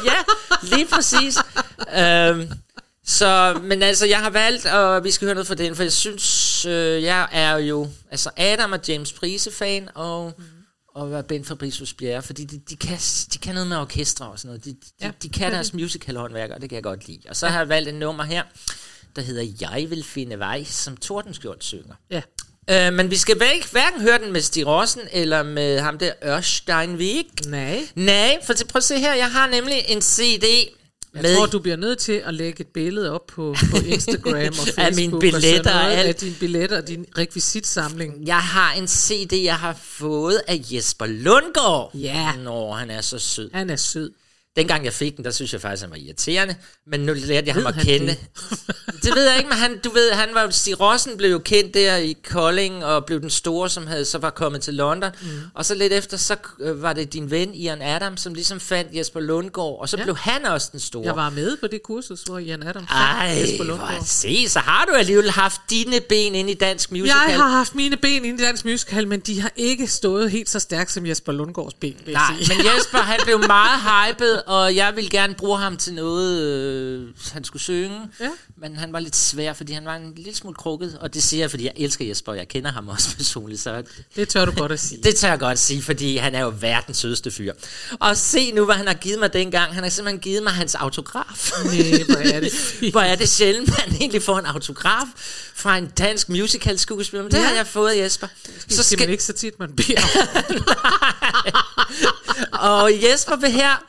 ja, 0.06 0.16
lige 0.76 0.88
præcis. 0.88 1.38
øhm, 1.98 2.50
så, 3.06 3.60
men 3.64 3.84
altså, 3.84 4.06
jeg 4.06 4.18
har 4.20 4.30
valgt, 4.30 4.66
og 4.66 5.04
vi 5.04 5.12
skal 5.12 5.26
høre 5.26 5.36
noget 5.36 5.48
fra 5.48 5.56
den, 5.56 5.76
for 5.76 5.84
jeg 5.84 5.92
synes, 5.92 6.66
øh, 6.66 7.04
jeg 7.04 7.28
er 7.32 7.58
jo 7.58 7.88
altså 8.12 8.30
Adam 8.38 8.72
og 8.72 8.80
James 8.88 9.14
Prise-fan, 9.14 9.90
og, 9.96 10.34
mm. 10.38 10.44
Og 10.96 11.08
hvad 11.08 11.24
Ben 11.24 11.46
Fabricius 11.46 11.94
Bjerre, 11.94 12.22
fordi 12.22 12.44
de, 12.46 12.62
de, 12.70 12.76
kan, 12.76 12.98
de 13.34 13.38
kan 13.42 13.54
noget 13.54 13.68
med 13.68 13.78
orkestre 13.78 14.26
og 14.26 14.40
sådan 14.40 14.48
noget. 14.48 14.66
De, 14.66 14.72
de, 14.72 14.78
Ja, 15.02 15.12
de 15.24 15.30
kan 15.30 15.52
deres 15.52 15.70
de. 15.70 15.78
musical-håndværker, 15.78 16.56
og 16.56 16.62
det 16.62 16.70
kan 16.70 16.76
jeg 16.76 16.84
godt 16.84 17.08
lide. 17.08 17.20
Og 17.30 17.36
så 17.36 17.48
har 17.48 17.58
jeg 17.60 17.70
valgt 17.70 17.90
et 17.90 17.96
nummer 17.96 18.24
her, 18.24 18.44
der 19.16 19.22
hedder 19.22 19.48
Jeg 19.62 19.86
vil 19.90 20.04
finde 20.04 20.40
vej, 20.40 20.64
som 20.64 20.98
Tordenskjold 20.98 21.62
synger. 21.62 21.94
Ja. 22.12 22.22
Øh, 22.70 22.94
men 22.94 23.12
vi 23.12 23.16
skal 23.16 23.40
væk, 23.40 23.72
hverken 23.72 24.02
høre 24.02 24.20
den 24.20 24.32
med 24.32 24.42
Stig 24.42 24.68
Rossen, 24.68 25.02
eller 25.12 25.44
med 25.44 25.80
ham 25.80 25.98
der 25.98 26.12
Ørsteinvik. 26.26 27.46
Nej. 27.48 27.88
Nej, 27.96 28.38
for 28.46 28.54
til, 28.54 28.66
prøv 28.68 28.78
at 28.78 28.84
se 28.84 29.00
her, 29.00 29.14
jeg 29.14 29.32
har 29.32 29.48
nemlig 29.48 29.84
en 29.88 30.02
CD 30.02 30.46
Jeg 31.14 31.22
Med- 31.22 31.36
tror, 31.36 31.46
du 31.46 31.60
bliver 31.60 31.78
nødt 31.78 32.00
til 32.00 32.22
at 32.26 32.34
lægge 32.34 32.62
et 32.62 32.68
billede 32.68 33.12
op 33.12 33.28
på, 33.28 33.56
på 33.72 33.78
Instagram 33.94 34.34
og 34.48 34.54
Facebook. 34.56 34.78
Af 34.88 34.94
mine 34.96 35.20
billetter 35.20 35.74
og 35.74 35.94
alt. 35.94 36.08
Af 36.08 36.16
dine 36.16 36.36
billetter 36.40 36.78
og 36.82 36.88
din 36.88 37.06
rekvisitsamling. 37.18 38.28
Jeg 38.28 38.40
har 38.40 38.74
en 38.74 38.88
CD, 38.88 39.34
jeg 39.44 39.56
har 39.56 39.78
fået 39.84 40.42
af 40.48 40.62
Jesper 40.72 41.06
Lundgaard. 41.06 41.92
Ja. 41.94 42.34
Nå, 42.44 42.72
han 42.72 42.90
er 42.92 43.02
så 43.02 43.20
sød. 43.20 43.50
Han 43.54 43.70
er 43.70 43.76
sød. 43.76 44.12
Dengang 44.56 44.86
jeg 44.86 44.94
fik 44.94 45.18
den, 45.18 45.26
der 45.26 45.32
synes 45.32 45.54
jeg 45.54 45.62
faktisk, 45.62 45.82
han 45.84 45.92
var 45.92 45.98
irriterende. 45.98 46.56
Men 46.88 47.00
nu 47.00 47.14
lærte 47.14 47.48
jeg 47.48 47.54
ham 47.56 47.64
Ved 47.64 47.68
at 47.70 47.76
han 47.76 47.86
kende. 47.86 48.08
det? 48.08 48.18
Det? 49.04 49.16
ved 49.16 49.28
jeg 49.30 49.38
ikke, 49.38 49.50
men 49.50 49.58
han, 49.58 49.80
du 49.84 49.90
ved, 49.92 50.12
han 50.12 50.30
var, 50.34 50.50
Stig 50.50 50.80
Rossen 50.80 51.18
blev 51.18 51.32
jo 51.32 51.40
kendt 51.40 51.74
der 51.74 51.96
i 51.96 52.16
Kolding, 52.30 52.86
og 52.86 53.06
blev 53.06 53.22
den 53.22 53.30
store, 53.30 53.70
som 53.70 53.88
havde, 53.88 54.06
så 54.06 54.18
var 54.18 54.30
kommet 54.30 54.62
til 54.62 54.74
London. 54.74 55.12
Mm. 55.22 55.28
Og 55.54 55.66
så 55.66 55.76
lidt 55.76 55.94
efter, 55.94 56.18
så 56.18 56.36
øh, 56.60 56.82
var 56.82 56.94
det 56.94 57.14
din 57.14 57.32
ven, 57.32 57.54
Ian 57.54 57.82
Adam, 57.82 58.18
som 58.18 58.34
ligesom 58.34 58.60
fandt 58.60 58.96
Jesper 58.96 59.20
Lundgaard, 59.20 59.78
og 59.82 59.90
så 59.90 59.98
Ja. 59.98 60.04
blev 60.04 60.18
han 60.18 60.46
også 60.46 60.70
den 60.72 60.80
store. 60.80 61.06
Jeg 61.06 61.16
var 61.16 61.30
med 61.30 61.58
på 61.58 61.68
det 61.68 61.84
kursus, 61.84 62.22
hvor 62.22 62.40
Jan 62.40 62.64
Adam 62.68 62.84
Ej, 62.90 63.26
Jesper 63.42 63.64
Lundgaard. 63.64 64.04
se, 64.06 64.50
så 64.50 64.60
har 64.60 64.86
du 64.86 64.92
alligevel 64.94 65.32
haft 65.32 65.62
dine 65.70 66.00
ben 66.10 66.36
ind 66.36 66.50
i 66.50 66.54
dansk 66.54 66.92
musical. 66.92 67.08
Jeg 67.30 67.38
har 67.38 67.50
haft 67.50 67.76
mine 67.76 67.98
ben 67.98 68.26
inde 68.26 68.44
i 68.44 68.46
dansk 68.46 68.66
musical, 68.66 69.08
men 69.08 69.20
de 69.20 69.42
har 69.42 69.52
ikke 69.56 69.88
stået 69.88 70.32
helt 70.32 70.50
så 70.50 70.60
stærkt 70.60 70.92
som 70.92 71.06
Jesper 71.06 71.32
Lundgaards 71.32 71.74
ben, 71.74 71.96
Nej, 72.08 72.32
men 72.32 72.58
Jesper, 72.66 72.98
han 72.98 73.20
blev 73.24 73.40
meget 73.48 73.80
hyped, 73.90 74.41
og 74.48 74.76
jeg 74.76 74.96
ville 74.96 75.10
gerne 75.10 75.34
bruge 75.36 75.60
ham 75.60 75.78
til 75.78 75.94
noget, 75.94 76.42
øh, 76.42 77.08
han 77.32 77.44
skulle 77.44 77.62
synge. 77.64 78.00
Ja. 78.20 78.30
Men 78.58 78.76
han 78.76 78.94
var 78.94 79.00
lidt 79.00 79.16
svær, 79.16 79.54
fordi 79.54 79.74
han 79.74 79.86
var 79.86 79.96
en 79.96 80.14
lille 80.16 80.36
smule 80.36 80.56
krukket, 80.56 80.98
og 81.02 81.14
det 81.14 81.24
siger 81.24 81.44
jeg, 81.44 81.50
fordi 81.50 81.64
jeg 81.66 81.74
elsker 81.76 82.06
Jesper, 82.06 82.32
og 82.32 82.38
jeg 82.38 82.48
kender 82.48 82.72
ham 82.72 82.88
også 82.88 83.10
personligt, 83.18 83.62
så 83.62 83.84
Det 84.16 84.30
tør 84.30 84.46
du 84.46 84.52
godt 84.52 84.72
at 84.72 84.80
sige. 84.80 85.04
det 85.04 85.16
tør 85.16 85.30
jeg 85.30 85.40
godt 85.40 85.60
sige, 85.60 85.82
fordi 85.82 86.18
han 86.18 86.36
er 86.36 86.42
jo 86.42 86.54
verdens 86.60 86.98
sødeste 86.98 87.32
fyr. 87.32 87.54
Og 88.00 88.18
se 88.18 88.52
nu, 88.52 88.66
hvad 88.66 88.76
han 88.76 88.88
har 88.88 88.94
givet 88.94 89.20
mig 89.20 89.34
dengang. 89.34 89.74
Han 89.74 89.84
har 89.84 89.90
simpelthen 89.90 90.20
givet 90.20 90.44
mig 90.44 90.54
hans 90.54 90.76
autograf. 90.76 91.52
Nej, 91.66 92.04
hvor 92.04 92.16
er 92.34 92.40
det. 92.40 92.52
Hvor 92.92 93.02
er 93.02 93.16
det 93.16 93.30
sjældent, 93.30 93.70
man 93.70 93.96
egentlig 94.02 94.24
får 94.24 94.40
en 94.40 94.46
autograf 94.46 95.08
fra 95.56 95.78
en 95.78 95.88
dansk 95.98 96.30
musical 96.30 96.80
skuespiller. 96.80 97.24
Men 97.24 97.32
det 97.32 97.38
Ja. 97.38 97.44
har 97.44 97.56
jeg 97.56 97.68
fået, 97.68 97.98
Jesper. 97.98 98.28
Så 98.70 98.84
skal 98.84 99.00
man 99.00 99.10
ikke 99.10 99.24
så 99.24 99.34
tit, 99.34 99.60
man 99.60 99.76
beder 99.76 100.02
Og 102.52 102.92
Jesper 103.04 103.36
vil 103.36 103.52
her 103.52 103.84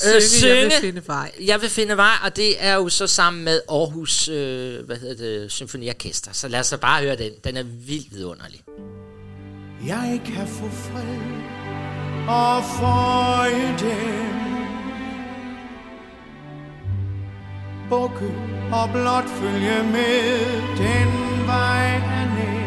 synge, 0.00 0.54
jeg 0.54 0.64
vil 0.64 0.72
finde 0.80 1.02
vej. 1.06 1.32
Jeg 1.40 1.60
vil 1.60 1.70
finde 1.70 1.96
vej, 1.96 2.14
og 2.24 2.36
det 2.36 2.64
er 2.64 2.74
jo 2.74 2.88
så 2.88 3.06
sammen 3.06 3.44
med 3.44 3.60
Aarhus 3.68 4.28
øh, 4.28 4.84
hvad 4.86 4.96
hedder 4.96 5.14
det, 5.14 5.52
Symfoniorkester. 5.52 6.30
Så 6.32 6.48
lad 6.48 6.60
os 6.60 6.66
så 6.66 6.76
bare 6.76 7.02
høre 7.02 7.16
den. 7.16 7.32
Den 7.44 7.56
er 7.56 7.62
vildt 7.62 8.14
vidunderlig. 8.14 8.60
Jeg 9.86 10.20
kan 10.26 10.48
få 10.48 10.68
fred 10.70 11.46
og 12.28 12.64
føje 12.78 13.78
dem 13.78 14.46
Bukke 17.90 18.34
og 18.72 18.90
blot 18.92 19.28
følge 19.28 19.82
med 19.92 20.40
den 20.76 21.46
vej 21.46 21.86
er 21.96 22.26
nem 22.36 22.66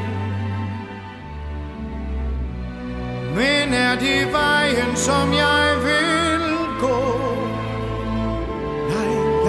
Men 3.36 3.73
er 3.73 3.99
det 3.99 4.32
vejen, 4.32 4.95
som 4.95 5.34
jeg 5.34 5.75
vil 5.84 6.18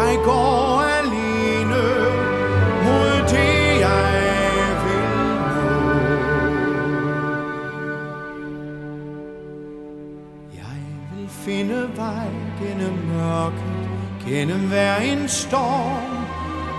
jeg 0.00 0.18
går 0.24 0.82
alene 1.00 1.82
mod 2.84 3.12
det, 3.28 3.80
jeg 3.80 4.12
vil 4.84 5.10
Jeg 10.54 10.76
vil 11.16 11.28
finde 11.28 11.90
vej 11.96 12.26
gennem 12.62 12.98
mørket, 13.14 13.88
gennem 14.28 14.68
hver 14.68 14.96
en 14.96 15.28
storm. 15.28 16.24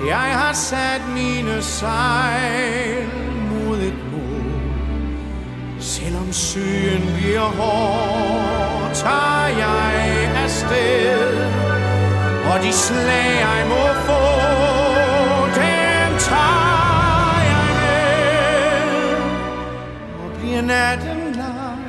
Jeg 0.07 0.37
har 0.39 0.53
sat 0.53 1.01
mine 1.13 1.61
sejl 1.61 3.09
mod 3.51 3.77
et 3.77 3.99
mål. 4.11 4.61
Selvom 5.79 6.31
søen 6.31 7.01
bliver 7.17 7.49
hård, 7.59 8.95
tager 8.95 9.47
jeg 9.47 10.31
afsted. 10.43 11.70
Og 12.53 12.61
de 12.61 12.73
slag, 12.73 13.39
jeg 13.39 13.65
må 13.69 13.83
få, 14.07 14.21
dem 15.55 16.11
tager 16.19 17.41
jeg 17.49 17.63
med. 17.81 19.15
Og 20.23 20.39
bliver 20.39 20.61
natten 20.61 21.35
lang 21.35 21.81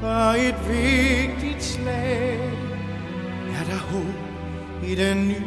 for 0.00 0.34
et 0.48 0.54
vigtigt 0.68 1.62
slag 1.64 2.40
er 3.60 3.64
der 3.64 3.78
håb 3.78 4.18
i 4.86 4.94
den 4.94 5.28
nye. 5.28 5.40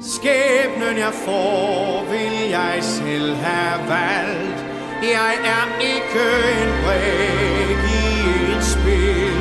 Skæbnen 0.00 0.98
jeg 0.98 1.12
får, 1.12 2.04
vil 2.10 2.50
jeg 2.50 2.78
selv 2.80 3.34
have 3.34 3.88
valgt. 3.88 4.69
Jeg 5.02 5.34
er 5.44 5.80
ikke 5.80 6.26
en 6.62 6.72
brik 6.84 7.80
i 7.92 8.52
et 8.52 8.64
spil. 8.64 9.40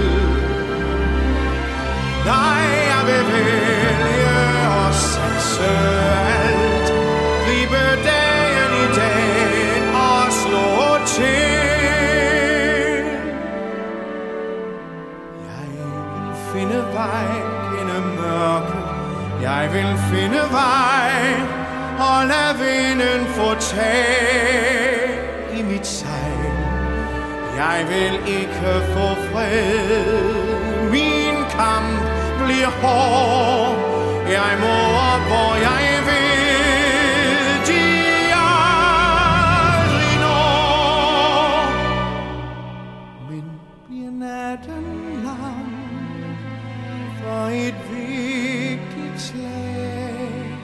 Nej, 2.26 2.64
jeg 2.92 3.02
vil 3.08 3.34
vælge 3.34 4.38
og 4.80 4.94
satse 4.94 5.72
alt. 6.44 6.90
Gribe 7.46 7.84
dagen 8.08 8.72
i 8.84 8.88
dag 9.00 9.84
og 9.94 10.24
slå 10.32 11.06
til. 11.06 11.44
Jeg 15.50 15.68
vil 15.74 16.36
finde 16.54 16.80
vej 16.94 17.28
gennem 17.76 18.04
mørket. 18.20 18.86
Jeg 19.42 19.70
vil 19.74 19.98
finde 20.12 20.42
vej 20.52 21.36
og 22.00 22.28
lad 22.28 22.54
vinden 22.58 23.28
få 23.28 23.56
tag 23.60 24.99
mit 25.70 25.88
sejl. 25.88 26.54
Jeg 27.56 27.86
vil 27.90 28.14
ikke 28.38 28.74
få 28.94 29.08
fred. 29.32 30.90
Min 30.92 31.36
kamp 31.58 32.00
bliver 32.44 32.72
hård. 32.82 33.76
Jeg 34.38 34.52
må 34.64 34.76
op, 35.10 35.22
hvor 35.32 35.52
jeg 35.68 35.86
vil. 36.10 36.30
De 37.70 37.84
aldrig 38.50 40.14
når. 40.26 41.60
Men 43.30 43.44
bliver 43.88 44.12
natten 44.12 44.86
lang 45.24 45.72
for 47.22 47.44
et 47.68 47.76
vigtigt 47.92 49.22
slag. 49.22 50.60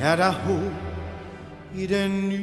Er 0.00 0.16
der 0.16 0.32
håb 0.32 0.72
i 1.74 1.86
den 1.86 2.28
nye 2.28 2.35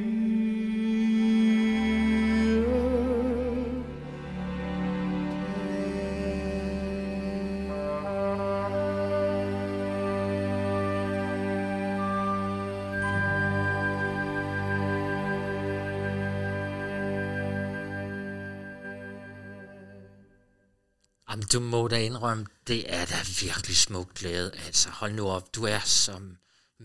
du 21.53 21.59
må 21.59 21.87
da 21.87 21.95
indrømme, 21.99 22.45
det 22.67 22.83
er 22.87 23.05
da 23.05 23.15
virkelig 23.41 23.77
smukt 23.77 24.13
glæde. 24.19 24.51
Altså, 24.65 24.89
hold 24.91 25.13
nu 25.13 25.29
op, 25.29 25.55
du 25.55 25.65
er 25.65 25.79
som 25.85 26.21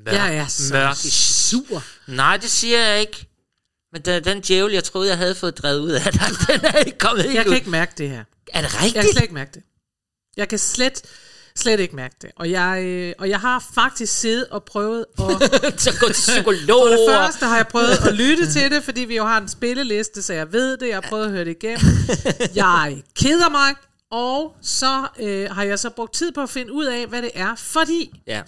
mørk, 0.04 0.14
Jeg 0.14 0.36
er 0.36 0.46
så 0.46 0.74
mørk 0.74 0.96
sur. 1.10 1.82
Nej, 2.06 2.36
det 2.36 2.50
siger 2.50 2.86
jeg 2.86 3.00
ikke. 3.00 3.26
Men 3.92 4.02
den, 4.02 4.24
den 4.24 4.40
djævel, 4.40 4.72
jeg 4.72 4.84
troede, 4.84 5.08
jeg 5.08 5.18
havde 5.18 5.34
fået 5.34 5.58
drevet 5.58 5.80
ud 5.80 5.90
af 5.90 6.12
dig, 6.12 6.20
den 6.48 6.64
er 6.64 6.78
ikke 6.78 6.98
kommet 6.98 7.24
Jeg 7.24 7.44
kan 7.44 7.48
ud. 7.52 7.56
ikke 7.56 7.70
mærke 7.70 7.92
det 7.98 8.08
her. 8.10 8.24
Er 8.52 8.60
det 8.60 8.72
Jeg 8.72 8.82
rigtigt? 8.82 8.94
kan 8.94 9.12
slet 9.12 9.22
ikke 9.22 9.34
mærke 9.34 9.50
det. 9.54 9.62
Jeg 10.36 10.48
kan 10.48 10.58
slet, 10.58 11.02
slet 11.56 11.80
ikke 11.80 11.96
mærke 11.96 12.14
det. 12.22 12.30
Og 12.36 12.50
jeg, 12.50 12.82
øh, 12.84 13.14
og 13.18 13.28
jeg 13.28 13.40
har 13.40 13.64
faktisk 13.74 14.18
siddet 14.18 14.46
og 14.48 14.64
prøvet 14.64 15.06
at... 15.18 15.24
så 15.82 15.96
gå 16.00 16.06
til 16.06 16.12
psykolog. 16.34 16.82
For 16.82 16.88
det 16.88 16.98
første 17.08 17.46
har 17.46 17.56
jeg 17.56 17.66
prøvet 17.68 17.90
at 18.08 18.14
lytte 18.14 18.52
til 18.52 18.70
det, 18.70 18.84
fordi 18.84 19.00
vi 19.00 19.16
jo 19.16 19.24
har 19.24 19.40
en 19.40 19.48
spilleliste, 19.48 20.22
så 20.22 20.32
jeg 20.32 20.52
ved 20.52 20.76
det. 20.76 20.88
Jeg 20.88 20.96
har 20.96 21.04
prøvet 21.08 21.24
at 21.24 21.30
høre 21.30 21.44
det 21.44 21.50
igennem. 21.62 21.86
Jeg 22.54 23.02
keder 23.16 23.48
mig, 23.50 23.74
og 24.10 24.56
så 24.62 25.08
øh, 25.20 25.50
har 25.50 25.62
jeg 25.62 25.78
så 25.78 25.90
brugt 25.90 26.14
tid 26.14 26.32
på 26.32 26.42
at 26.42 26.50
finde 26.50 26.72
ud 26.72 26.84
af, 26.84 27.06
hvad 27.06 27.22
det 27.22 27.30
er. 27.34 27.54
Fordi 27.54 28.22
Ja. 28.26 28.42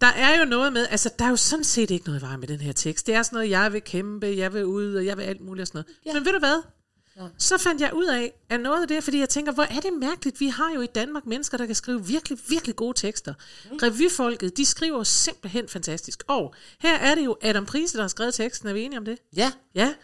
der 0.00 0.06
er 0.06 0.38
jo 0.38 0.44
noget 0.44 0.72
med, 0.72 0.86
altså 0.90 1.10
der 1.18 1.24
er 1.24 1.30
jo 1.30 1.36
sådan 1.36 1.64
set 1.64 1.90
ikke 1.90 2.06
noget 2.06 2.20
i 2.20 2.22
vej 2.22 2.36
med 2.36 2.48
den 2.48 2.60
her 2.60 2.72
tekst. 2.72 3.06
Det 3.06 3.14
er 3.14 3.22
sådan 3.22 3.36
noget, 3.36 3.50
jeg 3.50 3.72
vil 3.72 3.82
kæmpe, 3.82 4.26
jeg 4.36 4.54
vil 4.54 4.64
ud, 4.64 4.94
og 4.94 5.06
jeg 5.06 5.16
vil 5.16 5.22
alt 5.22 5.40
muligt 5.40 5.60
og 5.62 5.66
sådan 5.66 5.78
noget. 5.78 5.96
Ja. 6.06 6.12
Men 6.12 6.24
ved 6.26 6.32
du 6.32 6.38
hvad? 6.38 6.62
Så 7.38 7.58
fandt 7.58 7.80
jeg 7.80 7.94
ud 7.94 8.06
af, 8.06 8.32
at 8.48 8.60
noget 8.60 8.82
af 8.82 8.88
det, 8.88 9.04
fordi 9.04 9.18
jeg 9.18 9.28
tænker, 9.28 9.52
hvor 9.52 9.62
er 9.62 9.80
det 9.80 9.92
mærkeligt, 10.00 10.40
vi 10.40 10.46
har 10.48 10.70
jo 10.74 10.80
i 10.80 10.86
Danmark 10.86 11.26
mennesker, 11.26 11.58
der 11.58 11.66
kan 11.66 11.74
skrive 11.74 12.06
virkelig, 12.06 12.38
virkelig 12.48 12.76
gode 12.76 12.98
tekster. 12.98 13.34
Mm. 13.70 13.76
Revyfolket, 13.82 14.56
de 14.56 14.64
skriver 14.64 15.02
simpelthen 15.04 15.68
fantastisk. 15.68 16.22
Og 16.26 16.54
her 16.78 16.94
er 16.98 17.14
det 17.14 17.24
jo 17.24 17.36
Adam 17.42 17.66
Prise, 17.66 17.96
der 17.96 18.02
har 18.02 18.08
skrevet 18.08 18.34
teksten, 18.34 18.68
er 18.68 18.72
vi 18.72 18.80
enige 18.82 18.98
om 18.98 19.04
det? 19.04 19.18
Ja. 19.36 19.52
Ja, 19.74 19.94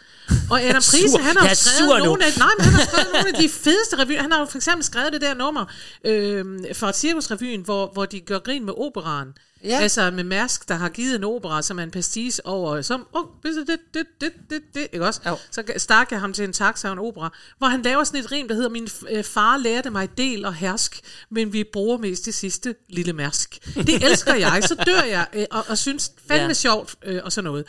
Og 0.51 0.63
Adam 0.63 0.83
Sur. 0.83 0.99
Prise, 0.99 1.19
han 1.19 1.37
har 1.37 1.49
jo 1.49 1.55
skrevet 1.55 2.05
nogle 2.05 2.25
af, 2.25 2.39
nej, 2.39 2.49
men 2.59 2.65
han 2.65 2.75
har 2.75 2.85
skrevet 2.87 3.09
nogle 3.13 3.29
af 3.29 3.35
de 3.35 3.49
fedeste 3.49 3.97
revyer. 3.99 4.23
Han 4.23 4.33
har 4.33 4.39
jo 4.39 4.45
for 4.45 4.59
eksempel 4.59 4.85
skrevet 4.85 5.13
det 5.13 5.21
der 5.21 5.35
nummer 5.35 5.65
øh, 6.05 6.45
for 6.75 6.93
Cirkusrevyen, 6.93 7.61
hvor, 7.61 7.91
hvor 7.93 8.05
de 8.05 8.21
gør 8.21 8.39
grin 8.39 8.65
med 8.65 8.75
operaen. 8.77 9.29
Ja. 9.65 9.79
Altså 9.79 10.11
med 10.11 10.25
Mærsk, 10.25 10.69
der 10.69 10.75
har 10.75 10.89
givet 10.89 11.17
en 11.17 11.25
opera, 11.25 11.63
som 11.63 11.79
er 11.79 11.83
en 11.83 11.91
pastis 11.91 12.39
over, 12.39 12.83
som, 12.83 13.07
oh, 13.13 13.25
det, 13.43 13.67
det, 13.67 13.79
det, 13.95 14.07
det, 14.21 14.33
det, 14.51 14.61
det, 14.75 14.89
ikke 14.93 15.07
også? 15.07 15.21
Jo. 15.27 15.37
Så 15.51 15.63
stak 15.77 16.13
jeg 16.13 16.21
ham 16.21 16.33
til 16.33 16.45
en 16.45 16.53
taxa 16.53 16.89
og 16.89 16.93
en 16.93 16.99
opera, 16.99 17.33
hvor 17.59 17.67
han 17.67 17.83
laver 17.83 18.05
sådan 18.05 18.21
et 18.21 18.33
rim, 18.33 18.49
der 18.49 18.55
hedder, 18.55 18.69
min 18.69 18.89
øh, 19.11 19.25
far 19.25 19.57
lærte 19.57 19.91
mig 19.91 20.09
del 20.19 20.45
og 20.45 20.55
hersk, 20.55 21.01
men 21.31 21.53
vi 21.53 21.65
bruger 21.73 21.99
mest 21.99 22.27
det 22.27 22.35
sidste 22.35 22.75
lille 22.89 23.13
Mærsk. 23.13 23.59
Det 23.75 24.05
elsker 24.05 24.35
jeg, 24.35 24.63
så 24.63 24.75
dør 24.87 25.03
jeg, 25.03 25.27
øh, 25.33 25.45
og, 25.51 25.65
og 25.69 25.79
synes 25.79 26.13
fandme 26.29 26.49
ja. 26.49 26.53
sjovt 26.53 26.95
øh, 27.05 27.21
og 27.25 27.33
sådan 27.33 27.51
noget. 27.51 27.65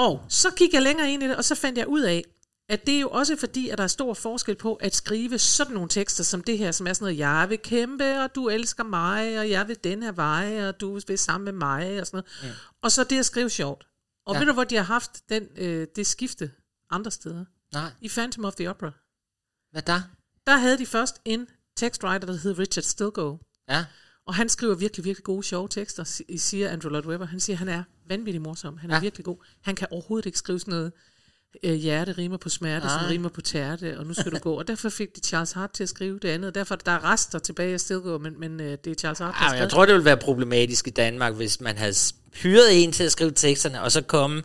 Og 0.00 0.24
så 0.28 0.50
gik 0.50 0.72
jeg 0.74 0.82
længere 0.82 1.10
ind 1.12 1.22
i 1.22 1.28
det, 1.28 1.36
og 1.36 1.44
så 1.44 1.54
fandt 1.54 1.78
jeg 1.78 1.88
ud 1.88 2.00
af, 2.00 2.24
at 2.68 2.86
det 2.86 2.96
er 2.96 3.00
jo 3.00 3.08
også 3.10 3.36
fordi, 3.36 3.68
at 3.68 3.78
der 3.78 3.84
er 3.84 3.88
stor 3.88 4.14
forskel 4.14 4.54
på 4.56 4.74
at 4.74 4.94
skrive 4.94 5.38
sådan 5.38 5.74
nogle 5.74 5.88
tekster 5.88 6.24
som 6.24 6.44
det 6.44 6.58
her, 6.58 6.72
som 6.72 6.86
er 6.86 6.92
sådan 6.92 7.04
noget, 7.04 7.18
jeg 7.18 7.46
vil 7.48 7.58
kæmpe, 7.58 8.20
og 8.20 8.34
du 8.34 8.48
elsker 8.48 8.84
mig, 8.84 9.38
og 9.38 9.50
jeg 9.50 9.68
vil 9.68 9.76
den 9.84 10.02
her 10.02 10.12
vej, 10.12 10.68
og 10.68 10.80
du 10.80 11.00
vil 11.06 11.18
sammen 11.18 11.44
med 11.44 11.52
mig, 11.52 12.00
og 12.00 12.06
sådan 12.06 12.22
noget. 12.42 12.52
Mm. 12.52 12.58
Og 12.82 12.92
så 12.92 13.04
det 13.04 13.18
at 13.18 13.26
skrive 13.26 13.50
sjovt. 13.50 13.86
Og 14.26 14.34
Ja. 14.34 14.38
ved 14.40 14.46
du, 14.46 14.52
hvor 14.52 14.64
de 14.64 14.76
har 14.76 14.82
haft 14.82 15.10
den, 15.28 15.48
øh, 15.56 15.86
det 15.96 16.06
skifte 16.06 16.50
andre 16.90 17.10
steder? 17.10 17.44
Nej, 17.72 17.90
I 18.00 18.08
Phantom 18.08 18.44
of 18.44 18.54
the 18.54 18.70
Opera. 18.70 18.90
hvad 19.72 19.82
der? 19.82 20.00
Der 20.46 20.56
havde 20.56 20.78
de 20.78 20.86
først 20.86 21.20
en 21.24 21.48
tekstwriter, 21.76 22.26
der 22.26 22.36
hed 22.36 22.58
Richard 22.58 22.82
Stilgoe. 22.82 23.38
Ja. 23.68 23.84
Og 24.30 24.34
han 24.36 24.48
skriver 24.48 24.74
virkelig, 24.74 25.04
virkelig 25.04 25.24
gode, 25.24 25.42
sjove 25.42 25.68
tekster, 25.68 26.04
si- 26.04 26.38
siger 26.38 26.70
Andrew 26.70 26.90
Lloyd 26.90 27.06
Webber. 27.06 27.26
Han 27.26 27.40
siger, 27.40 27.56
han 27.56 27.68
er 27.68 27.82
vanvittig 28.08 28.42
morsom. 28.42 28.76
Han 28.78 28.90
er 28.90 28.94
Ja. 28.94 29.00
virkelig 29.00 29.24
god. 29.24 29.36
Han 29.62 29.74
kan 29.74 29.86
overhovedet 29.90 30.26
ikke 30.26 30.38
skrive 30.38 30.58
sådan 30.60 30.72
noget, 30.72 30.92
øh, 31.62 31.74
hjerte 31.74 32.12
rimer 32.12 32.36
på 32.36 32.48
smerte, 32.48 32.86
Nej. 32.86 32.98
som 32.98 33.08
rimer 33.10 33.28
på 33.28 33.40
tærte, 33.40 33.98
og 33.98 34.06
nu 34.06 34.14
skal 34.14 34.32
du 34.32 34.38
gå. 34.38 34.52
Og 34.58 34.68
derfor 34.68 34.88
fik 34.88 35.16
de 35.16 35.20
Charles 35.20 35.52
Hart 35.52 35.70
til 35.72 35.82
at 35.82 35.88
skrive 35.88 36.18
det 36.18 36.28
andet. 36.28 36.54
Derfor 36.54 36.76
der 36.76 36.92
er 36.92 37.12
rester 37.12 37.38
tilbage 37.38 37.72
af 37.74 37.80
Stilgoe, 37.80 38.18
men, 38.18 38.40
men 38.40 38.60
øh, 38.60 38.78
det 38.84 38.90
er 38.90 38.94
Charles 38.94 39.18
Hart, 39.18 39.34
der 39.40 39.50
men 39.50 39.58
jeg 39.60 39.70
tror, 39.70 39.84
det 39.84 39.92
ville 39.92 40.04
være 40.04 40.16
problematisk 40.16 40.86
i 40.86 40.90
Danmark, 40.90 41.34
hvis 41.34 41.60
man 41.60 41.76
havde 41.78 41.94
hyret 42.34 42.82
en 42.84 42.92
til 42.92 43.04
at 43.04 43.12
skrive 43.12 43.30
teksterne, 43.30 43.82
og 43.82 43.92
så 43.92 44.02
komme 44.02 44.42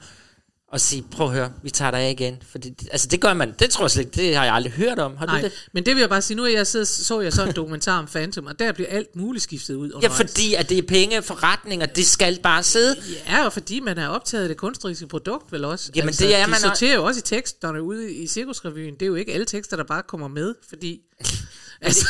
og 0.72 0.82
sige, 0.82 1.05
prøv 1.11 1.28
at 1.28 1.34
høre, 1.34 1.51
vi 1.63 1.70
tager 1.70 1.91
dig 1.91 1.99
af 1.99 2.11
igen. 2.11 2.38
Fordi, 2.51 2.70
det- 2.70 2.89
altså 2.91 3.07
det 3.07 3.22
gør 3.22 3.34
man, 3.34 3.53
det 3.59 3.70
tror 3.70 3.84
jeg 3.84 3.91
slet 3.91 4.05
ikke, 4.05 4.16
det 4.16 4.36
har 4.36 4.45
jeg 4.45 4.53
aldrig 4.53 4.74
hørt 4.74 4.99
om. 4.99 5.18
Har 5.18 5.26
Nej, 5.26 5.39
du 5.41 5.45
det? 5.45 5.53
men 5.74 5.86
det 5.86 5.95
vil 5.95 5.99
jeg 6.01 6.09
bare 6.09 6.22
sige, 6.22 6.38
nu 6.38 6.43
er 6.43 6.47
jeg 6.47 6.68
siddet, 6.68 6.88
så 6.88 7.22
jeg 7.22 7.34
så 7.34 7.43
en 7.45 7.55
dokumentar 7.55 7.99
om 7.99 8.05
Phantom, 8.05 8.45
og 8.45 8.59
der 8.59 8.72
bliver 8.72 8.89
alt 8.89 9.16
muligt 9.16 9.43
skiftet 9.43 9.76
ud 9.76 9.89
Ja, 9.89 9.95
undervejs. 9.95 10.18
fordi 10.32 10.53
at 10.53 10.70
det 10.70 10.78
er 10.78 10.82
penge, 10.82 11.22
forretninger, 11.22 11.86
det 11.86 12.05
skal 12.07 12.39
bare 12.43 12.63
sidde. 12.63 12.95
Ja, 13.28 13.45
og 13.45 13.53
fordi 13.53 13.80
man 13.80 13.97
er 13.97 14.07
optaget 14.07 14.43
af 14.43 14.47
det 14.47 14.57
kunstneriske 14.57 15.07
produkt, 15.07 15.51
vel 15.51 15.66
også. 15.66 15.91
Jamen, 15.95 16.13
det 16.13 16.36
er 16.36 16.45
de 16.45 16.51
man 16.51 16.59
sorterer 16.59 16.95
jo 16.95 17.03
også 17.05 17.18
i 17.20 17.22
teksterne 17.22 17.82
ude 17.84 18.13
i 18.13 18.28
Cirkusrevyen. 18.28 18.93
Det 18.93 19.01
er 19.01 19.05
jo 19.07 19.16
ikke 19.16 19.34
alle 19.34 19.45
tekster, 19.45 19.78
der 19.78 19.84
bare 19.84 20.03
kommer 20.07 20.28
med, 20.28 20.53
fordi... 20.70 20.99
altså, 21.82 22.07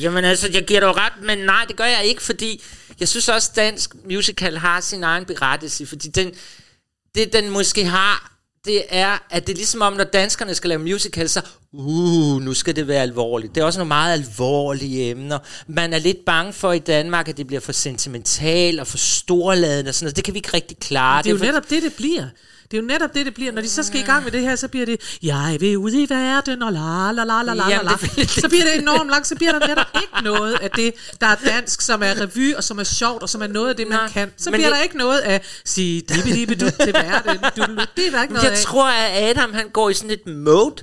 Jamen 0.00 0.24
altså, 0.24 0.48
jeg 0.52 0.64
giver 0.66 0.80
dig 0.80 0.96
ret, 0.96 1.12
men 1.22 1.38
nej, 1.38 1.64
det 1.68 1.76
gør 1.76 1.84
jeg 1.84 2.04
ikke, 2.04 2.22
fordi 2.22 2.62
jeg 3.00 3.08
synes 3.08 3.28
også, 3.28 3.50
dansk 3.56 3.94
musical 4.10 4.56
har 4.58 4.80
sin 4.80 5.04
egen 5.04 5.24
berettelse, 5.24 5.86
fordi 5.86 6.08
den, 6.08 6.32
det 7.14 7.32
den 7.32 7.50
måske 7.50 7.84
har, 7.84 8.30
det 8.64 8.82
er, 8.88 9.26
at 9.30 9.46
det 9.46 9.52
er 9.52 9.56
ligesom 9.56 9.82
om, 9.82 9.92
når 9.92 10.04
danskerne 10.04 10.54
skal 10.54 10.68
lave 10.68 10.80
musical, 10.80 11.28
så, 11.28 11.40
uh, 11.72 12.42
nu 12.42 12.54
skal 12.54 12.76
det 12.76 12.88
være 12.88 13.02
alvorligt. 13.02 13.54
Det 13.54 13.60
er 13.60 13.64
også 13.64 13.78
nogle 13.78 13.88
meget 13.88 14.12
alvorlige 14.12 15.10
emner. 15.10 15.38
Man 15.66 15.92
er 15.92 15.98
lidt 15.98 16.24
bange 16.26 16.52
for 16.52 16.72
i 16.72 16.78
Danmark, 16.78 17.28
at 17.28 17.36
det 17.36 17.46
bliver 17.46 17.60
for 17.60 17.72
sentimentalt 17.72 18.80
og 18.80 18.86
for 18.86 18.98
storladen 18.98 19.86
og 19.86 19.94
sådan 19.94 20.04
noget. 20.04 20.16
Det 20.16 20.24
kan 20.24 20.34
vi 20.34 20.38
ikke 20.38 20.54
rigtig 20.54 20.76
klare. 20.78 21.22
det 21.22 21.28
er 21.28 21.30
jo 21.30 21.38
for, 21.38 21.44
netop 21.44 21.70
det, 21.70 21.82
det 21.82 21.94
bliver. 21.94 22.26
Det 22.70 22.76
er 22.76 22.80
jo 22.82 22.86
netop 22.86 23.14
det, 23.14 23.26
det 23.26 23.34
bliver. 23.34 23.52
Når 23.52 23.62
de 23.62 23.68
så 23.70 23.82
skal 23.82 24.00
i 24.00 24.02
gang 24.02 24.24
med 24.24 24.32
det 24.32 24.40
her, 24.40 24.56
så 24.56 24.68
bliver 24.68 24.86
det, 24.86 25.18
jeg 25.22 25.56
vil 25.60 25.78
ud 25.78 25.90
i 25.92 26.06
verden, 26.08 26.62
og 26.62 26.72
la 26.72 27.12
la 27.12 27.24
la 27.24 27.42
la 27.42 27.54
la 27.54 27.68
Jamen, 27.68 27.84
la. 27.86 27.92
det 28.16 28.30
Så 28.30 28.48
bliver 28.48 28.64
det 28.64 28.76
enormt 28.82 29.10
langt, 29.10 29.26
så 29.26 29.34
bliver 29.34 29.58
der 29.58 29.66
netop 29.68 29.86
ikke 30.02 30.24
noget 30.24 30.54
af 30.62 30.70
det, 30.70 30.94
der 31.20 31.26
er 31.26 31.34
dansk, 31.44 31.80
som 31.80 32.02
er 32.02 32.20
revy, 32.20 32.54
og 32.54 32.64
som 32.64 32.78
er 32.78 32.84
sjovt, 32.84 33.22
og 33.22 33.28
som 33.28 33.42
er 33.42 33.46
noget 33.46 33.68
af 33.70 33.76
det, 33.76 33.88
man 33.88 33.98
Nej, 33.98 34.08
kan. 34.08 34.32
Så 34.36 34.50
bliver 34.50 34.66
det- 34.68 34.76
der 34.76 34.82
ikke 34.82 34.96
noget 34.96 35.18
af, 35.20 35.40
sige, 35.64 36.00
dibi 36.00 36.32
dibi 36.32 36.54
du 36.54 36.70
til 36.70 36.92
verden. 36.92 37.36
Du, 37.56 37.62
det 37.96 38.06
er 38.06 38.10
der 38.10 38.22
ikke 38.22 38.34
noget 38.34 38.44
jeg 38.44 38.52
af. 38.52 38.58
tror, 38.58 38.88
at 38.88 39.30
Adam 39.30 39.52
han 39.54 39.68
går 39.68 39.90
i 39.90 39.94
sådan 39.94 40.10
et 40.10 40.26
mode, 40.26 40.74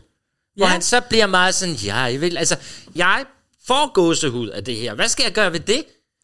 hvor 0.55 0.65
Ja. 0.65 0.65
han 0.65 0.81
så 0.81 1.01
bliver 1.01 1.27
meget 1.27 1.55
sådan, 1.55 1.75
jeg 1.85 2.17
vil, 2.21 2.37
altså, 2.37 2.55
jeg 2.95 3.25
får 3.67 3.93
gåsehud 3.93 4.49
af 4.49 4.63
det 4.63 4.75
her. 4.75 4.93
Hvad 4.93 5.07
skal 5.07 5.23
jeg 5.23 5.33
gøre 5.33 5.53
ved 5.53 5.59
det? 5.59 5.83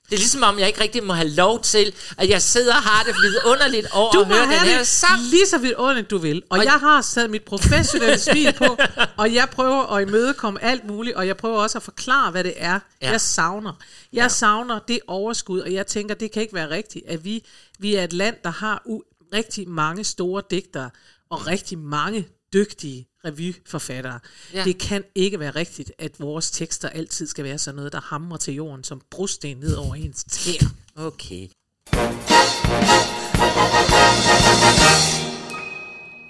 Det 0.10 0.14
er 0.14 0.18
ligesom 0.20 0.44
om, 0.44 0.60
jeg 0.60 0.68
ikke 0.68 0.82
rigtig 0.82 1.04
må 1.04 1.14
have 1.14 1.30
lov 1.30 1.62
til, 1.62 1.94
at 2.18 2.30
jeg 2.30 2.42
sidder 2.42 2.76
og 2.76 2.82
har 2.82 3.04
det 3.04 3.16
vidunderligt 3.24 3.88
over 3.94 4.12
Du 4.12 4.20
at 4.20 4.28
høre 4.28 4.42
den 4.42 4.50
her 4.50 4.84
sang. 4.84 5.22
lige 5.22 5.48
så 5.48 5.58
vidunderligt 5.58 6.10
du 6.10 6.18
vil. 6.18 6.44
Og, 6.50 6.58
Og- 6.58 6.64
jeg 6.66 6.74
har 6.74 7.02
sat 7.02 7.30
mit 7.30 7.42
professionelle 7.44 8.20
smil 8.20 8.54
på, 8.54 8.78
og 9.22 9.34
jeg 9.34 9.48
prøver 9.52 9.96
at 9.96 10.08
imødekomme 10.08 10.64
alt 10.64 10.86
muligt, 10.88 11.16
og 11.16 11.28
jeg 11.28 11.38
prøver 11.38 11.58
også 11.58 11.78
at 11.78 11.84
forklare, 11.84 12.32
hvad 12.32 12.44
det 12.44 12.54
er, 12.58 12.80
ja. 13.02 13.12
jeg 13.12 13.22
savner. 13.22 13.74
Jeg 14.14 14.22
ja. 14.22 14.28
savner 14.28 14.80
det 14.80 15.00
overskud, 15.08 15.60
og 15.60 15.74
jeg 15.74 15.88
tænker, 15.88 16.16
det 16.16 16.32
kan 16.32 16.42
ikke 16.42 16.54
være 16.54 16.70
rigtigt, 16.70 17.06
at 17.08 17.26
vi, 17.26 17.46
vi 17.80 17.96
er 17.96 18.04
et 18.04 18.14
land, 18.14 18.36
der 18.44 18.50
har 18.50 18.82
u- 18.88 19.30
rigtig 19.34 19.70
mange 19.70 20.04
store 20.04 20.44
digtere, 20.52 20.90
og 21.30 21.48
rigtig 21.48 21.78
mange 21.80 22.28
dygtige 22.54 23.08
revyforfattere. 23.26 24.20
Ja. 24.54 24.64
Det 24.64 24.78
kan 24.78 25.04
ikke 25.16 25.40
være 25.40 25.52
rigtigt, 25.52 25.92
at 26.00 26.20
vores 26.20 26.52
tekster 26.52 26.90
altid 26.90 27.28
skal 27.28 27.44
være 27.44 27.58
sådan 27.58 27.76
noget, 27.76 27.94
der 27.94 28.02
hamrer 28.02 28.38
til 28.38 28.54
jorden 28.54 28.84
som 28.84 29.02
brosten 29.12 29.58
ned 29.58 29.76
over 29.76 29.96
ens 29.96 30.24
tæer. 30.24 30.70
Okay. 30.96 31.48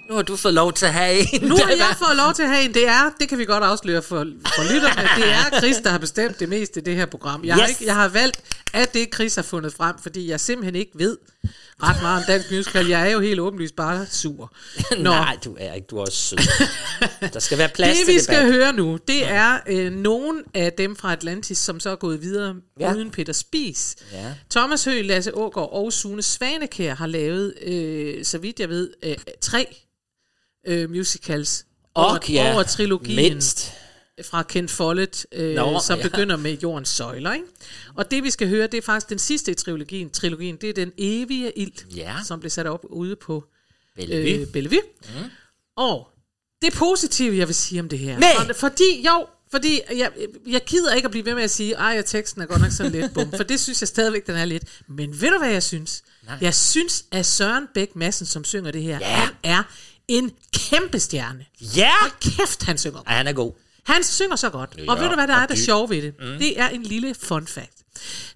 Nu 0.10 0.16
har 0.16 0.22
du 0.22 0.36
fået 0.36 0.54
lov 0.54 0.74
til 0.74 0.86
at 0.86 0.94
have 0.94 1.34
en. 1.34 1.50
Nu 1.50 1.56
har 1.56 1.70
jeg 1.70 1.96
fået 1.98 2.18
lov 2.18 2.34
til 2.34 2.44
at 2.44 2.50
have 2.50 2.64
en. 2.66 2.74
Det 2.74 2.88
er, 2.88 3.12
det 3.20 3.30
kan 3.30 3.38
vi 3.38 3.46
godt 3.46 3.64
afsløre 3.64 4.02
for, 4.02 4.28
for 4.56 4.74
lytterne, 4.74 5.10
det 5.18 5.32
er 5.32 5.60
Chris, 5.60 5.78
der 5.84 5.90
har 5.90 5.98
bestemt 5.98 6.40
det 6.40 6.50
meste 6.50 6.80
i 6.80 6.84
det 6.84 6.96
her 6.96 7.06
program. 7.06 7.46
Jeg, 7.46 7.56
yes. 7.56 7.62
har, 7.62 7.68
ikke, 7.68 7.86
jeg 7.86 7.96
har 7.96 8.08
valgt, 8.08 8.42
at 8.74 8.94
det 8.94 9.10
Chris 9.14 9.36
har 9.36 9.42
fundet 9.42 9.74
frem, 9.74 9.96
fordi 9.98 10.30
jeg 10.30 10.40
simpelthen 10.40 10.76
ikke 10.76 10.92
ved 10.96 11.18
ret 11.84 12.02
meget 12.02 12.18
om 12.18 12.24
dansk 12.28 12.52
musical. 12.52 12.88
Jeg 12.88 13.08
er 13.08 13.12
jo 13.12 13.20
helt 13.20 13.40
åbenlyst 13.40 13.76
bare 13.76 14.06
sur. 14.06 14.54
Nå, 14.92 14.98
Nej, 15.04 15.38
du 15.46 15.56
er 15.60 15.74
ikke. 15.74 15.88
Du 15.88 15.98
er 15.98 16.02
også 16.02 16.18
sød. 16.18 16.38
Der 17.34 17.40
skal 17.40 17.58
være 17.58 17.70
plads 17.70 17.90
det 17.98 18.06
til 18.06 18.08
vi 18.08 18.20
debat. 18.20 18.24
skal 18.24 18.52
høre 18.54 18.74
nu, 18.74 19.00
det 19.08 19.28
er 19.28 19.60
øh, 19.68 19.92
nogen 19.92 20.44
af 20.54 20.74
dem 20.74 20.96
fra 20.96 21.12
Atlantis, 21.14 21.58
som 21.58 21.80
så 21.80 21.90
er 21.90 21.96
gået 21.96 22.22
videre 22.22 22.56
Ja. 22.80 22.94
uden 22.94 23.12
Peter 23.12 23.34
Spies. 23.34 23.96
Ja. 24.12 24.34
Thomas 24.52 24.86
Høgh, 24.86 25.06
Lasse 25.06 25.36
Ågaard 25.38 25.70
og 25.74 25.94
Sune 25.94 26.22
Svanekær 26.22 26.96
har 26.96 27.08
lavet, 27.08 27.54
øh, 27.62 28.26
så 28.26 28.38
vidt 28.38 28.60
jeg 28.60 28.70
ved, 28.70 28.90
øh, 29.04 29.16
tre 29.42 29.76
øh, 30.68 30.90
musicals 30.90 31.66
Og 31.94 32.06
over, 32.06 32.18
ja, 32.30 32.54
over 32.54 32.64
trilogien 32.64 33.16
mindst. 33.16 33.74
Fra 34.26 34.44
Ken 34.44 34.70
Follett, 34.70 35.26
øh, 35.32 35.56
Nå, 35.56 35.80
som 35.80 35.98
ja. 36.00 36.04
begynder 36.04 36.38
med 36.38 36.58
Jordens 36.64 36.90
Søjler. 36.90 37.34
Ikke? 37.34 37.46
Og 37.96 38.12
det 38.12 38.24
vi 38.24 38.30
skal 38.32 38.48
høre, 38.50 38.68
det 38.68 38.78
er 38.78 38.82
faktisk 38.82 39.10
den 39.10 39.20
sidste 39.20 39.52
i 39.52 39.54
trilogien. 39.54 40.10
Trilogien, 40.10 40.56
det 40.56 40.70
er 40.70 40.74
Den 40.74 40.92
Evige 40.98 41.52
Ild, 41.60 41.72
Ja. 41.96 42.16
som 42.26 42.40
blev 42.40 42.50
sat 42.50 42.68
op 42.68 42.86
ude 42.90 43.16
på 43.16 43.44
Bellevue. 43.96 44.42
øh, 44.42 44.48
Bellevue. 44.48 44.82
Mm. 45.04 45.30
Og 45.78 46.08
det 46.62 46.74
positive, 46.74 47.38
jeg 47.38 47.48
vil 47.48 47.56
sige 47.56 47.80
om 47.82 47.90
det 47.90 48.00
her. 48.00 48.20
Nej. 48.20 48.54
Fordi, 48.56 49.06
jo, 49.08 49.28
fordi 49.52 49.82
jeg, 49.96 50.12
jeg 50.48 50.62
gider 50.66 50.94
ikke 50.94 51.06
at 51.06 51.12
blive 51.12 51.26
ved 51.26 51.36
med 51.36 51.44
at 51.44 51.52
sige, 51.52 51.74
ej, 51.74 51.96
at 51.98 52.06
teksten 52.06 52.42
er 52.42 52.46
godt 52.46 52.62
nok 52.62 52.72
sådan 52.72 52.92
lidt 52.92 53.14
bum, 53.14 53.32
for 53.36 53.44
det 53.44 53.60
synes 53.60 53.82
jeg 53.82 53.88
stadigvæk, 53.88 54.28
den 54.28 54.36
er 54.36 54.46
lidt. 54.46 54.64
Men 54.88 55.22
ved 55.22 55.30
du, 55.32 55.38
hvad 55.38 55.50
jeg 55.52 55.64
synes? 55.64 56.04
Nej. 56.26 56.38
Jeg 56.42 56.56
synes, 56.56 57.06
at 57.12 57.26
Søren 57.26 57.68
Bæk 57.74 57.96
Madsen, 57.96 58.26
som 58.26 58.44
synger 58.44 58.72
det 58.72 58.84
her, 58.84 58.98
Ja. 59.02 59.06
han 59.16 59.30
er 59.44 59.64
en 60.08 60.32
kæmpe 60.54 61.00
stjerne. 61.00 61.46
Ja! 61.76 61.92
Hold 62.02 62.12
kæft, 62.38 62.64
han 62.64 62.78
synger. 62.78 63.00
Ej, 63.08 63.16
han 63.18 63.28
er 63.28 63.34
god. 63.34 63.52
Han 63.84 64.04
synger 64.04 64.36
så 64.36 64.50
godt. 64.50 64.76
Ja, 64.78 64.92
og 64.92 65.00
ved 65.00 65.10
du, 65.10 65.16
hvad 65.16 65.28
der 65.28 65.34
er 65.34 65.46
det 65.46 65.58
dyb. 65.58 65.64
sjove 65.66 65.90
ved 65.90 66.02
det? 66.02 66.14
Mm. 66.20 66.38
Det 66.40 66.60
er 66.60 66.70
en 66.70 66.84
lille 66.84 67.16
fun 67.22 67.48
fact. 67.48 67.84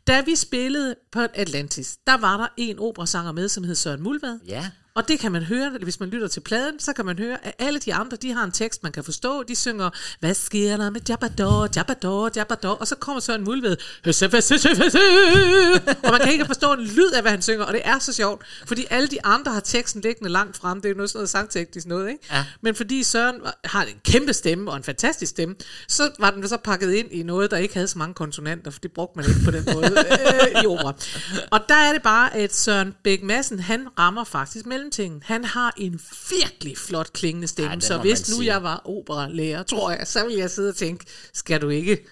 Da 0.07 0.21
vi 0.21 0.35
spillede 0.35 0.95
på 1.11 1.19
Atlantis, 1.33 1.97
der 2.07 2.17
var 2.17 2.37
der 2.37 2.47
en 2.57 2.79
operasanger 2.79 3.31
med, 3.31 3.49
som 3.49 3.63
hed 3.63 3.75
Søren 3.75 4.03
Mulvad. 4.03 4.39
Ja. 4.47 4.69
Og 4.97 5.07
det 5.07 5.19
kan 5.19 5.31
man 5.31 5.43
høre, 5.43 5.71
hvis 5.81 5.99
man 5.99 6.09
lytter 6.09 6.27
til 6.27 6.39
pladen, 6.39 6.79
så 6.79 6.93
kan 6.93 7.05
man 7.05 7.19
høre, 7.19 7.45
at 7.45 7.53
alle 7.59 7.79
de 7.79 7.93
andre, 7.93 8.17
de 8.17 8.33
har 8.33 8.43
en 8.43 8.51
tekst, 8.51 8.83
man 8.83 8.91
kan 8.91 9.03
forstå. 9.03 9.43
De 9.43 9.55
synger, 9.55 9.89
hvad 10.19 10.33
sker 10.33 10.77
der 10.77 10.89
med 10.89 11.01
Jabador, 11.09 11.69
Jabador, 11.75 12.31
Jabador, 12.35 12.69
og 12.69 12.87
så 12.87 12.95
kommer 12.95 13.19
Søren 13.19 13.43
Mulved, 13.43 13.77
og 16.03 16.11
man 16.11 16.21
kan 16.21 16.31
ikke 16.31 16.45
forstå 16.45 16.73
en 16.73 16.79
lyd 16.79 17.11
af, 17.11 17.21
hvad 17.21 17.31
han 17.31 17.41
synger, 17.41 17.65
og 17.65 17.73
det 17.73 17.81
er 17.85 17.99
så 17.99 18.13
sjovt, 18.13 18.45
fordi 18.65 18.85
alle 18.89 19.07
de 19.07 19.25
andre 19.25 19.51
har 19.51 19.59
teksten 19.59 20.01
liggende 20.01 20.29
langt 20.29 20.57
frem, 20.57 20.81
det 20.81 20.85
er 20.85 20.89
jo 20.89 20.95
noget 20.95 21.09
sådan 21.09 21.19
noget 21.19 21.29
sangteknisk 21.29 21.87
noget, 21.87 22.09
ikke? 22.09 22.23
Ja. 22.31 22.45
Men 22.61 22.75
fordi 22.75 23.03
Søren 23.03 23.35
har 23.65 23.83
en 23.83 23.95
kæmpe 24.05 24.33
stemme 24.33 24.71
og 24.71 24.77
en 24.77 24.83
fantastisk 24.83 25.29
stemme, 25.29 25.55
så 25.87 26.11
var 26.19 26.31
den 26.31 26.47
så 26.47 26.57
pakket 26.57 26.93
ind 26.93 27.11
i 27.11 27.23
noget, 27.23 27.51
der 27.51 27.57
ikke 27.57 27.73
havde 27.73 27.87
så 27.87 27.97
mange 27.97 28.13
konsonanter, 28.13 28.71
for 28.71 28.79
det 28.79 28.91
brugte 28.91 29.19
man 29.19 29.25
ikke 29.29 29.41
på 29.45 29.51
den 29.51 29.65
måde 29.73 29.95
øh, 30.55 30.63
i 30.63 30.65
opera. 30.65 30.93
Og 31.51 31.59
der 31.69 31.75
er 31.75 31.93
det 31.93 32.01
bare, 32.01 32.35
at 32.35 32.55
Søren 32.55 32.95
Bæk 33.03 33.23
Madsen, 33.23 33.59
han 33.59 33.87
rammer 33.99 34.23
faktisk 34.23 34.65
mellemtingen. 34.87 35.23
Han 35.25 35.43
har 35.45 35.73
en 35.77 35.99
virkelig 36.29 36.77
flot 36.77 37.13
klingende 37.13 37.47
stemme, 37.47 37.73
Ej, 37.73 37.79
så 37.79 37.97
hvis 37.97 38.29
nu 38.29 38.35
sige. 38.35 38.53
jeg 38.53 38.63
var 38.63 38.81
operalærer, 38.85 39.63
tror 39.63 39.91
jeg, 39.91 40.07
så 40.07 40.23
ville 40.25 40.39
jeg 40.39 40.49
sidde 40.51 40.69
og 40.69 40.75
tænke, 40.75 41.05
skal 41.33 41.61
du 41.61 41.69
ikke 41.69 42.05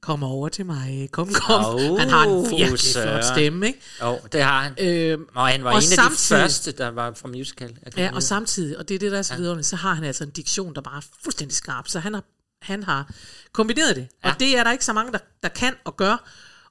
Kom 0.00 0.22
over 0.22 0.48
til 0.48 0.66
mig, 0.66 1.08
kom, 1.12 1.32
kom. 1.32 1.64
Au, 1.64 1.96
han 1.98 2.08
har 2.10 2.24
en 2.24 2.50
virkelig 2.50 2.80
Søren. 2.80 3.08
flot 3.08 3.24
stemme, 3.24 3.66
ikke? 3.66 3.80
Jo, 4.02 4.18
det 4.32 4.42
har 4.42 4.62
han. 4.62 4.74
Øhm, 4.78 5.24
og 5.34 5.46
han 5.46 5.64
var 5.64 5.70
og 5.70 5.76
en 5.76 5.82
af 5.82 5.82
samtidig- 5.82 6.38
de 6.38 6.42
første, 6.42 6.72
der 6.72 6.88
var 6.88 7.12
fra 7.14 7.28
musical. 7.28 7.76
Ja, 7.96 8.10
og 8.14 8.22
samtidig, 8.22 8.78
og 8.78 8.88
det 8.88 8.94
er 8.94 8.98
det, 8.98 9.12
der 9.12 9.18
er 9.18 9.22
så 9.22 9.36
vidunderligt, 9.36 9.66
så 9.66 9.76
har 9.76 9.94
han 9.94 10.04
altså 10.04 10.24
en 10.24 10.30
diktion, 10.30 10.74
der 10.74 10.80
bare 10.80 10.96
er 10.96 11.06
fuldstændig 11.22 11.56
skarp. 11.56 11.88
Så 11.88 11.98
han 12.00 12.14
har, 12.14 12.22
han 12.62 12.82
har 12.82 13.10
kombineret 13.52 13.96
det. 13.96 14.08
Ja. 14.24 14.30
Og 14.32 14.40
det 14.40 14.58
er 14.58 14.64
der 14.64 14.72
ikke 14.72 14.84
så 14.84 14.92
mange, 14.92 15.12
der, 15.12 15.18
der 15.42 15.48
kan 15.48 15.74
og 15.84 15.96
gør. 15.96 16.28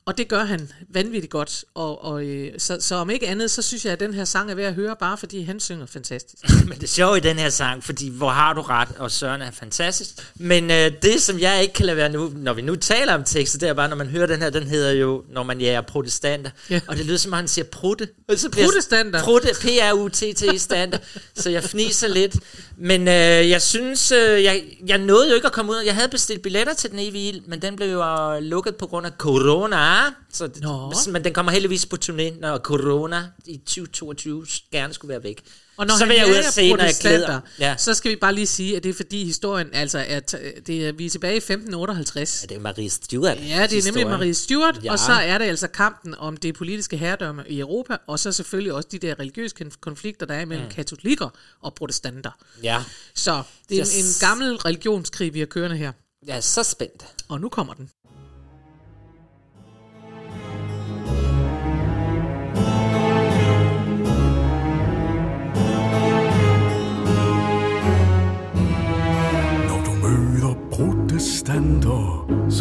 Og 0.08 0.18
det 0.18 0.28
gør 0.28 0.44
han 0.44 0.70
vanvittigt 0.90 1.32
godt. 1.32 1.66
Og, 1.76 2.06
og, 2.06 2.24
øh, 2.26 2.52
så, 2.58 2.78
så 2.80 2.96
om 2.96 3.10
ikke 3.10 3.28
andet, 3.28 3.52
så 3.52 3.62
synes 3.62 3.86
jeg, 3.86 3.94
at 3.94 4.00
den 4.00 4.14
her 4.14 4.26
sang 4.26 4.52
er 4.52 4.56
værd 4.56 4.68
at 4.68 4.74
høre, 4.74 4.96
bare 5.00 5.18
fordi 5.18 5.44
han 5.44 5.60
synger 5.60 5.86
fantastisk. 5.86 6.44
Men 6.70 6.80
det 6.82 6.90
sjove 6.90 7.18
i 7.18 7.20
den 7.20 7.40
her 7.40 7.50
sang, 7.50 7.84
fordi 7.84 8.10
hvor 8.10 8.30
har 8.30 8.54
du 8.54 8.62
ret, 8.62 8.88
og 8.98 9.12
Søren 9.12 9.42
er 9.42 9.52
fantastisk. 9.52 10.10
Men 10.36 10.72
øh, 10.72 10.92
det, 11.02 11.22
som 11.22 11.40
jeg 11.40 11.62
ikke 11.62 11.74
kan 11.74 11.86
lade 11.86 11.98
være 11.98 12.10
nu, 12.10 12.32
når 12.36 12.54
vi 12.54 12.62
nu 12.62 12.76
taler 12.76 13.14
om 13.14 13.24
tekster, 13.24 13.60
det 13.60 13.70
er 13.70 13.74
bare, 13.74 13.90
når 13.90 13.96
man 13.96 14.08
hører 14.08 14.26
den 14.26 14.42
her, 14.42 14.50
den 14.50 14.68
hedder 14.68 14.92
jo, 14.92 15.24
når 15.30 15.44
man 15.44 15.62
jager 15.62 15.82
protestanter. 15.82 16.52
Ja. 16.70 16.80
Og 16.88 16.98
det 16.98 17.06
lyder 17.06 17.18
som 17.18 17.34
om, 17.34 17.38
han 17.38 17.48
siger 17.48 17.66
prutte. 17.66 18.08
Og 18.30 18.40
så 18.40 18.50
Protestanter. 18.50 19.24
Prutte, 19.24 19.48
P-R-U-T-T 19.62 20.62
stander. 20.62 20.98
så 21.36 21.50
jeg 21.50 21.64
fniser 21.64 22.08
lidt. 22.08 22.36
Men 22.78 23.08
øh, 23.08 23.50
jeg 23.50 23.62
synes, 23.62 24.12
øh, 24.12 24.44
jeg, 24.44 24.64
jeg 24.88 24.98
nåede 24.98 25.30
jo 25.30 25.36
ikke 25.36 25.48
at 25.48 25.54
komme 25.54 25.72
ud. 25.72 25.78
Jeg 25.86 25.96
havde 25.96 26.10
bestilt 26.10 26.42
billetter 26.42 26.74
til 26.74 26.92
den 26.92 27.00
evige 27.00 27.30
ild, 27.30 27.42
men 27.48 27.62
den 27.62 27.76
blev 27.76 27.92
jo 27.92 28.34
øh, 28.36 28.42
lukket 28.42 28.76
på 28.76 28.88
grund 28.88 29.06
af 29.06 29.12
corona. 29.18 29.97
Så 30.34 30.50
Nå. 30.62 30.94
men 31.12 31.24
den 31.24 31.34
kommer 31.34 31.52
heldigvis 31.52 31.86
på 31.86 31.98
turné, 32.06 32.40
når 32.40 32.58
corona 32.58 33.24
i 33.46 33.58
2022 33.58 34.46
gerne 34.72 34.94
skulle 34.94 35.10
være 35.10 35.24
væk. 35.24 35.44
Og 35.78 35.88
når 35.88 35.98
så 35.98 36.06
vil 36.06 36.16
jeg 36.16 36.28
ud 36.28 36.36
og 36.48 36.54
se, 36.54 36.74
når 36.74 36.84
jeg 36.84 36.94
glæder. 37.02 37.40
Ja. 37.60 37.76
så 37.78 37.94
skal 37.94 38.12
vi 38.12 38.16
bare 38.16 38.34
lige 38.36 38.48
sige, 38.48 38.78
at 38.78 38.84
det 38.84 38.90
er 38.90 38.94
fordi 38.94 39.24
historien, 39.26 39.70
altså, 39.74 40.06
at 40.08 40.36
det 40.68 40.88
er, 40.88 40.92
vi 40.92 41.06
er 41.06 41.10
tilbage 41.10 41.34
i 41.34 41.38
1558. 41.38 42.42
Ja, 42.44 42.48
det 42.48 42.56
er 42.58 42.62
Marie 42.62 42.90
Stewart. 42.90 43.38
Ja, 43.38 43.42
det 43.44 43.50
er 43.50 43.58
nemlig 43.58 43.84
historien. 43.86 44.08
Marie 44.10 44.34
Stuart, 44.34 44.80
Ja. 44.84 44.92
og 44.92 45.00
så 45.00 45.12
er 45.12 45.38
det 45.38 45.46
altså 45.46 45.68
kampen 45.68 46.16
om 46.16 46.38
det 46.38 46.56
politiske 46.56 46.98
herredømme 46.98 47.44
i 47.48 47.60
Europa, 47.60 47.98
og 48.08 48.20
så 48.20 48.32
selvfølgelig 48.32 48.74
også 48.74 48.88
de 48.92 49.00
der 49.00 49.20
religiøse 49.20 49.56
konf- 49.62 49.80
konflikter, 49.82 50.26
der 50.26 50.34
er 50.34 50.46
mellem 50.46 50.66
mm. 50.66 50.72
katolikker 50.72 51.30
og 51.62 51.74
protestanter. 51.74 52.32
Ja. 52.64 52.84
Så 53.16 53.44
det 53.70 53.78
er 53.78 53.82
Yes. 53.82 53.98
en, 53.98 54.06
en 54.06 54.30
gammel 54.30 54.56
religionskrig, 54.58 55.34
vi 55.34 55.40
har 55.40 55.46
kørende 55.46 55.78
her. 55.78 55.92
Jeg 56.26 56.38
er 56.38 56.42
så 56.42 56.64
spændt. 56.64 57.06
Og 57.28 57.42
nu 57.42 57.50
kommer 57.50 57.74
den. 57.74 57.90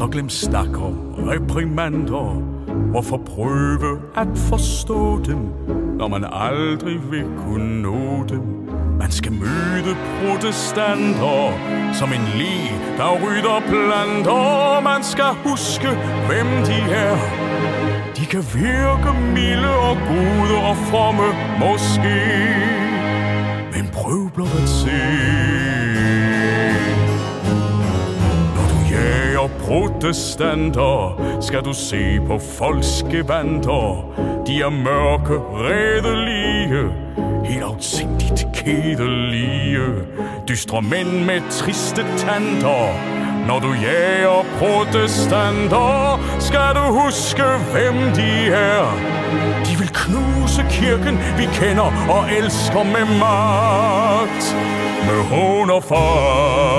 Så 0.06 0.10
glem 0.10 0.28
snak 0.28 0.78
om 0.78 0.94
reprimander. 1.28 2.42
Hvorfor 2.90 3.16
prøve 3.16 4.00
at 4.16 4.28
forstå 4.36 5.22
dem, 5.22 5.38
når 5.98 6.08
man 6.08 6.24
aldrig 6.32 7.10
vil 7.10 7.24
kunne 7.38 7.82
nå 7.82 8.24
dem? 8.28 8.40
Man 8.98 9.10
skal 9.10 9.32
møde 9.32 9.96
protestanter 10.20 11.52
som 11.92 12.12
en 12.12 12.26
li, 12.38 12.56
der 12.98 13.10
rydder 13.22 13.60
planter. 13.68 14.80
Man 14.80 15.02
skal 15.02 15.32
huske, 15.44 15.88
hvem 16.28 16.50
de 16.68 16.78
er. 17.06 17.18
De 18.16 18.26
kan 18.26 18.44
virke 18.54 19.10
milde 19.34 19.74
og 19.88 19.96
gode 20.12 20.56
og 20.70 20.76
fromme, 20.76 21.28
måske. 21.58 22.18
Men 23.74 23.90
prøv 23.92 24.30
blot 24.34 24.62
at 24.62 24.68
se. 24.68 25.55
Jager 29.46 29.66
protestanter, 29.66 31.40
skal 31.40 31.64
du 31.64 31.72
se 31.72 32.20
på 32.26 32.38
folks 32.38 33.04
gevanter. 33.10 34.04
De 34.46 34.60
er 34.60 34.70
mørke, 34.70 35.34
redelige, 35.52 36.92
helt 37.44 37.62
afsindigt 37.62 38.46
kedelige. 38.54 39.86
Dystre 40.48 40.82
mænd 40.82 41.24
med 41.24 41.50
triste 41.50 42.02
tanter. 42.18 42.92
Når 43.46 43.58
du 43.60 43.72
jager 43.72 44.44
protestanter, 44.58 46.20
skal 46.40 46.74
du 46.74 47.00
huske, 47.00 47.44
hvem 47.72 48.14
de 48.14 48.50
er. 48.50 48.86
De 49.64 49.78
vil 49.78 49.90
knuse 49.94 50.66
kirken, 50.70 51.18
vi 51.38 51.44
kender 51.52 51.90
og 52.10 52.32
elsker 52.38 52.84
med 52.84 53.06
magt. 53.20 54.56
Med 55.06 55.22
hån 55.30 55.70
og 55.70 55.84
fart. 55.84 56.75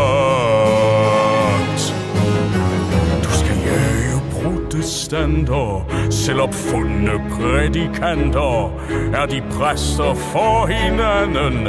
Protestanter, 4.87 5.85
selvopfundne 6.11 7.11
prædikanter. 7.31 8.71
Er 9.13 9.25
de 9.25 9.41
præster 9.51 10.13
for 10.13 10.65
hinanden? 10.67 11.65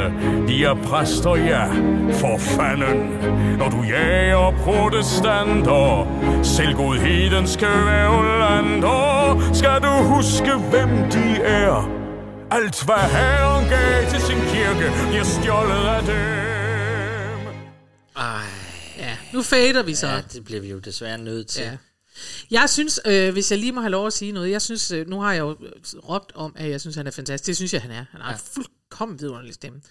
De 0.47 0.63
er 0.63 0.73
præster, 0.83 1.35
ja, 1.35 1.65
for 2.13 2.37
fanden. 2.37 3.09
Når 3.57 3.69
du 3.69 3.81
jager 3.81 4.51
protestanter, 4.63 6.07
selvgodheden 6.43 7.47
skal 7.47 7.77
være 7.85 8.39
lander. 8.39 9.53
Skal 9.53 9.79
du 9.81 9.93
huske, 10.15 10.53
hvem 10.71 10.89
de 11.11 11.41
er? 11.43 11.89
Alt 12.51 12.83
hvad 12.85 13.03
Herren 13.17 13.65
gav 13.69 14.09
til 14.11 14.21
sin 14.21 14.37
kirke, 14.53 14.91
bliver 15.09 15.23
stjålet 15.23 15.85
af 15.97 16.01
dem. 16.01 17.53
Ej, 18.17 18.23
Ja, 18.97 19.15
nu 19.33 19.43
fader 19.43 19.83
vi 19.83 19.95
så. 19.95 20.07
ja, 20.07 20.21
det 20.33 20.45
bliver 20.45 20.61
vi 20.61 20.69
jo 20.69 20.79
desværre 20.79 21.17
nødt 21.17 21.47
til. 21.47 21.63
Ja. 21.63 21.69
Jeg 22.51 22.69
synes, 22.69 22.99
øh, 23.05 23.33
hvis 23.33 23.51
jeg 23.51 23.59
lige 23.59 23.71
må 23.71 23.81
have 23.81 23.91
lov 23.91 24.07
at 24.07 24.13
sige 24.13 24.31
noget, 24.31 24.51
jeg 24.51 24.61
synes, 24.61 24.91
øh, 24.91 25.07
nu 25.07 25.19
har 25.19 25.33
jeg 25.33 25.39
jo 25.39 25.49
øh, 25.51 25.99
råbt 26.09 26.31
om, 26.35 26.53
at 26.55 26.69
jeg 26.69 26.81
synes, 26.81 26.95
han 26.95 27.07
er 27.07 27.11
fantastisk. 27.11 27.47
Det 27.47 27.55
synes 27.55 27.73
jeg, 27.73 27.81
han 27.81 27.91
er. 27.91 28.05
Han 28.11 28.21
har 28.21 28.29
ja. 28.29 28.35
en 28.35 28.41
fuldkommen 28.53 29.19
vidunderlig 29.19 29.53
stemme. 29.53 29.81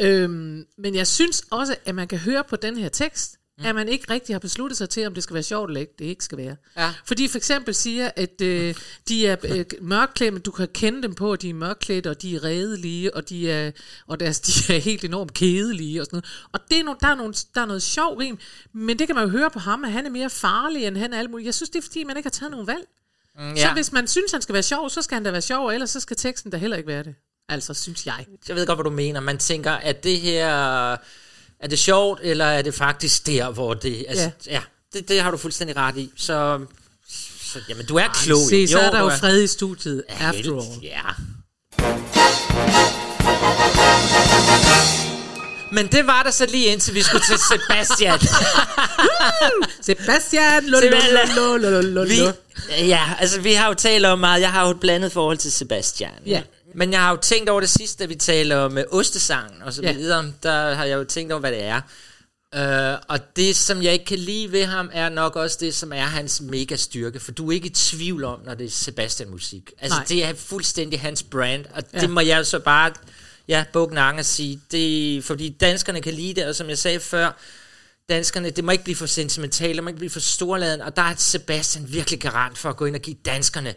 Øhm, 0.00 0.64
men 0.78 0.94
jeg 0.94 1.06
synes 1.06 1.44
også, 1.50 1.76
at 1.84 1.94
man 1.94 2.08
kan 2.08 2.18
høre 2.18 2.44
på 2.44 2.56
den 2.56 2.76
her 2.76 2.88
tekst, 2.88 3.38
mm. 3.58 3.66
at 3.66 3.74
man 3.74 3.88
ikke 3.88 4.12
rigtig 4.12 4.34
har 4.34 4.40
besluttet 4.40 4.78
sig 4.78 4.88
til, 4.88 5.06
om 5.06 5.14
det 5.14 5.22
skal 5.22 5.34
være 5.34 5.42
sjovt 5.42 5.70
eller 5.70 5.80
ikke. 5.80 5.92
Det 5.98 6.04
ikke 6.04 6.24
skal 6.24 6.38
være. 6.38 6.56
Ja. 6.76 6.92
Fordi 7.04 7.28
for 7.28 7.36
eksempel 7.36 7.74
siger, 7.74 8.10
at 8.16 8.40
øh, 8.40 8.74
de 9.08 9.26
er 9.26 9.36
øh, 9.44 9.64
mørklædte, 9.80 10.30
men 10.30 10.42
du 10.42 10.50
kan 10.50 10.68
kende 10.74 11.02
dem 11.02 11.14
på, 11.14 11.32
at 11.32 11.42
de 11.42 11.50
er 11.50 11.54
mørklædte, 11.54 12.10
og 12.10 12.22
de 12.22 12.36
er 12.36 12.44
redelige, 12.44 13.16
og, 13.16 13.28
de 13.28 13.50
er, 13.50 13.70
og 14.06 14.20
deres, 14.20 14.40
de 14.40 14.74
er 14.74 14.80
helt 14.80 15.04
enormt 15.04 15.34
kedelige 15.34 16.00
og 16.00 16.06
sådan 16.06 16.16
noget. 16.16 16.48
Og 16.52 16.60
det 16.70 16.78
er 16.78 16.84
no, 16.84 16.94
der, 17.00 17.08
er 17.08 17.14
nogle, 17.14 17.34
der 17.54 17.60
er 17.60 17.66
noget 17.66 17.82
sjov 17.82 18.16
rim, 18.16 18.38
men 18.72 18.98
det 18.98 19.06
kan 19.06 19.14
man 19.14 19.24
jo 19.24 19.30
høre 19.30 19.50
på 19.50 19.58
ham, 19.58 19.84
at 19.84 19.92
han 19.92 20.06
er 20.06 20.10
mere 20.10 20.30
farlig, 20.30 20.84
end 20.84 20.96
han 20.96 21.12
er 21.12 21.18
alt 21.18 21.30
muligt. 21.30 21.46
Jeg 21.46 21.54
synes, 21.54 21.70
det 21.70 21.78
er 21.78 21.82
fordi, 21.82 22.04
man 22.04 22.16
ikke 22.16 22.26
har 22.26 22.30
taget 22.30 22.50
nogen 22.50 22.66
valg. 22.66 22.84
Mm, 23.38 23.56
Så 23.56 23.62
ja. 23.62 23.72
hvis 23.74 23.92
man 23.92 24.08
synes, 24.08 24.32
han 24.32 24.42
skal 24.42 24.52
være 24.52 24.62
sjov, 24.62 24.90
så 24.90 25.02
skal 25.02 25.14
han 25.14 25.24
da 25.24 25.30
være 25.30 25.42
sjov, 25.42 25.66
og 25.66 25.74
ellers 25.74 25.90
så 25.90 26.00
skal 26.00 26.16
teksten 26.16 26.50
da 26.50 26.56
heller 26.56 26.76
ikke 26.76 26.86
være 26.86 27.02
det. 27.02 27.14
Altså, 27.48 27.74
synes 27.74 28.06
jeg. 28.06 28.26
Jeg 28.48 28.56
ved 28.56 28.66
godt, 28.66 28.76
hvad 28.76 28.84
du 28.84 28.90
mener. 28.90 29.20
Man 29.20 29.38
tænker, 29.38 29.70
at 29.72 30.04
det 30.04 30.20
her... 30.20 30.96
Er 31.64 31.68
det 31.68 31.78
sjovt, 31.78 32.20
eller 32.22 32.44
er 32.44 32.62
det 32.62 32.74
faktisk 32.74 33.26
der, 33.26 33.50
hvor 33.50 33.74
det... 33.74 34.04
Altså, 34.08 34.30
ja, 34.46 34.52
ja 34.52 34.60
det, 34.92 35.08
det 35.08 35.22
har 35.22 35.30
du 35.30 35.36
fuldstændig 35.36 35.76
ret 35.76 35.96
i. 35.96 36.10
Så, 36.16 36.60
så 37.42 37.58
jamen, 37.68 37.86
du 37.86 37.96
er 37.96 38.08
klog. 38.08 38.48
Se, 38.48 38.68
så 38.68 38.78
er 38.78 38.90
der 38.90 39.00
jo 39.00 39.10
fred 39.10 39.42
i 39.42 39.46
studiet, 39.46 40.04
after 40.08 40.32
Helt, 40.32 40.46
all. 40.48 40.82
Ja. 40.82 41.00
Men 45.72 45.86
det 45.86 46.06
var 46.06 46.22
der 46.22 46.30
så 46.30 46.46
lige 46.46 46.66
indtil 46.66 46.94
vi 46.94 47.02
skulle 47.02 47.24
til 47.24 47.38
Sebastian. 47.38 48.20
Sebastian, 49.86 50.64
lo, 50.64 50.78
lo, 50.80 50.86
lo, 51.36 51.56
lo, 51.56 51.70
lo, 51.70 51.80
lo, 51.80 52.02
vi, 52.02 52.16
lo. 52.16 52.32
Ja, 52.68 53.02
altså 53.18 53.40
vi 53.40 53.52
har 53.52 53.68
jo 53.68 53.74
talt 53.74 54.06
om 54.06 54.18
meget. 54.18 54.40
Jeg 54.40 54.52
har 54.52 54.64
jo 54.64 54.70
et 54.70 54.80
blandet 54.80 55.12
forhold 55.12 55.38
til 55.38 55.52
Sebastian. 55.52 56.12
Ja. 56.26 56.42
Men 56.74 56.92
jeg 56.92 57.00
har 57.00 57.10
jo 57.10 57.16
tænkt 57.16 57.48
over 57.50 57.60
det 57.60 57.70
sidste, 57.70 58.04
da 58.04 58.08
vi 58.08 58.14
taler 58.14 58.56
om 58.56 58.78
øh, 58.78 58.84
ostesangen 58.90 59.62
og 59.62 59.72
så 59.72 59.82
Ja. 59.82 59.92
videre. 59.92 60.32
Der 60.42 60.74
har 60.74 60.84
jeg 60.84 60.96
jo 60.96 61.04
tænkt 61.04 61.32
over, 61.32 61.40
hvad 61.40 61.52
det 61.52 61.62
er. 61.62 61.80
Uh, 62.56 63.00
og 63.08 63.36
det, 63.36 63.56
som 63.56 63.82
jeg 63.82 63.92
ikke 63.92 64.04
kan 64.04 64.18
lide 64.18 64.52
ved 64.52 64.64
ham, 64.64 64.90
er 64.92 65.08
nok 65.08 65.36
også 65.36 65.56
det, 65.60 65.74
som 65.74 65.92
er 65.92 66.02
hans 66.04 66.40
mega 66.40 66.76
styrke. 66.76 67.20
For 67.20 67.32
du 67.32 67.48
er 67.48 67.52
ikke 67.52 67.66
i 67.66 67.70
tvivl 67.70 68.24
om, 68.24 68.40
når 68.44 68.54
det 68.54 68.66
er 68.66 68.70
Sebastian-musik. 68.70 69.70
Altså, 69.78 69.98
Nej. 69.98 70.04
det 70.08 70.24
er 70.24 70.34
fuldstændig 70.34 71.00
hans 71.00 71.22
brand. 71.22 71.64
Og 71.74 71.82
Ja. 71.94 72.00
det 72.00 72.10
må 72.10 72.20
jeg 72.20 72.46
så 72.46 72.58
bare, 72.58 72.92
ja, 73.48 73.64
bukke 73.72 73.94
nakken 73.94 74.18
og 74.18 74.24
sige. 74.24 74.60
Det, 74.70 75.24
fordi 75.24 75.48
danskerne 75.48 76.00
kan 76.00 76.14
lide 76.14 76.34
det, 76.34 76.46
og 76.46 76.54
som 76.54 76.68
jeg 76.68 76.78
sagde 76.78 77.00
før, 77.00 77.36
danskerne, 78.08 78.50
det 78.50 78.64
må 78.64 78.72
ikke 78.72 78.84
blive 78.84 78.96
for 78.96 79.06
sentimentalt, 79.06 79.74
det 79.76 79.84
må 79.84 79.88
ikke 79.88 79.98
blive 79.98 80.10
for 80.10 80.20
storladen, 80.20 80.80
og 80.80 80.96
der 80.96 81.02
er 81.02 81.14
Sebastian 81.18 81.84
virkelig 81.92 82.20
garant 82.20 82.58
for 82.58 82.70
at 82.70 82.76
gå 82.76 82.84
ind 82.84 82.94
og 82.96 83.02
give 83.02 83.16
danskerne 83.24 83.74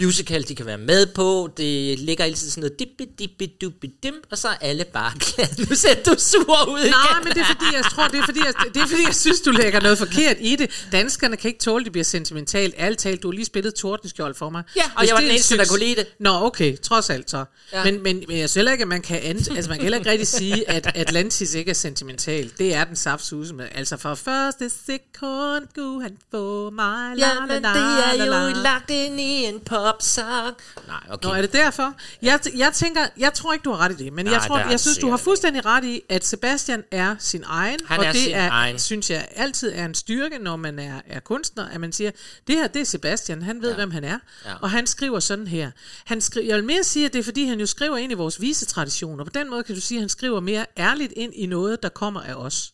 musical, 0.00 0.42
de 0.48 0.54
kan 0.54 0.66
være 0.66 0.78
med 0.78 1.06
på. 1.06 1.48
Det 1.56 1.98
ligger 1.98 2.24
altid 2.24 2.50
sådan 2.50 2.60
noget 2.60 2.78
dippi 2.78 3.04
dippi 3.18 3.56
duppi 3.60 3.86
dim, 4.02 4.14
og 4.30 4.38
så 4.38 4.48
er 4.48 4.54
alle 4.60 4.84
bare 4.92 5.12
glade. 5.24 5.68
Nu 5.68 5.74
ser 5.76 5.94
du 5.94 6.14
sur 6.18 6.68
ud 6.68 6.80
igen. 6.80 6.90
Nej, 6.90 7.20
men 7.24 7.32
det 7.32 7.40
er 7.40 7.46
fordi, 7.46 7.64
jeg 7.76 7.84
tror, 7.84 8.08
det 8.08 8.18
er 8.20 8.24
fordi, 8.24 8.40
jeg, 8.46 8.54
det 8.74 8.82
er 8.82 8.86
fordi, 8.86 9.02
jeg 9.06 9.14
synes, 9.14 9.40
du 9.40 9.50
lægger 9.50 9.80
noget 9.80 9.98
forkert 9.98 10.36
i 10.40 10.56
det. 10.56 10.86
Danskerne 10.92 11.36
kan 11.36 11.48
ikke 11.48 11.60
tåle, 11.60 11.82
at 11.82 11.84
det 11.84 11.92
bliver 11.92 12.04
sentimentalt. 12.04 12.74
Alt 12.78 12.98
talt, 12.98 13.22
du 13.22 13.28
har 13.28 13.32
lige 13.32 13.44
spillet 13.44 13.74
Tordenskjold 13.74 14.34
for 14.34 14.50
mig. 14.50 14.62
Ja, 14.76 14.82
og 14.94 15.00
Hvis 15.00 15.08
jeg 15.08 15.14
var 15.14 15.20
den 15.20 15.26
er 15.26 15.30
en 15.30 15.34
eneste, 15.34 15.56
der 15.56 15.64
kunne 15.66 15.78
lide 15.80 15.96
det. 15.96 16.06
Nå, 16.20 16.30
okay, 16.30 16.76
trods 16.78 17.10
alt 17.10 17.30
så. 17.30 17.44
Ja. 17.72 17.84
Men, 17.84 18.02
men, 18.02 18.24
men 18.28 18.38
jeg 18.38 18.48
synes 18.50 18.54
heller 18.54 18.72
ikke, 18.72 18.82
at 18.82 18.88
man 18.88 19.02
kan, 19.02 19.20
an, 19.22 19.36
altså 19.36 19.68
man 19.68 19.78
kan 19.78 19.82
heller 19.82 19.98
ikke 19.98 20.10
rigtig 20.10 20.28
sige, 20.28 20.70
at 20.70 20.92
Atlantis 20.94 21.54
ikke 21.54 21.70
er 21.70 21.74
sentimental. 21.74 22.50
Det 22.58 22.74
er 22.74 22.84
den 22.84 22.96
saftsus 22.96 23.52
med. 23.52 23.66
Altså 23.74 23.96
for 23.96 24.14
første 24.14 24.70
sekund 24.86 25.66
kunne 25.74 26.02
han 26.02 26.16
få 26.30 26.70
mig. 26.70 27.16
la, 27.16 27.26
Ja, 27.26 27.34
la, 27.34 27.40
men 27.40 27.62
la, 27.62 27.68
det 27.68 27.76
er 27.76 28.14
la, 28.16 28.24
jo 28.24 28.52
la. 28.54 28.62
lagt 28.62 28.90
ind 28.90 29.20
i 29.20 29.44
en 29.44 29.60
popsang. 29.86 30.56
Nej, 30.86 31.00
okay. 31.10 31.28
Nå, 31.28 31.34
er 31.34 31.40
det 31.40 31.52
derfor? 31.52 31.94
Jeg, 32.22 32.40
jeg 32.56 32.72
tænker, 32.72 33.00
jeg 33.18 33.34
tror 33.34 33.52
ikke, 33.52 33.62
du 33.62 33.70
har 33.70 33.78
ret 33.78 34.00
i 34.00 34.04
det, 34.04 34.12
men 34.12 34.24
Nej, 34.24 34.34
jeg, 34.34 34.42
tror, 34.42 34.58
jeg 34.58 34.80
synes, 34.80 34.98
du 34.98 35.10
har 35.10 35.16
fuldstændig 35.16 35.66
ret 35.66 35.84
i, 35.84 36.00
at 36.08 36.26
Sebastian 36.26 36.84
er 36.90 37.16
sin 37.18 37.44
egen, 37.46 37.78
Han 37.86 37.98
og 37.98 38.04
er 38.04 38.12
det 38.12 38.20
sin 38.20 38.34
er, 38.34 38.50
egen. 38.50 38.78
synes 38.78 39.10
jeg 39.10 39.28
altid 39.36 39.72
er 39.74 39.84
en 39.84 39.94
styrke, 39.94 40.38
når 40.38 40.56
man 40.56 40.78
er, 40.78 41.00
er 41.06 41.20
kunstner, 41.20 41.68
at 41.68 41.80
man 41.80 41.92
siger, 41.92 42.10
det 42.46 42.56
her, 42.56 42.66
det 42.66 42.80
er 42.80 42.86
Sebastian, 42.86 43.42
han 43.42 43.62
ved, 43.62 43.70
ja. 43.70 43.74
hvem 43.74 43.90
han 43.90 44.04
er, 44.04 44.18
ja. 44.46 44.54
og 44.62 44.70
han 44.70 44.86
skriver 44.86 45.20
sådan 45.20 45.46
her. 45.46 45.70
Han 46.04 46.20
skriver, 46.20 46.46
jeg 46.46 46.56
vil 46.56 46.64
mere 46.64 46.84
sige, 46.84 47.06
at 47.06 47.12
det 47.12 47.18
er, 47.18 47.22
fordi 47.22 47.44
han 47.44 47.60
jo 47.60 47.66
skriver 47.66 47.96
ind 47.96 48.12
i 48.12 48.14
vores 48.14 48.40
visetradition, 48.40 49.20
og 49.20 49.26
på 49.26 49.32
den 49.34 49.50
måde 49.50 49.62
kan 49.62 49.74
du 49.74 49.80
sige, 49.80 49.98
at 49.98 50.02
han 50.02 50.08
skriver 50.08 50.40
mere 50.40 50.66
ærligt 50.78 51.12
ind 51.16 51.34
i 51.34 51.46
noget, 51.46 51.82
der 51.82 51.88
kommer 51.88 52.20
af 52.20 52.34
os. 52.34 52.72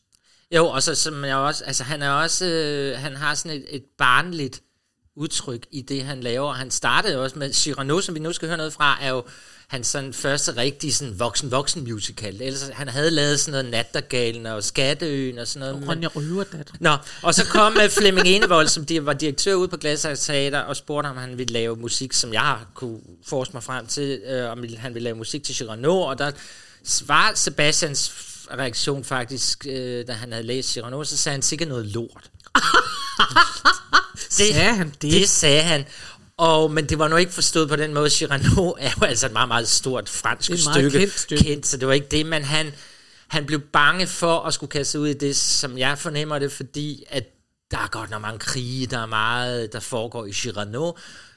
Jo, 0.51 0.67
og 0.67 0.83
så 0.83 0.95
som 0.95 1.25
jeg 1.25 1.37
også, 1.37 1.65
altså 1.65 1.85
han 1.85 2.03
er 2.03 2.11
også, 2.11 2.47
øh, 2.47 2.99
han 2.99 3.17
har 3.17 3.35
sådan 3.35 3.57
et, 3.57 3.65
et 3.69 3.83
barnligt 3.99 4.63
udtryk 5.17 5.67
i 5.71 5.83
det, 5.83 6.03
han 6.03 6.21
laver. 6.21 6.53
Han 6.53 6.71
startede 6.71 7.23
også 7.23 7.39
med 7.39 7.53
Cyrano, 7.53 8.01
som 8.01 8.14
vi 8.14 8.21
nu 8.21 8.33
skal 8.33 8.49
høre 8.49 8.57
noget 8.57 8.73
fra, 8.73 8.99
er 9.01 9.09
jo 9.09 9.25
hans 9.67 9.87
sådan 9.87 10.12
første 10.12 10.57
rigtige 10.57 10.93
sådan 10.93 11.19
voksen-voksen 11.19 11.83
musical. 11.83 12.43
Ellers 12.43 12.71
han 12.73 12.89
havde 12.89 13.11
lavet 13.11 13.41
sådan 13.41 13.53
noget 13.53 13.71
Nattergalen 13.71 14.47
og 14.47 14.64
Skatteøen 14.64 15.39
og 15.39 15.49
sådan 15.49 15.69
noget. 15.69 15.89
Ronja 15.89 16.09
Røverdat. 16.09 16.73
Nå, 16.81 16.97
og 17.23 17.35
så 17.35 17.45
kom 17.47 17.77
uh, 17.85 17.91
Flemming 17.91 18.27
Enevold, 18.27 18.69
som 18.69 18.87
var 19.01 19.12
direktør 19.12 19.55
ude 19.55 19.69
på 19.69 19.77
Gladsaxe 19.77 20.33
Teater, 20.33 20.59
og 20.61 20.77
spurgte, 20.77 21.09
om 21.09 21.17
han 21.17 21.39
ville 21.39 21.53
lave 21.53 21.77
musik, 21.77 22.12
som 22.12 22.33
jeg 22.33 22.59
kunne 22.75 23.01
forske 23.27 23.53
mig 23.53 23.62
frem 23.62 23.87
til, 23.87 24.21
øh, 24.27 24.51
om 24.51 24.64
han 24.79 24.95
ville 24.95 25.05
lave 25.05 25.17
musik 25.17 25.45
til 25.45 25.55
Cyrano, 25.55 26.01
og 26.01 26.19
der 26.19 26.31
var 27.07 27.33
Sebastians 27.35 28.12
reaktion 28.59 29.05
faktisk, 29.05 29.67
øh, 29.69 30.07
da 30.07 30.12
han 30.12 30.33
havde 30.33 30.47
læst 30.47 30.69
Cyrano, 30.69 31.05
så 31.05 31.17
sagde 31.17 31.35
han 31.35 31.43
sikkert 31.43 31.69
noget 31.69 31.87
lort. 31.87 32.31
det, 34.29 34.33
Sagde 34.33 34.74
han 34.74 34.89
det? 34.89 35.03
Det 35.12 35.29
sagde 35.29 35.62
han. 35.62 35.85
Og, 36.37 36.70
men 36.70 36.87
det 36.89 36.99
var 36.99 37.09
nu 37.09 37.16
ikke 37.16 37.33
forstået 37.33 37.68
på 37.68 37.77
den 37.77 37.95
måde. 37.95 38.11
Cyrano 38.11 38.74
er 38.79 38.91
jo 39.01 39.05
altså 39.11 39.27
et 39.27 39.33
meget, 39.33 39.49
meget 39.49 39.68
stort 39.68 40.09
fransk 40.09 40.51
Det 40.51 40.66
er 40.66 40.72
stykke. 40.72 40.99
kendt 40.99 41.18
stykke. 41.18 41.45
kendt, 41.45 41.66
så 41.66 41.77
det 41.77 41.89
var 41.89 41.95
ikke 41.95 42.07
det, 42.11 42.27
men 42.27 42.45
han, 42.45 42.72
han 43.29 43.47
blev 43.47 43.61
bange 43.61 44.07
for 44.07 44.39
at 44.41 44.55
skulle 44.55 44.70
kaste 44.70 45.01
ud 45.01 45.09
i 45.09 45.12
det, 45.14 45.37
som 45.37 45.79
jeg 45.79 45.99
fornemmer 45.99 46.39
det, 46.39 46.53
fordi 46.53 47.05
at 47.09 47.24
der 47.70 47.79
er 47.79 47.89
godt 47.89 48.11
nok 48.11 48.22
mange 48.22 48.39
krige, 48.39 48.87
der 48.87 48.99
er 48.99 49.07
meget, 49.07 49.72
der 49.72 49.81
foregår 49.81 50.27
i 50.27 50.33
Cyrano, 50.33 50.93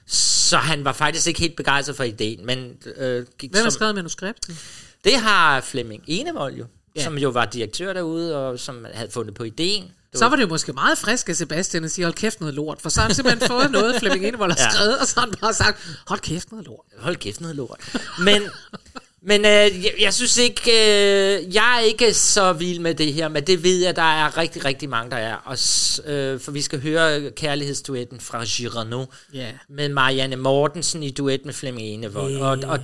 så 0.07 0.57
han 0.57 0.83
var 0.85 0.93
faktisk 0.93 1.27
ikke 1.27 1.39
helt 1.39 1.55
begejstret 1.55 1.95
for 1.95 2.03
ideen, 2.03 2.45
men 2.45 2.73
øh, 2.97 3.25
gik 3.39 3.51
Hvem 3.51 3.63
har 3.63 3.69
skrevet 3.69 3.95
manuskriptet? 3.95 4.57
det 5.03 5.13
har 5.15 5.61
Flemming 5.61 6.03
Enevold 6.07 6.55
jo, 6.55 6.65
ja. 6.95 7.03
Som 7.03 7.17
jo 7.17 7.29
var 7.29 7.45
direktør 7.45 7.93
derude, 7.93 8.37
og 8.37 8.59
som 8.59 8.85
havde 8.93 9.11
fundet 9.11 9.33
på 9.35 9.43
ideen. 9.43 9.83
Det 10.11 10.19
Så 10.19 10.27
var 10.29 10.35
det 10.35 10.43
jo 10.43 10.47
måske 10.47 10.73
meget 10.73 10.97
frisk 10.97 11.29
af 11.29 11.35
Sebastian 11.35 11.83
at 11.83 11.91
sige, 11.91 12.05
hold 12.05 12.13
kæft 12.13 12.39
noget 12.39 12.55
lort, 12.55 12.81
for 12.81 12.89
så 12.89 12.99
har 12.99 13.07
han 13.07 13.15
simpelthen 13.15 13.47
fået 13.47 13.71
noget, 13.77 13.95
Flemming 13.99 14.25
Enevold 14.25 14.51
har 14.51 14.59
Ja. 14.63 14.69
skrevet, 14.71 14.97
og 14.99 15.07
så 15.07 15.13
har 15.19 15.21
han 15.27 15.33
bare 15.41 15.53
sagt, 15.53 15.77
hold 16.07 16.19
kæft 16.19 16.51
noget 16.51 16.65
lort. 16.67 16.85
Hold 16.97 17.15
kæft 17.15 17.41
noget 17.41 17.55
lort. 17.55 17.79
Men, 18.19 18.41
men 19.21 19.45
øh, 19.45 19.51
jeg, 19.85 19.93
jeg 19.99 20.13
synes 20.13 20.37
ikke, 20.37 20.61
øh, 20.71 21.55
jeg 21.55 21.75
er 21.77 21.79
ikke 21.79 22.13
så 22.13 22.53
vild 22.53 22.79
med 22.79 22.95
det 22.95 23.13
her, 23.13 23.27
men 23.27 23.47
det 23.47 23.63
ved 23.63 23.77
jeg, 23.83 23.95
der 23.95 24.01
er 24.01 24.37
rigtig, 24.37 24.65
rigtig 24.65 24.89
mange, 24.89 25.11
der 25.11 25.17
er. 25.17 25.35
Og, 25.35 25.57
øh, 26.11 26.39
for 26.39 26.51
vi 26.51 26.61
skal 26.61 26.81
høre 26.81 27.31
kærlighedsduetten 27.31 28.19
fra 28.19 28.43
Girano 28.45 29.05
Ja. 29.33 29.51
med 29.69 29.89
Marianne 29.89 30.35
Mortensen 30.35 31.03
i 31.03 31.09
duet 31.11 31.45
med 31.45 31.53
Flemming 31.53 31.87
Enevold. 31.87 32.33
Ja. 32.37 32.45
Og, 32.45 32.57
og 32.67 32.79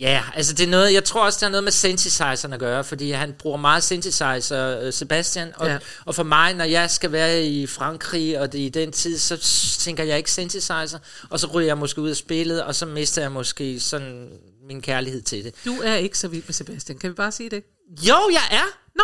ja, 0.00 0.22
altså 0.34 0.52
det 0.52 0.64
er 0.64 0.70
noget, 0.70 0.92
jeg 0.92 1.04
tror 1.04 1.24
også, 1.24 1.36
det 1.36 1.42
har 1.42 1.50
noget 1.50 1.64
med 1.64 1.72
synthesizeren 1.72 2.52
at 2.52 2.60
gøre, 2.60 2.84
fordi 2.84 3.10
han 3.10 3.32
bruger 3.38 3.56
meget 3.56 3.84
synthesizer, 3.84 4.80
øh, 4.80 4.92
Sebastian, 4.92 5.52
og, 5.56 5.66
Ja. 5.68 5.78
og 6.04 6.14
for 6.14 6.22
mig, 6.22 6.54
når 6.54 6.64
jeg 6.64 6.90
skal 6.90 7.12
være 7.12 7.44
i 7.46 7.66
Frankrig, 7.66 8.40
og 8.40 8.52
det 8.52 8.58
i 8.58 8.68
den 8.68 8.92
tid, 8.92 9.18
så 9.18 9.36
tænker 9.80 10.04
jeg 10.04 10.16
ikke 10.18 10.30
synthesizer, 10.30 10.98
og 11.30 11.40
så 11.40 11.46
ryger 11.46 11.66
jeg 11.66 11.78
måske 11.78 12.00
ud 12.00 12.10
af 12.10 12.16
spillet, 12.16 12.62
og 12.62 12.74
så 12.74 12.86
mister 12.86 13.22
jeg 13.22 13.32
måske 13.32 13.80
sådan 13.80 14.28
min 14.68 14.82
kærlighed 14.82 15.22
til 15.22 15.44
det. 15.44 15.54
Du 15.64 15.80
er 15.84 15.94
ikke 15.94 16.18
så 16.18 16.28
vild 16.28 16.42
med 16.46 16.54
Sebastian, 16.54 16.98
kan 16.98 17.10
vi 17.10 17.14
bare 17.14 17.32
sige 17.32 17.50
det? 17.50 17.62
Jo, 18.02 18.16
jeg 18.32 18.42
er. 18.58 18.64
Nå. 18.96 19.02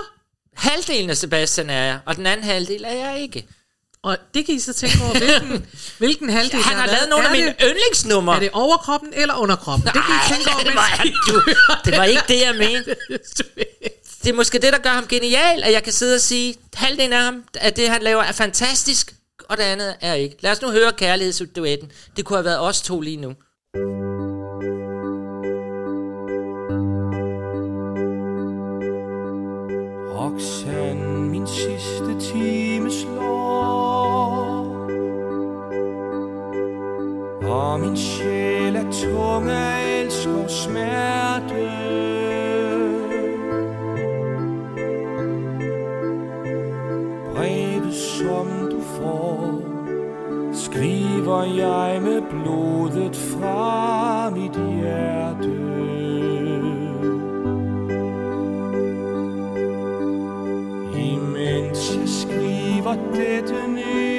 Halvdelen 0.54 1.10
af 1.10 1.16
Sebastian 1.16 1.70
er 1.70 1.84
jeg, 1.84 1.98
og 2.06 2.16
den 2.16 2.26
anden 2.26 2.44
halvdel 2.46 2.84
er 2.84 2.92
jeg 3.10 3.20
ikke. 3.20 3.46
Og 4.06 4.16
det 4.34 4.46
kan 4.46 4.54
I 4.54 4.58
så 4.58 4.72
tænke 4.72 4.96
over, 5.04 5.18
hvilken, 5.18 5.66
hvilken 5.98 6.30
halvdel 6.30 6.60
Han 6.62 6.76
har 6.76 6.86
lavet 6.86 7.08
nogle 7.10 7.24
af 7.26 7.32
mine 7.32 7.46
det- 7.46 7.56
yndlingsnumre. 7.62 8.34
Er 8.36 8.40
det 8.40 8.50
overkroppen 8.52 9.08
eller 9.12 9.34
underkroppen? 9.34 9.86
det 9.86 9.92
kan 9.94 10.02
I 10.02 10.34
tænke 10.34 10.50
over, 10.50 10.58
det, 10.58 10.66
mens 10.66 10.76
var, 10.76 11.04
I 11.04 11.12
du, 11.28 11.42
det 11.84 11.98
var 11.98 12.04
ikke 12.04 12.22
det, 12.28 12.40
jeg 12.40 12.54
mente. 12.68 12.96
Det 14.24 14.30
er 14.30 14.34
måske 14.34 14.58
det, 14.58 14.72
der 14.72 14.78
gør 14.78 14.90
ham 14.90 15.06
genial, 15.06 15.62
at 15.64 15.72
jeg 15.72 15.82
kan 15.82 15.92
sidde 15.92 16.14
og 16.14 16.20
sige, 16.20 16.54
halvdelen 16.74 17.12
af 17.12 17.22
ham, 17.22 17.44
at 17.54 17.76
det, 17.76 17.88
han 17.88 18.02
laver, 18.02 18.22
er 18.22 18.32
fantastisk, 18.32 19.14
og 19.48 19.56
det 19.56 19.62
andet 19.62 19.96
er 20.00 20.14
ikke. 20.14 20.36
Lad 20.40 20.52
os 20.52 20.62
nu 20.62 20.70
høre 20.70 20.92
kærlighedsduetten. 20.92 21.92
Det 22.16 22.24
kunne 22.24 22.36
have 22.36 22.44
været 22.44 22.60
os 22.60 22.82
to 22.82 23.00
lige 23.00 23.16
nu. 23.16 23.32
Roxanne, 30.14 31.20
min 31.30 31.46
sidste 31.46 31.95
Og 37.56 37.80
min 37.80 37.96
sjæl 37.96 38.76
er 38.76 38.90
tung 38.90 39.50
af 39.50 40.00
elsker 40.00 40.46
smerte. 40.48 41.68
Brevet 47.34 47.94
som 47.94 48.46
du 48.70 48.80
får 48.80 49.60
Skriver 50.52 51.44
jeg 51.44 52.02
med 52.02 52.22
blodet 52.30 53.16
fra 53.16 54.30
mit 54.30 54.56
hjerte. 54.80 55.56
Imens 60.98 61.96
jeg 61.96 62.08
skriver 62.08 62.94
dette 63.14 63.68
ned 63.68 64.15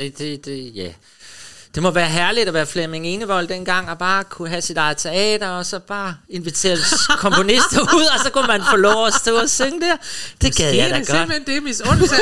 Det, 0.00 0.18
det, 0.18 0.44
det, 0.44 0.72
ja. 0.74 0.88
Det 1.74 1.82
må 1.82 1.90
være 1.90 2.08
herligt 2.08 2.48
at 2.48 2.54
være 2.54 2.66
Flemming 2.66 3.06
Enevold 3.06 3.48
dengang, 3.48 3.90
og 3.90 3.98
bare 3.98 4.24
kunne 4.24 4.48
have 4.48 4.62
sit 4.62 4.76
eget 4.76 4.96
teater, 4.96 5.48
og 5.48 5.66
så 5.66 5.78
bare 5.78 6.16
invitere 6.28 6.76
komponister 7.18 7.80
ud, 7.80 8.04
og 8.14 8.24
så 8.24 8.30
kunne 8.32 8.46
man 8.46 8.62
få 8.70 8.76
lov 8.76 9.06
at 9.06 9.14
stå 9.14 9.36
og 9.36 9.50
synge 9.50 9.80
der. 9.80 9.96
Det 10.42 10.56
gad 10.56 10.72
jeg 10.74 10.90
da 10.90 10.98
det 10.98 11.06
godt. 11.06 11.18
simpelthen 11.18 11.54
det, 11.54 11.62
mis 11.62 11.80
undtagelse. 11.80 12.16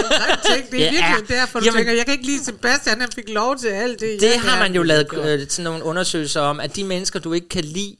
Det 0.70 0.80
er 0.80 0.84
Ja. 0.84 0.90
virkelig 0.90 1.28
derfor, 1.28 1.58
du 1.60 1.64
Jamen- 1.64 1.78
tænker, 1.78 1.92
jeg 1.92 2.04
kan 2.04 2.12
ikke 2.14 2.26
lide 2.26 2.44
Sebastian, 2.44 3.00
han 3.00 3.08
fik 3.14 3.28
lov 3.28 3.58
til 3.58 3.68
alt 3.68 4.00
det. 4.00 4.20
Det 4.20 4.34
har 4.40 4.58
man 4.58 4.74
jo 4.74 4.82
lavet 4.82 5.06
øh, 5.14 5.46
sådan 5.48 5.64
nogle 5.64 5.84
undersøgelser 5.84 6.40
om, 6.40 6.60
at 6.60 6.76
de 6.76 6.84
mennesker, 6.84 7.18
du 7.18 7.32
ikke 7.32 7.48
kan 7.48 7.64
lide, 7.64 7.96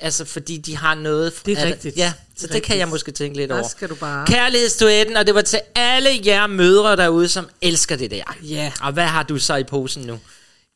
altså 0.00 0.24
fordi 0.24 0.56
de 0.56 0.76
har 0.76 0.94
noget... 0.94 1.32
Det 1.46 1.58
er 1.58 1.62
at- 1.62 1.66
rigtigt. 1.72 1.96
Ja, 1.96 2.12
Det 2.32 2.40
så 2.40 2.46
er 2.48 2.52
det 2.52 2.62
kan 2.62 2.78
jeg 2.78 2.88
måske 2.88 3.12
tænke 3.12 3.36
lidt 3.36 3.50
Der 3.50 3.58
over. 3.58 3.68
skal 3.68 3.88
du 3.88 3.94
bare... 3.94 4.26
Kærlighedsduetten, 4.26 5.16
og 5.16 5.26
det 5.26 5.34
var 5.34 5.42
til 5.42 5.60
alle 5.74 6.10
jer 6.24 6.46
mødre 6.46 6.96
derude, 6.96 7.28
som 7.28 7.48
elsker 7.62 7.96
det 7.96 8.10
der. 8.10 8.22
Ja. 8.42 8.72
Og 8.82 8.92
hvad 8.92 9.04
har 9.04 9.22
du 9.22 9.38
så 9.38 9.56
i 9.56 9.64
posen 9.64 10.02
nu? 10.02 10.18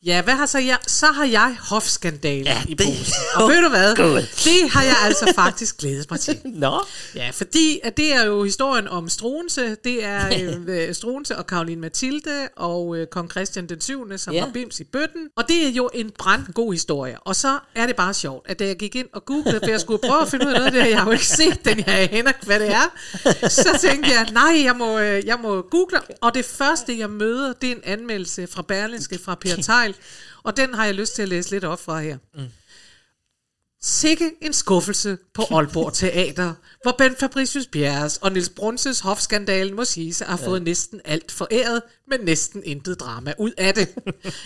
Ja, 0.03 0.21
hvad 0.21 0.33
har 0.33 0.45
så 0.45 0.59
jeg? 0.59 0.77
Så 0.87 1.05
har 1.05 1.25
jeg 1.25 1.57
hofskandalen 1.69 2.43
Ja, 2.45 2.63
i 2.67 2.75
posen. 2.75 3.13
Og 3.35 3.49
ved 3.49 3.61
du 3.63 3.69
hvad? 3.69 3.95
God. 3.95 4.15
Det 4.43 4.69
har 4.71 4.83
jeg 4.83 4.95
altså 5.03 5.31
faktisk 5.35 5.77
glædet 5.77 6.11
mig 6.11 6.19
til. 6.19 6.41
Nå? 6.45 6.81
Ja, 7.15 7.29
fordi 7.33 7.79
at 7.83 7.97
det 7.97 8.13
er 8.13 8.25
jo 8.25 8.43
historien 8.43 8.87
om 8.87 9.09
Struense. 9.09 9.75
Det 9.83 10.03
er 10.05 10.29
øh, 10.67 10.95
Struense 10.95 11.37
og 11.37 11.47
Karoline 11.47 11.81
Mathilde 11.81 12.47
og 12.57 12.97
øh, 12.97 13.07
kong 13.07 13.31
Christian 13.31 13.69
den 13.69 13.81
7., 13.81 14.17
som 14.17 14.33
Ja. 14.33 14.39
har 14.45 14.51
bims 14.53 14.79
i 14.79 14.83
bøtten. 14.83 15.27
Og 15.37 15.47
det 15.47 15.65
er 15.67 15.69
jo 15.71 15.89
en 15.93 16.11
brandgod 16.19 16.73
historie. 16.73 17.19
Og 17.19 17.35
så 17.35 17.59
er 17.75 17.85
det 17.85 17.95
bare 17.95 18.13
sjovt, 18.13 18.49
at 18.49 18.59
da 18.59 18.65
jeg 18.65 18.75
gik 18.77 18.95
ind 18.95 19.07
og 19.13 19.25
googlede, 19.25 19.59
for 19.63 19.69
jeg 19.69 19.81
skulle 19.81 20.01
prøve 20.07 20.21
at 20.21 20.27
finde 20.27 20.47
ud 20.47 20.51
af 20.51 20.57
noget 20.59 20.65
af 20.65 20.71
det 20.71 20.81
her, 20.83 20.89
jeg 20.89 20.99
har 20.99 21.05
jo 21.05 21.11
ikke 21.11 21.27
set 21.27 21.65
den, 21.65 21.77
jeg 21.87 22.09
aner, 22.11 22.31
hvad 22.45 22.59
det 22.59 22.69
er. 22.71 22.89
Så 23.49 23.77
tænkte 23.81 24.09
jeg, 24.11 24.27
nej, 24.31 24.61
jeg 24.63 24.75
må, 24.75 24.99
øh, 24.99 25.25
jeg 25.25 25.37
må 25.41 25.61
google. 25.61 25.99
Og 26.21 26.33
det 26.33 26.45
første, 26.45 26.99
jeg 26.99 27.09
møder, 27.09 27.53
det 27.53 27.71
er 27.71 27.75
en 27.75 27.81
anmeldelse 27.83 28.47
fra 28.47 28.61
Berlingske 28.61 29.19
fra 29.25 29.35
Per 29.35 29.55
Tejl. 29.55 29.94
Og 30.43 30.57
den 30.57 30.73
har 30.73 30.85
jeg 30.85 30.95
lyst 30.95 31.15
til 31.15 31.21
at 31.21 31.29
læse 31.29 31.51
lidt 31.51 31.63
op 31.63 31.79
fra 31.79 31.99
her. 31.99 32.17
Sikke 33.81 34.31
en 34.41 34.53
skuffelse 34.53 35.17
på 35.33 35.41
Aalborg 35.55 35.93
Teater, 35.93 36.53
hvor 36.81 36.95
Ben 36.97 37.15
Fabricius 37.19 37.67
Bjerres 37.67 38.17
og 38.17 38.31
Nils 38.31 38.49
Brunses 38.49 38.99
hofskandalen 38.99 39.75
må 39.75 39.85
sige 39.85 40.13
sig 40.13 40.27
at 40.27 40.37
have 40.37 40.45
fået 40.45 40.61
næsten 40.61 41.01
alt 41.05 41.31
foræret, 41.31 41.81
men 42.07 42.19
næsten 42.19 42.63
intet 42.65 42.99
drama 42.99 43.33
ud 43.39 43.51
af 43.57 43.73
det. 43.73 43.87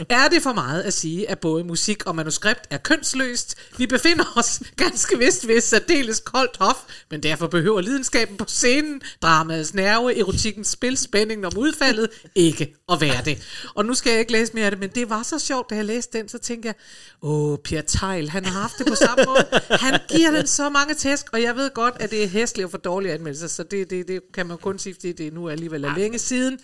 er 0.09 0.27
det 0.27 0.43
for 0.43 0.53
meget 0.53 0.81
at 0.81 0.93
sige, 0.93 1.29
at 1.29 1.39
både 1.39 1.63
musik 1.63 2.05
og 2.05 2.15
manuskript 2.15 2.67
er 2.69 2.77
kønsløst? 2.77 3.55
Vi 3.77 3.87
befinder 3.87 4.33
os 4.35 4.61
ganske 4.75 5.17
vist 5.17 5.47
ved 5.47 5.61
særdeles 5.61 6.19
koldt 6.19 6.57
hof, 6.57 6.75
men 7.11 7.23
derfor 7.23 7.47
behøver 7.47 7.81
lidenskaben 7.81 8.37
på 8.37 8.45
scenen, 8.47 9.01
dramaets 9.21 9.73
nerve, 9.73 10.19
erotikkens 10.19 10.67
spil, 10.67 10.97
spændingen 10.97 11.45
om 11.45 11.57
udfaldet, 11.57 12.09
ikke 12.35 12.75
at 12.91 13.01
være 13.01 13.21
det. 13.25 13.43
Og 13.75 13.85
nu 13.85 13.93
skal 13.93 14.09
jeg 14.09 14.19
ikke 14.19 14.31
læse 14.31 14.53
mere 14.53 14.65
af 14.65 14.71
det, 14.71 14.79
men 14.79 14.89
det 14.89 15.09
var 15.09 15.23
så 15.23 15.39
sjovt, 15.39 15.69
da 15.69 15.75
jeg 15.75 15.85
læste 15.85 16.17
den, 16.17 16.29
så 16.29 16.37
tænkte 16.37 16.67
jeg, 16.67 16.75
åh, 17.21 17.57
Per 17.57 17.81
Tejl, 17.81 18.29
han 18.29 18.45
har 18.45 18.61
haft 18.61 18.77
det 18.77 18.87
på 18.87 18.95
samme 18.95 19.23
måde. 19.27 19.45
Han 19.69 19.99
giver 20.09 20.31
den 20.31 20.47
så 20.47 20.69
mange 20.69 20.93
tæsk, 20.93 21.25
og 21.33 21.41
jeg 21.41 21.55
ved 21.55 21.73
godt, 21.73 21.93
at 21.99 22.11
det 22.11 22.23
er 22.23 22.27
hæsligt 22.27 22.65
at 22.65 22.71
få 22.71 22.77
dårlige 22.77 23.13
anmeldelser, 23.13 23.47
så 23.47 23.63
det, 23.63 23.89
det, 23.89 24.07
det 24.07 24.21
kan 24.33 24.45
man 24.45 24.57
kun 24.57 24.79
sige, 24.79 24.93
fordi 24.93 25.11
det 25.11 25.33
nu 25.33 25.49
alligevel 25.49 25.83
er 25.83 25.95
længe 25.97 26.19
siden. 26.19 26.59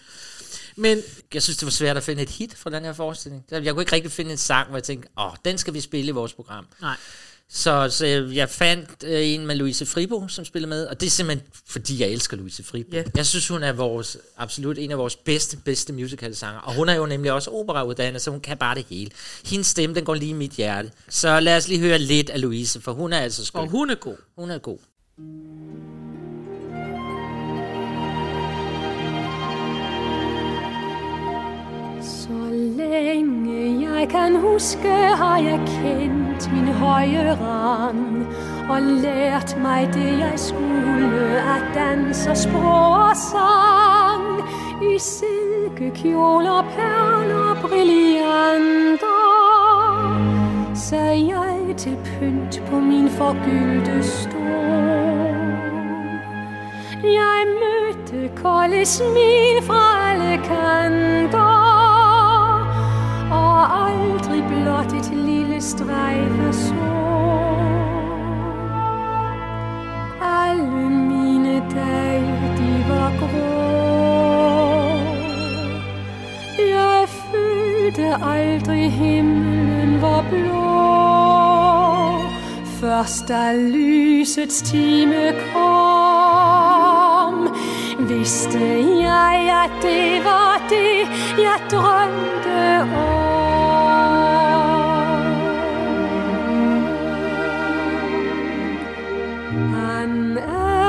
Men 0.76 1.02
Jeg 1.34 1.44
synes, 1.44 1.58
det 1.58 1.66
var 1.66 1.72
svært 1.72 1.98
at 1.98 2.04
finde 2.04 2.22
et 2.22 2.30
hit 2.30 2.56
fra 2.58 2.70
den 2.70 2.84
her 2.84 2.94
forestilling. 2.94 3.44
Jeg 3.52 3.74
kunne 3.74 3.82
ikke 3.82 3.94
rigtig 3.94 4.12
finde 4.12 4.32
en 4.32 4.38
sang, 4.38 4.68
hvor 4.70 4.78
jeg 4.78 4.84
tænkte, 4.84 5.10
åh, 5.20 5.32
den 5.46 5.58
skal 5.58 5.74
vi 5.74 5.82
spille 5.82 6.08
i 6.10 6.12
vores 6.12 6.34
program. 6.34 6.66
nej, 6.82 6.96
Så, 7.50 7.90
så 7.90 8.06
jeg 8.34 8.50
fandt 8.50 8.90
øh, 9.04 9.28
en 9.28 9.46
med 9.48 9.56
Louise 9.56 9.86
Fribo, 9.86 10.28
som 10.28 10.46
spiller 10.46 10.68
med, 10.70 10.86
og 10.88 11.00
det 11.00 11.06
er 11.08 11.12
simpelthen, 11.12 11.48
fordi 11.68 12.02
jeg 12.02 12.10
elsker 12.10 12.38
Louise 12.38 12.64
Fribo. 12.64 12.90
Ja. 12.96 13.04
Jeg 13.16 13.26
synes, 13.26 13.48
hun 13.48 13.64
er 13.64 13.72
vores, 13.72 14.18
absolut 14.38 14.78
en 14.78 14.92
af 14.92 14.98
vores 14.98 15.16
bedste, 15.16 15.58
bedste 15.58 15.94
musical-sanger, 15.94 16.60
og 16.62 16.74
hun 16.76 16.90
er 16.90 16.94
jo 16.96 17.06
nemlig 17.06 17.32
også 17.32 17.50
operauddannet, 17.52 18.22
så 18.22 18.32
hun 18.32 18.40
kan 18.40 18.58
bare 18.58 18.76
det 18.76 18.86
hele. 18.90 19.12
Hendes 19.46 19.68
stemme, 19.68 19.96
den 19.96 20.06
går 20.06 20.14
lige 20.14 20.30
i 20.30 20.34
mit 20.34 20.52
hjerte. 20.52 20.92
Så 21.10 21.40
lad 21.40 21.58
os 21.58 21.68
lige 21.68 21.80
høre 21.80 22.00
lidt 22.00 22.30
af 22.30 22.42
Louise, 22.42 22.82
for 22.82 22.92
hun 22.94 23.14
er 23.14 23.20
altså 23.20 23.46
skøn. 23.46 23.62
og 23.62 23.68
hun 23.70 23.90
er 23.90 23.96
god. 23.96 24.18
hun 24.38 24.52
er 24.52 24.58
god. 24.58 24.78
Så 32.06 32.50
længe 32.78 33.90
jeg 33.90 34.10
kan 34.10 34.36
huske, 34.40 34.90
har 34.92 35.38
jeg 35.38 35.60
kendt 35.68 36.54
min 36.54 36.68
høje 36.68 37.38
rang 37.42 38.28
og 38.70 38.82
lært 38.82 39.58
mig 39.62 39.90
det, 39.94 40.20
jeg 40.20 40.34
skulle 40.36 41.42
at 41.56 41.64
dans 41.76 42.28
og 42.28 42.38
sprog 42.38 42.94
og 43.10 43.18
sang 43.18 44.42
i 44.94 45.00
silkekjoler, 45.00 46.62
perler, 46.76 47.62
brillanter. 47.62 49.06
Sagde 50.76 51.28
jeg 51.28 51.76
til 51.78 51.98
pynt 52.04 52.64
på 52.70 52.80
min 52.80 53.10
forgyldte 53.10 54.04
stol. 54.04 54.46
Jeg 57.04 57.46
mødte 57.62 58.36
kolde 58.36 58.86
smil 58.86 59.64
fra 59.68 60.10
alle 60.10 60.38
kanter 60.44 61.65
og 63.32 63.88
aldrig 63.88 64.44
blot 64.48 64.94
et 64.94 65.12
lille 65.16 65.62
strejf 65.62 66.40
af 66.48 66.54
sol 66.54 66.76
Alle 70.22 70.90
mine 70.90 71.64
dage, 71.76 72.32
de 72.58 72.86
var 72.90 73.12
grå. 73.20 73.56
Jeg 76.60 77.08
følte 77.10 78.26
aldrig 78.26 78.92
himlen 78.92 80.02
var 80.02 80.26
blå. 80.30 80.86
Først 82.66 83.28
da 83.28 83.54
lysets 83.54 84.62
time 84.62 85.34
kom 85.54 86.85
Vidste 88.08 88.60
jeg, 89.02 89.50
at 89.66 89.72
det 89.82 90.24
var 90.24 90.68
det, 90.70 91.08
jeg 91.38 91.60
drømte 91.72 92.82
om. 92.82 92.90
Han 99.74 100.38
er 100.38 100.86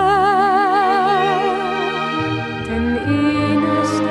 den 2.69 2.87
eneste 3.09 4.05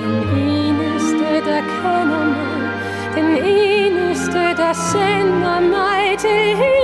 den 0.00 0.18
eneste, 0.38 1.28
der 1.44 1.60
kender 1.60 2.24
mig, 2.24 2.70
den 3.14 3.30
eneste, 3.44 4.38
der 4.56 4.72
sender 4.72 5.60
mig 5.60 6.18
til 6.18 6.56
himlen 6.56 6.79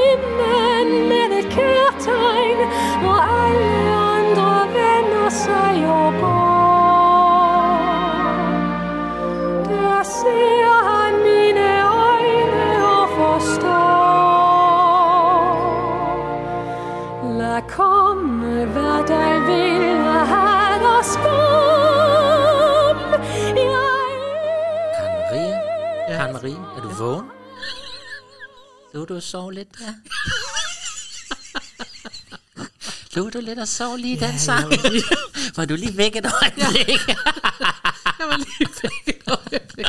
du 26.99 27.05
vågen? 27.05 27.31
Lå 28.95 29.05
du 29.05 29.17
og 29.17 29.23
sov 29.23 29.51
lidt 29.51 29.69
der? 29.79 29.93
Lå 33.17 33.31
du 33.31 33.41
lidt 33.41 33.59
og 33.59 33.69
sov 33.69 33.97
lige 33.97 34.19
ja, 34.19 34.27
den 34.27 34.39
sang? 34.39 34.71
Var 35.57 35.65
du 35.65 35.75
lige 35.75 35.97
væk 35.97 36.17
et 36.17 36.27
øjeblik? 36.43 37.09
Jeg 38.19 38.27
var 38.29 38.37
lige 38.37 38.69
væk 38.83 39.17
et 39.17 39.23
øjeblik. 39.31 39.87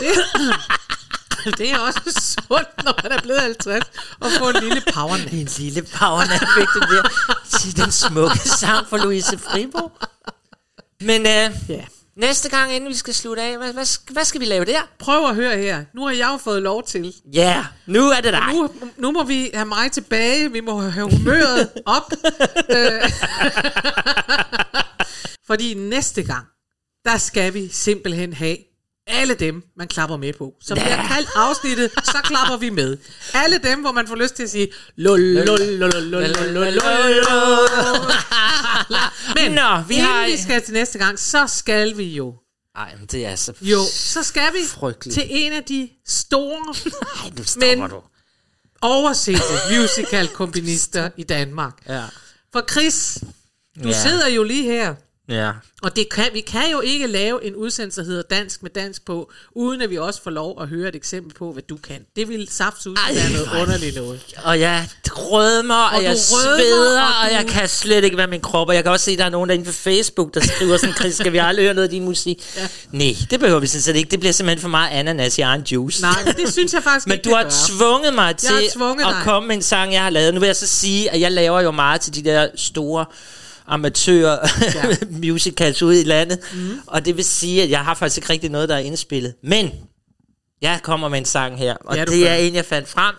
Det, 0.00 1.58
det 1.58 1.70
er 1.70 1.78
også 1.78 2.00
sundt, 2.48 2.84
når 2.84 3.02
man 3.02 3.12
er 3.12 3.22
blevet 3.22 3.40
50, 3.42 3.84
og 4.20 4.30
få 4.38 4.48
en 4.48 4.62
lille 4.64 4.82
powernap. 4.94 5.32
En 5.32 5.48
lille 5.58 5.82
powernap 5.82 6.40
fik 6.58 6.68
du 6.74 6.80
der 6.80 7.02
til 7.58 7.76
den 7.76 7.92
smukke 7.92 8.38
sang 8.38 8.86
for 8.88 8.96
Louise 8.96 9.38
Fribo. 9.38 9.92
Men 11.00 11.20
øh, 11.26 11.50
Ja. 11.68 11.84
Næste 12.16 12.48
gang, 12.48 12.72
inden 12.72 12.90
vi 12.90 12.94
skal 12.94 13.14
slutte 13.14 13.42
af, 13.42 13.58
hvad, 13.58 13.72
hvad, 13.72 14.12
hvad 14.12 14.24
skal 14.24 14.40
vi 14.40 14.44
lave 14.44 14.64
der? 14.64 14.80
Prøv 14.98 15.28
at 15.28 15.34
høre 15.34 15.56
her. 15.56 15.84
Nu 15.94 16.06
har 16.06 16.12
jeg 16.12 16.28
jo 16.32 16.36
fået 16.36 16.62
lov 16.62 16.82
til. 16.82 17.14
Ja, 17.34 17.40
yeah, 17.40 17.64
nu 17.86 18.10
er 18.10 18.20
det 18.20 18.32
dig. 18.32 18.52
Nu, 18.52 18.70
nu 18.96 19.10
må 19.10 19.24
vi 19.24 19.50
have 19.54 19.66
mig 19.66 19.92
tilbage. 19.92 20.52
Vi 20.52 20.60
må 20.60 20.80
have 20.80 21.10
humøret 21.10 21.70
op. 21.86 22.12
Øh, 22.70 23.10
Fordi 25.46 25.74
næste 25.74 26.22
gang, 26.22 26.46
der 27.04 27.16
skal 27.18 27.54
vi 27.54 27.68
simpelthen 27.68 28.32
have 28.32 28.56
alle 29.06 29.34
dem, 29.34 29.62
man 29.76 29.88
klapper 29.88 30.16
med 30.16 30.32
på. 30.32 30.54
Som 30.60 30.78
bliver 30.78 31.06
kaldt 31.08 31.28
afsnittet, 31.36 31.90
så 32.04 32.18
klapper 32.24 32.56
vi 32.56 32.70
med. 32.70 32.96
Alle 33.34 33.58
dem, 33.58 33.80
hvor 33.80 33.92
man 33.92 34.08
får 34.08 34.14
lyst 34.16 34.34
til 34.34 34.42
at 34.42 34.50
sige 34.50 34.68
lul, 34.96 35.20
lul, 35.20 35.44
lul, 35.44 35.60
lul, 35.60 36.02
lul, 36.02 36.22
lul, 36.22 36.52
lul, 36.52 36.72
lul. 36.72 36.86
Men 39.34 39.52
Nå, 39.52 39.82
vi 39.88 39.94
inden 39.94 40.06
har... 40.10 40.26
vi 40.26 40.36
skal 40.36 40.62
til 40.62 40.72
næste 40.74 40.98
gang, 40.98 41.18
så 41.18 41.46
skal 41.46 41.96
vi 41.96 42.04
jo 42.04 42.34
Ej, 42.76 42.94
men 42.98 43.06
det 43.06 43.26
er 43.26 43.36
så 43.36 43.52
Jo, 43.60 43.78
så 43.92 44.22
skal 44.22 44.52
vi 44.52 44.58
frygteligt. 44.68 45.14
til 45.14 45.26
en 45.30 45.52
af 45.52 45.64
de 45.64 45.88
store, 46.06 46.74
Ej, 47.24 47.30
nu 47.38 47.44
stopper 47.44 47.76
men 47.76 47.90
du. 47.90 48.02
oversete 48.82 49.42
musical-komponister 49.80 51.10
i 51.16 51.22
Danmark. 51.22 51.72
Ja. 51.88 52.04
For 52.52 52.64
Chris, 52.70 53.18
du 53.84 53.88
Ja. 53.88 54.02
sidder 54.02 54.28
jo 54.28 54.42
lige 54.42 54.62
her, 54.64 54.94
Ja. 55.28 55.50
og 55.82 55.96
det 55.96 56.08
kan, 56.08 56.24
vi 56.32 56.40
kan 56.40 56.70
jo 56.72 56.80
ikke 56.80 57.06
lave 57.06 57.44
en 57.44 57.54
udsendelse, 57.54 58.00
der 58.00 58.06
hedder 58.06 58.22
Dansk 58.22 58.62
med 58.62 58.70
Dansk 58.70 59.04
på, 59.04 59.30
uden 59.54 59.82
at 59.82 59.90
vi 59.90 59.98
også 59.98 60.22
får 60.22 60.30
lov 60.30 60.62
at 60.62 60.68
høre 60.68 60.88
et 60.88 60.94
eksempel 60.94 61.34
på, 61.34 61.52
hvad 61.52 61.62
du 61.62 61.76
kan. 61.76 61.96
Det 62.16 62.28
vil 62.28 62.48
saftsus 62.50 62.98
være 63.14 63.30
noget 63.32 63.62
underligt 63.62 63.96
noget. 63.96 64.20
Og 64.44 64.60
jeg 64.60 64.88
rødmer, 65.12 65.74
og, 65.74 65.84
Og 65.90 65.96
og 65.96 66.02
jeg 66.04 66.12
du 66.14 66.34
rødmer, 66.36 66.56
sveder, 66.56 67.02
og 67.02 67.08
og, 67.24 67.30
du- 67.30 67.34
jeg 67.34 67.46
kan 67.46 67.68
slet 67.68 68.04
ikke 68.04 68.16
være 68.16 68.26
min 68.26 68.40
krop. 68.40 68.68
Og 68.68 68.74
jeg 68.74 68.82
kan 68.82 68.92
også 68.92 69.04
se, 69.04 69.10
at 69.12 69.18
der 69.18 69.24
er 69.24 69.28
nogen 69.30 69.48
derinde 69.48 69.64
på 69.64 69.72
Facebook, 69.72 70.34
der 70.34 70.40
skriver 70.40 70.76
sådan, 70.76 70.94
Chris, 70.94 71.14
skal 71.14 71.32
vi 71.32 71.38
aldrig 71.38 71.64
høre 71.64 71.74
noget 71.74 71.88
af 71.88 71.90
din 71.90 72.04
musik? 72.04 72.42
Ja. 72.56 72.68
Nej, 72.92 73.14
det 73.30 73.40
behøver 73.40 73.60
vi 73.60 73.66
sådan 73.66 73.82
set 73.82 73.96
ikke. 73.96 74.10
Det 74.10 74.20
bliver 74.20 74.32
simpelthen 74.32 74.60
for 74.62 74.68
meget 74.68 74.90
ananas 74.90 75.38
i 75.38 75.40
egen 75.40 75.62
juice. 75.72 76.02
Nej, 76.02 76.24
men 76.24 76.34
det 76.34 76.52
synes 76.52 76.72
jeg 76.74 76.82
faktisk 76.82 77.06
Men 77.08 77.12
ikke, 77.12 77.24
du 77.24 77.28
det 77.30 77.38
har 77.38 77.66
tvunget 77.68 78.14
mig 78.14 78.36
til 78.36 78.50
tvunget 78.74 79.04
at 79.06 79.14
dig. 79.14 79.20
komme 79.24 79.46
med 79.46 79.56
en 79.56 79.62
sang, 79.62 79.92
jeg 79.92 80.02
har 80.02 80.10
lavet. 80.10 80.34
Nu 80.34 80.40
vil 80.40 80.46
jeg 80.46 80.56
så 80.56 80.66
sige, 80.66 81.10
at 81.10 81.20
jeg 81.20 81.32
laver 81.32 81.60
jo 81.60 81.70
meget 81.70 82.00
til 82.00 82.14
de 82.14 82.24
der 82.24 82.48
store 82.56 83.04
amatører 83.68 84.38
ja. 84.74 84.96
musicals 85.30 85.82
ude 85.82 86.00
i 86.00 86.04
landet. 86.04 86.38
Mm. 86.54 86.78
Og 86.86 87.04
det 87.04 87.16
vil 87.16 87.24
sige, 87.24 87.62
at 87.62 87.70
jeg 87.70 87.80
har 87.84 87.94
faktisk 87.94 88.16
ikke 88.18 88.30
rigtig 88.32 88.50
noget, 88.50 88.68
der 88.68 88.74
er 88.74 88.78
indspillet. 88.78 89.34
Men 89.42 89.70
jeg 90.62 90.80
kommer 90.82 91.08
med 91.08 91.18
en 91.18 91.24
sang 91.24 91.58
her, 91.58 91.74
og 91.80 91.96
Ja, 91.96 92.04
det 92.04 92.22
gør. 92.22 92.30
er 92.30 92.36
en, 92.36 92.54
jeg 92.54 92.64
fandt 92.64 92.88
frem. 92.88 93.14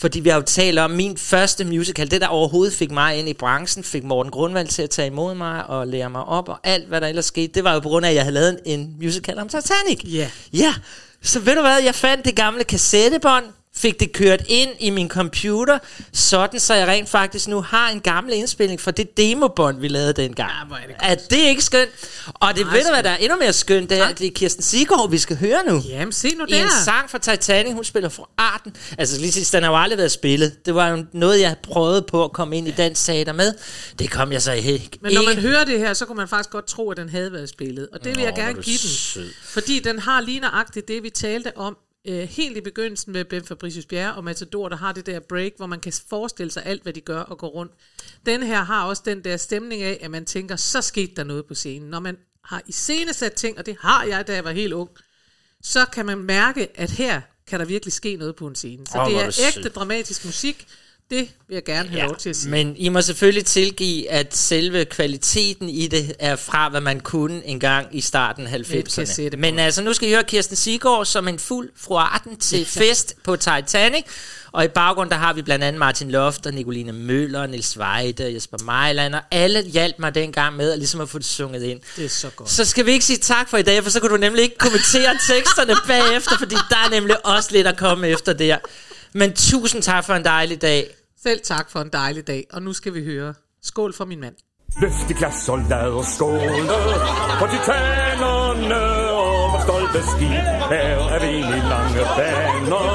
Fordi 0.00 0.20
vi 0.20 0.28
har 0.28 0.36
jo 0.36 0.42
talt 0.42 0.78
om 0.78 0.90
min 0.90 1.16
første 1.16 1.64
musical, 1.64 2.10
det 2.10 2.20
der 2.20 2.26
overhovedet 2.26 2.74
fik 2.74 2.90
mig 2.90 3.16
ind 3.16 3.28
i 3.28 3.32
branchen, 3.32 3.84
fik 3.84 4.04
Morten 4.04 4.32
Grundvald 4.32 4.68
til 4.68 4.82
at 4.82 4.90
tage 4.90 5.06
imod 5.06 5.34
mig 5.34 5.66
og 5.66 5.86
lære 5.88 6.10
mig 6.10 6.24
op, 6.24 6.48
og 6.48 6.58
alt 6.64 6.88
hvad 6.88 7.00
der 7.00 7.06
ellers 7.06 7.24
skete, 7.24 7.52
det 7.54 7.64
var 7.64 7.74
jo 7.74 7.80
på 7.80 7.88
grund 7.88 8.06
af, 8.06 8.10
at 8.10 8.14
jeg 8.16 8.22
havde 8.22 8.34
lavet 8.34 8.60
en, 8.66 8.80
en 8.80 8.94
musical 9.00 9.38
om 9.38 9.48
Titanic. 9.48 10.00
Ja. 10.04 10.30
Ja, 10.52 10.74
så 11.22 11.40
ved 11.40 11.54
du 11.54 11.60
hvad, 11.60 11.82
jeg 11.82 11.94
fandt 11.94 12.24
det 12.24 12.36
gamle 12.36 12.64
kassettebånd, 12.64 13.44
fik 13.78 14.00
det 14.00 14.12
kørt 14.12 14.42
ind 14.48 14.70
i 14.80 14.90
min 14.90 15.08
computer, 15.08 15.78
sådan 16.12 16.60
så 16.60 16.74
jeg 16.74 16.88
rent 16.88 17.08
faktisk 17.08 17.48
nu 17.48 17.60
har 17.60 17.88
en 17.90 18.00
gammel 18.00 18.32
indspilning 18.34 18.80
fra 18.80 18.90
det 18.90 19.16
demobånd, 19.16 19.80
vi 19.80 19.88
lavede 19.88 20.12
dengang. 20.12 20.50
Ja, 20.60 20.66
hvor 20.66 20.76
er 20.76 20.86
det 20.86 20.96
er 21.00 21.14
det 21.30 21.36
ikke 21.48 21.62
skønt? 21.62 21.90
Og 22.34 22.56
det 22.56 22.66
Nej, 22.66 22.74
ved 22.76 22.84
du, 22.84 22.90
hvad 22.92 23.02
der 23.02 23.10
er 23.10 23.16
endnu 23.16 23.38
mere 23.38 23.52
skønt, 23.52 23.90
det 23.90 23.98
er, 23.98 24.04
at 24.06 24.18
det 24.18 24.26
er 24.26 24.30
Kirsten 24.34 24.62
Sigård, 24.62 25.10
vi 25.10 25.18
skal 25.18 25.36
høre 25.36 25.58
nu. 25.66 25.82
Jamen, 25.88 26.12
se 26.12 26.34
nu 26.34 26.44
I 26.48 26.54
en 26.54 26.62
der. 26.62 26.68
sang 26.84 27.10
fra 27.10 27.18
Titanic, 27.18 27.72
hun 27.72 27.84
spiller 27.84 28.08
fra 28.08 28.28
Arten. 28.38 28.76
Altså 28.98 29.20
lige 29.20 29.32
sidst, 29.32 29.52
den 29.52 29.62
har 29.62 29.70
jo 29.70 29.76
aldrig 29.76 29.98
været 29.98 30.12
spillet. 30.12 30.66
Det 30.66 30.74
var 30.74 30.88
jo 30.88 31.04
noget, 31.12 31.40
jeg 31.40 31.56
prøvede 31.62 32.02
på 32.02 32.24
at 32.24 32.32
komme 32.32 32.56
ind 32.56 32.68
i 32.68 32.70
dansk 32.70 33.04
teater 33.04 33.32
med. 33.32 33.54
Det 33.98 34.10
kom 34.10 34.32
jeg 34.32 34.42
så 34.42 34.52
ikke. 34.52 34.98
Men 35.00 35.12
når 35.12 35.22
man 35.22 35.30
ikke. 35.30 35.42
hører 35.42 35.64
det 35.64 35.78
her, 35.78 35.94
så 35.94 36.04
kunne 36.06 36.16
man 36.16 36.28
faktisk 36.28 36.50
godt 36.50 36.66
tro, 36.66 36.90
at 36.90 36.96
den 36.96 37.08
havde 37.08 37.32
været 37.32 37.48
spillet. 37.48 37.88
Og 37.92 37.98
det 38.04 38.06
vil 38.06 38.16
Nå, 38.18 38.22
jeg 38.22 38.30
er 38.30 38.36
gerne 38.36 38.62
give 38.62 38.78
den. 38.78 38.88
sød. 38.88 39.30
Fordi 39.44 39.80
den 39.80 39.98
har 39.98 40.20
lige 40.20 40.40
nøjagtigt 40.40 40.88
det, 40.88 41.02
vi 41.02 41.10
talte 41.10 41.56
om 41.56 41.76
øh, 42.08 42.28
helt 42.28 42.56
i 42.56 42.60
begyndelsen 42.60 43.12
med 43.12 43.24
Ben 43.24 43.44
Fabricius 43.44 43.86
Bjerre 43.86 44.14
og 44.14 44.24
Matador, 44.24 44.68
der 44.68 44.76
har 44.76 44.92
det 44.92 45.06
der 45.06 45.20
break, 45.20 45.52
hvor 45.56 45.66
man 45.66 45.80
kan 45.80 45.92
forestille 46.08 46.50
sig 46.50 46.66
alt, 46.66 46.82
hvad 46.82 46.92
de 46.92 47.00
gør 47.00 47.20
og 47.20 47.38
gå 47.38 47.46
rundt. 47.46 47.72
Den 48.26 48.42
her 48.42 48.62
har 48.62 48.84
også 48.84 49.02
den 49.04 49.24
der 49.24 49.36
stemning 49.36 49.82
af, 49.82 49.98
at 50.00 50.10
man 50.10 50.24
tænker, 50.24 50.56
så 50.56 50.82
skete 50.82 51.14
der 51.16 51.24
noget 51.24 51.46
på 51.46 51.54
scenen. 51.54 51.90
Når 51.90 52.00
man 52.00 52.16
har 52.44 52.62
iscenesat 52.66 53.32
ting, 53.32 53.58
og 53.58 53.66
det 53.66 53.76
har 53.80 54.04
jeg, 54.04 54.26
da 54.26 54.34
jeg 54.34 54.44
var 54.44 54.50
helt 54.50 54.72
ung, 54.72 54.90
så 55.62 55.86
kan 55.86 56.06
man 56.06 56.18
mærke, 56.18 56.80
at 56.80 56.90
her 56.90 57.20
kan 57.46 57.60
der 57.60 57.66
virkelig 57.66 57.92
ske 57.92 58.16
noget 58.16 58.36
på 58.36 58.46
en 58.46 58.54
scene. 58.54 58.86
Så 58.86 58.98
Åh, 58.98 59.10
det 59.10 59.20
er 59.20 59.40
ægte 59.56 59.68
dramatisk 59.68 60.24
musik. 60.24 60.66
Det 61.10 61.28
vil 61.48 61.54
jeg 61.54 61.64
gerne 61.64 61.88
have 61.88 62.06
lov 62.06 62.16
til 62.16 62.30
at 62.30 62.36
sige. 62.36 62.50
Men 62.50 62.76
I 62.76 62.88
må 62.88 63.00
selvfølgelig 63.00 63.44
tilgive, 63.44 64.10
at 64.10 64.36
selve 64.36 64.84
kvaliteten 64.84 65.68
i 65.68 65.86
det 65.86 66.16
er 66.18 66.36
fra, 66.36 66.68
hvad 66.68 66.80
man 66.80 67.00
kunne 67.00 67.46
engang 67.46 67.86
i 67.92 68.00
starten 68.00 68.46
af 68.46 68.50
90'erne. 68.50 68.94
kassettebånd. 68.96 69.40
Men 69.40 69.58
altså, 69.58 69.82
nu 69.82 69.92
skal 69.92 70.08
I 70.08 70.12
høre 70.12 70.24
Kirsten 70.24 70.56
Sigård 70.56 71.06
som 71.06 71.28
en 71.28 71.38
fuld 71.38 71.70
fruarten 71.76 72.36
til 72.36 72.66
fest 72.66 73.14
på 73.24 73.36
Titanic. 73.36 74.04
Og 74.52 74.64
i 74.64 74.68
baggrund, 74.68 75.10
der 75.10 75.16
har 75.16 75.32
vi 75.32 75.42
blandt 75.42 75.64
andet 75.64 75.78
Martin 75.78 76.10
Loft 76.10 76.46
og 76.46 76.54
Nicoline 76.54 76.92
Møller, 76.92 77.46
Nils 77.46 77.78
Weide, 77.78 78.34
Jesper 78.34 78.58
Mejland, 78.64 79.14
og 79.14 79.20
alle 79.30 79.62
hjalp 79.62 79.98
mig 79.98 80.14
dengang 80.14 80.56
med 80.56 80.72
at 80.72 80.78
ligesom 80.78 81.00
at 81.00 81.08
få 81.08 81.18
det 81.18 81.26
sunget 81.26 81.62
ind. 81.62 81.80
Det 81.96 82.04
er 82.04 82.08
så 82.08 82.30
godt. 82.36 82.50
Så 82.50 82.64
skal 82.64 82.86
vi 82.86 82.92
ikke 82.92 83.04
sige 83.04 83.18
tak 83.18 83.50
for 83.50 83.56
i 83.56 83.62
dag, 83.62 83.82
for 83.82 83.90
så 83.90 84.00
kan 84.00 84.10
du 84.10 84.16
nemlig 84.16 84.42
ikke 84.42 84.58
kommentere 84.58 85.18
teksterne 85.34 85.74
bagefter, 85.86 86.38
fordi 86.38 86.54
der 86.70 86.76
er 86.76 86.90
nemlig 86.90 87.26
også 87.26 87.48
lidt 87.52 87.66
at 87.66 87.76
komme 87.76 88.08
efter 88.08 88.32
der. 88.32 88.58
Men 89.12 89.32
tusind 89.32 89.82
tak 89.82 90.04
for 90.04 90.14
en 90.14 90.24
dejlig 90.24 90.62
dag. 90.62 90.97
Selv 91.22 91.40
tak 91.44 91.70
for 91.70 91.80
en 91.80 91.88
dejlig 91.92 92.26
dag, 92.26 92.46
og 92.52 92.62
nu 92.62 92.72
skal 92.72 92.94
vi 92.94 93.04
høre 93.04 93.34
Skål 93.62 93.94
for 93.94 94.04
min 94.04 94.20
mand. 94.20 94.34
Løft 94.80 95.10
i 95.10 95.12
glas 95.12 95.48
og 95.48 95.58
lad 95.58 95.90
os 96.00 96.06
skåle 96.06 96.64
For 97.38 97.48
titanerne 97.54 98.82
og 99.22 99.52
vores 99.52 99.62
stolte 99.68 100.00
skib 100.12 100.46
Her 100.72 100.96
er 101.14 101.20
vi 101.24 101.32
i 101.38 101.60
lange 101.72 102.04
baner 102.18 102.90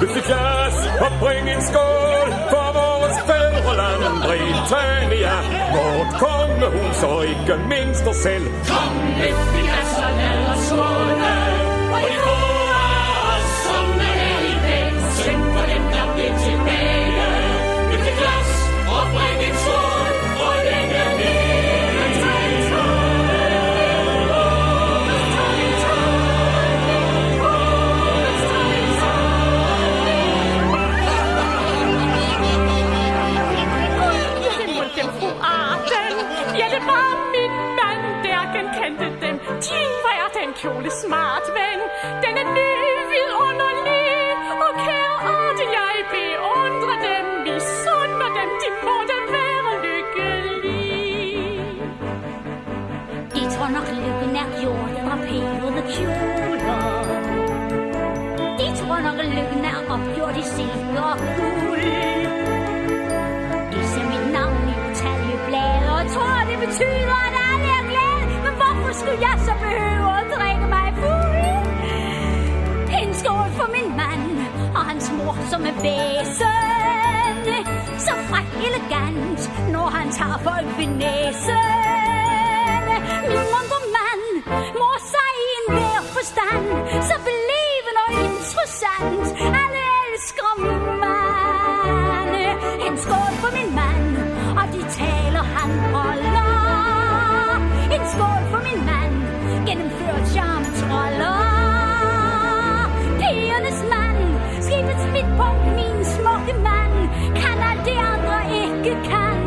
Løft 0.00 0.16
i 0.20 0.24
glas 0.28 0.76
og 1.04 1.10
bring 1.22 1.44
en 1.54 1.62
skål 1.70 2.28
For 2.52 2.68
vores 2.80 3.16
fædreland 3.28 4.02
Britannia 4.26 5.36
Vort 5.74 6.10
kongehus 6.22 7.02
og 7.02 7.26
ikke 7.32 7.54
mindst 7.72 8.04
os 8.10 8.16
selv 8.16 8.46
Kom, 8.70 8.94
løft 9.20 9.52
i 9.60 9.62
glas 9.68 9.92
og 10.06 10.10
lad 10.20 10.40
os 10.52 10.62
skåle. 10.68 11.57
Der 39.00 39.12
den. 39.24 39.36
Din, 39.66 39.92
hvor 40.02 40.14
er 40.24 40.30
den 40.38 40.50
kjole 40.60 40.90
smart, 41.02 41.46
ven. 41.56 41.80
Den 42.24 42.34
er 42.42 42.48
ny, 42.58 42.72
vidunderlig. 43.12 44.08
Og 44.64 44.72
kære 44.84 45.16
Arden, 45.34 45.70
jeg 45.78 45.96
beundrer 46.14 46.98
dem. 47.08 47.24
Vi 47.46 47.54
sunder 47.82 48.30
dem, 48.38 48.50
de 48.62 48.68
må 48.86 48.96
da 49.10 49.18
være 49.34 49.72
lykkelige. 49.84 51.38
De 53.34 53.42
tror 53.54 53.68
nok 53.76 53.88
lykken 54.04 54.32
er 54.42 54.48
gjort 54.60 54.92
af 54.98 55.02
draperede 55.06 55.82
kjoler. 55.94 57.04
De 58.58 58.66
tror 58.78 58.98
nok 59.06 59.18
lykken 59.34 59.64
er 59.72 59.78
opgjort 59.94 60.36
i 60.42 60.44
silke 60.54 61.00
og 61.10 61.16
guld. 61.36 62.17
Skulle 69.08 69.26
jeg 69.28 69.38
så 69.48 69.52
behøve 69.64 70.08
at 70.20 70.26
drikke 70.36 70.66
mig 70.76 70.88
fuld? 71.02 71.36
En 73.00 73.10
skål 73.20 73.50
for 73.58 73.68
min 73.76 73.88
mand 74.00 74.24
og 74.76 74.82
hans 74.90 75.06
mor 75.18 75.36
som 75.50 75.60
er 75.70 75.76
væsen. 75.84 77.36
Så 78.06 78.12
fræk 78.28 78.48
elegant, 78.68 79.40
når 79.74 79.86
han 79.96 80.08
tager 80.18 80.38
folk 80.48 80.68
ved 80.78 80.90
næsen. 81.02 81.68
Min 83.30 83.44
muntre 83.52 83.80
mand 83.96 84.24
mor 84.80 84.96
sig 85.14 85.30
i 85.44 85.48
en 85.58 85.66
hver 85.74 86.00
forstand, 86.16 86.64
så 87.08 87.14
belevende 87.28 88.00
og 88.08 88.12
interessant. 88.28 89.67
Skål 98.12 98.42
for 98.52 98.60
min 98.68 98.80
mand, 98.90 99.14
gennemført 99.66 100.24
charme 100.34 100.66
troller. 100.80 101.42
Pigernes 103.20 103.80
mand, 103.92 104.20
skibets 104.66 105.06
midtpunkt, 105.14 105.66
min 105.78 105.98
smukke 106.14 106.54
mand, 106.68 106.96
kan 107.40 107.56
alt 107.70 107.82
det 107.88 107.98
andre 108.12 108.38
ikke 108.64 108.92
kan, 109.10 109.38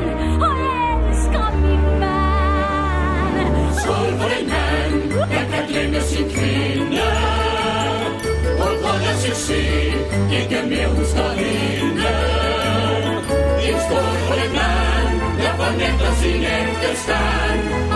og 0.46 0.54
jeg 0.66 0.80
elsker 1.10 1.48
min 1.66 1.84
mand. 2.04 3.36
Skål 3.82 4.10
for 4.20 4.28
den 4.34 4.46
mand, 4.54 4.96
der 5.34 5.44
kan 5.52 5.64
glemme 5.70 6.02
sin 6.02 6.28
kvinde. 6.36 7.08
På 8.60 8.68
grund 8.82 9.04
af 9.12 9.16
succes, 9.26 9.96
ikke 10.40 10.60
mere 10.72 10.90
husker 10.98 11.30
hende. 11.42 12.12
En 13.68 13.78
skål 13.86 14.16
for 14.28 14.36
den 14.42 14.52
mand, 14.60 14.81
nätt 15.78 16.02
och 16.10 16.16
sin 16.18 16.44
ægte 16.44 16.92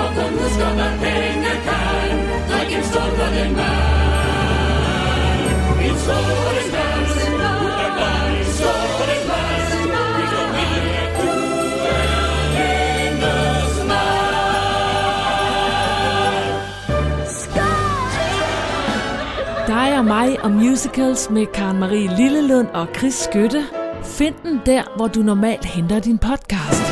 Och 0.01 0.23
om 0.23 0.31
du 0.37 0.49
skapar 0.55 0.93
pengar 1.01 1.57
kan. 1.65 2.17
Drik 2.49 2.71
en 2.77 2.83
skål 2.83 3.11
for 3.17 3.29
den 3.35 3.51
mand. 3.59 4.95
En 5.85 5.95
skål 6.03 6.29
for 6.43 6.53
den 6.57 6.69
mand, 6.75 7.05
ud 7.65 7.75
af 7.85 7.91
vejen. 7.99 8.35
En 8.39 8.51
dans 8.59 8.91
for 8.97 9.05
den 9.11 9.23
mand, 9.31 9.69
vi 10.17 10.23
går 10.33 10.49
er 10.57 10.75
Dig 19.67 19.97
og 19.99 20.05
mig 20.05 20.43
og 20.43 20.51
musicals 20.51 21.29
med 21.29 21.45
Karen 21.45 21.79
Marie 21.79 22.15
Lillelund 22.17 22.67
og 22.67 22.87
Chris 22.97 23.13
Skytte. 23.13 23.63
Find 24.03 24.35
den 24.43 24.61
der, 24.65 24.83
hvor 24.95 25.07
du 25.07 25.19
normalt 25.19 25.65
henter 25.65 25.99
din 25.99 26.17
podcast. 26.17 26.84